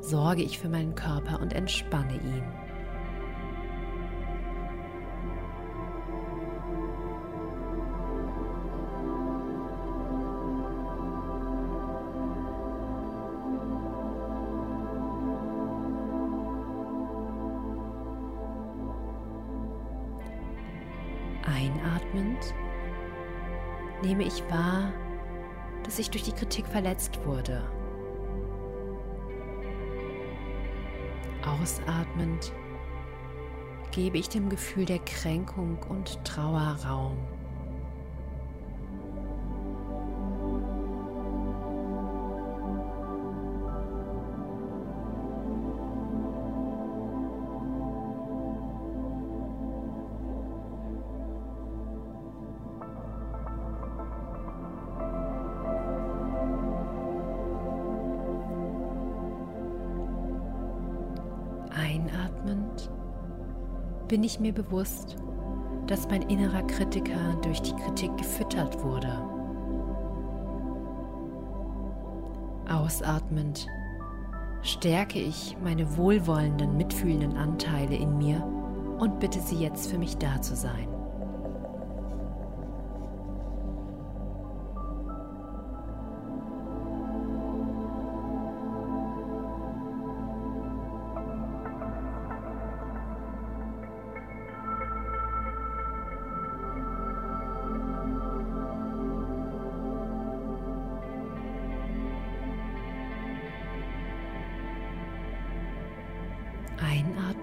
sorge 0.01 0.43
ich 0.43 0.59
für 0.59 0.67
meinen 0.67 0.95
Körper 0.95 1.39
und 1.39 1.53
entspanne 1.53 2.15
ihn. 2.15 2.43
Einatmend 21.45 22.53
nehme 24.03 24.23
ich 24.23 24.43
wahr, 24.49 24.91
dass 25.83 25.97
ich 25.97 26.09
durch 26.09 26.23
die 26.23 26.33
Kritik 26.33 26.67
verletzt 26.67 27.25
wurde. 27.25 27.63
Ausatmend 31.45 32.51
gebe 33.91 34.17
ich 34.17 34.29
dem 34.29 34.49
Gefühl 34.49 34.85
der 34.85 34.99
Kränkung 34.99 35.77
und 35.89 36.23
Trauer 36.25 36.77
Raum. 36.85 37.17
Bin 64.15 64.23
ich 64.23 64.39
mir 64.39 64.53
bewusst, 64.53 65.17
dass 65.87 66.07
mein 66.07 66.21
innerer 66.21 66.63
Kritiker 66.67 67.35
durch 67.41 67.61
die 67.61 67.75
Kritik 67.75 68.15
gefüttert 68.15 68.81
wurde. 68.81 69.11
Ausatmend 72.69 73.67
stärke 74.61 75.19
ich 75.19 75.57
meine 75.61 75.97
wohlwollenden, 75.97 76.77
mitfühlenden 76.77 77.35
Anteile 77.35 77.97
in 77.97 78.17
mir 78.17 78.41
und 78.99 79.19
bitte 79.19 79.41
sie 79.41 79.57
jetzt 79.57 79.91
für 79.91 79.97
mich 79.97 80.15
da 80.15 80.41
zu 80.41 80.55
sein. 80.55 80.94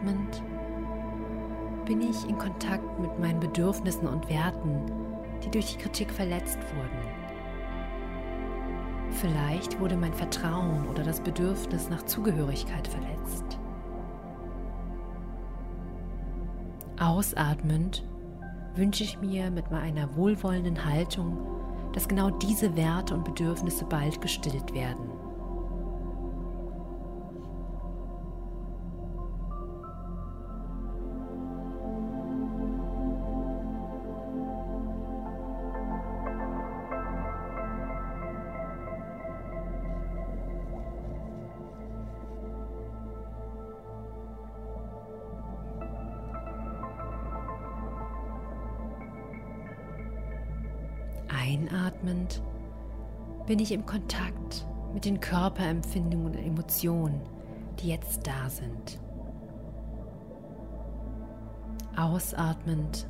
Einatmend 0.03 0.43
bin 1.87 2.01
ich 2.01 2.29
in 2.29 2.39
Kontakt 2.39 2.99
mit 2.99 3.19
meinen 3.19 3.41
Bedürfnissen 3.41 4.07
und 4.09 4.29
Werten, 4.29 4.81
die 5.45 5.51
durch 5.51 5.73
die 5.73 5.83
Kritik 5.83 6.11
verletzt 6.11 6.59
wurden. 6.75 7.23
Vielleicht 9.11 9.79
wurde 9.79 9.97
mein 9.97 10.15
Vertrauen 10.15 10.89
oder 10.89 11.03
das 11.03 11.21
Bedürfnis 11.21 11.89
nach 11.89 12.03
Zugehörigkeit 12.05 12.89
verletzt. 12.89 13.59
Ausatmend 16.99 18.05
wünsche 18.75 19.05
ich 19.05 19.21
mir 19.21 19.51
mit 19.51 19.71
meiner 19.71 20.17
wohlwollenden 20.17 20.85
Haltung, 20.85 21.37
dass 21.93 22.09
genau 22.09 22.31
diese 22.31 22.75
Werte 22.77 23.15
und 23.15 23.25
Bedürfnisse 23.25 23.85
bald 23.85 24.21
gestillt 24.21 24.73
werden. 24.73 25.12
Ich 53.63 53.73
im 53.73 53.87
Kontakt 53.87 54.67
mit 54.93 55.05
den 55.05 55.21
Körperempfindungen 55.21 56.27
und 56.27 56.35
Emotionen, 56.35 57.21
die 57.79 57.89
jetzt 57.89 58.27
da 58.27 58.49
sind. 58.51 59.01
Ausatmend 61.97 63.07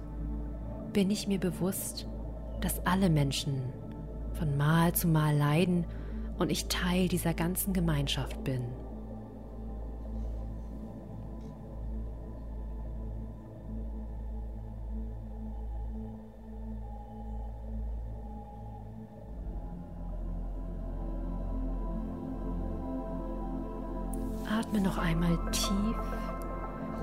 bin 0.92 1.10
ich 1.10 1.28
mir 1.28 1.38
bewusst, 1.38 2.06
dass 2.60 2.84
alle 2.86 3.08
Menschen 3.08 3.62
von 4.34 4.56
Mal 4.56 4.92
zu 4.94 5.08
Mal 5.08 5.36
leiden 5.36 5.86
und 6.38 6.50
ich 6.50 6.66
Teil 6.66 7.08
dieser 7.08 7.34
ganzen 7.34 7.72
Gemeinschaft 7.72 8.42
bin. 8.44 8.62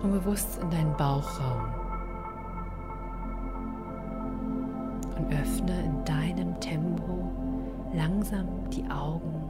Und 0.01 0.11
bewusst 0.11 0.59
in 0.61 0.69
deinen 0.69 0.95
Bauchraum. 0.97 1.73
Und 5.17 5.33
öffne 5.33 5.83
in 5.83 6.05
deinem 6.05 6.59
Tempo 6.59 7.31
langsam 7.93 8.47
die 8.69 8.89
Augen. 8.89 9.49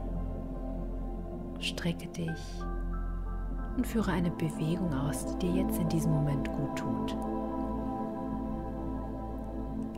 Strecke 1.60 2.08
dich 2.08 2.62
und 3.76 3.86
führe 3.86 4.12
eine 4.12 4.30
Bewegung 4.30 4.92
aus, 4.92 5.26
die 5.26 5.46
dir 5.46 5.62
jetzt 5.62 5.78
in 5.78 5.88
diesem 5.88 6.12
Moment 6.12 6.50
gut 6.52 6.76
tut. 6.76 7.16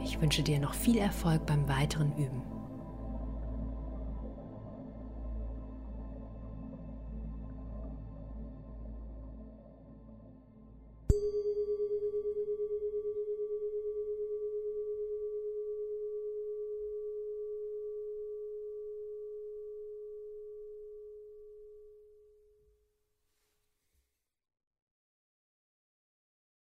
Ich 0.03 0.21
wünsche 0.21 0.43
dir 0.43 0.59
noch 0.59 0.75
viel 0.75 0.99
Erfolg 0.99 1.47
beim 1.47 1.69
weiteren 1.69 2.13
Üben. 2.17 2.52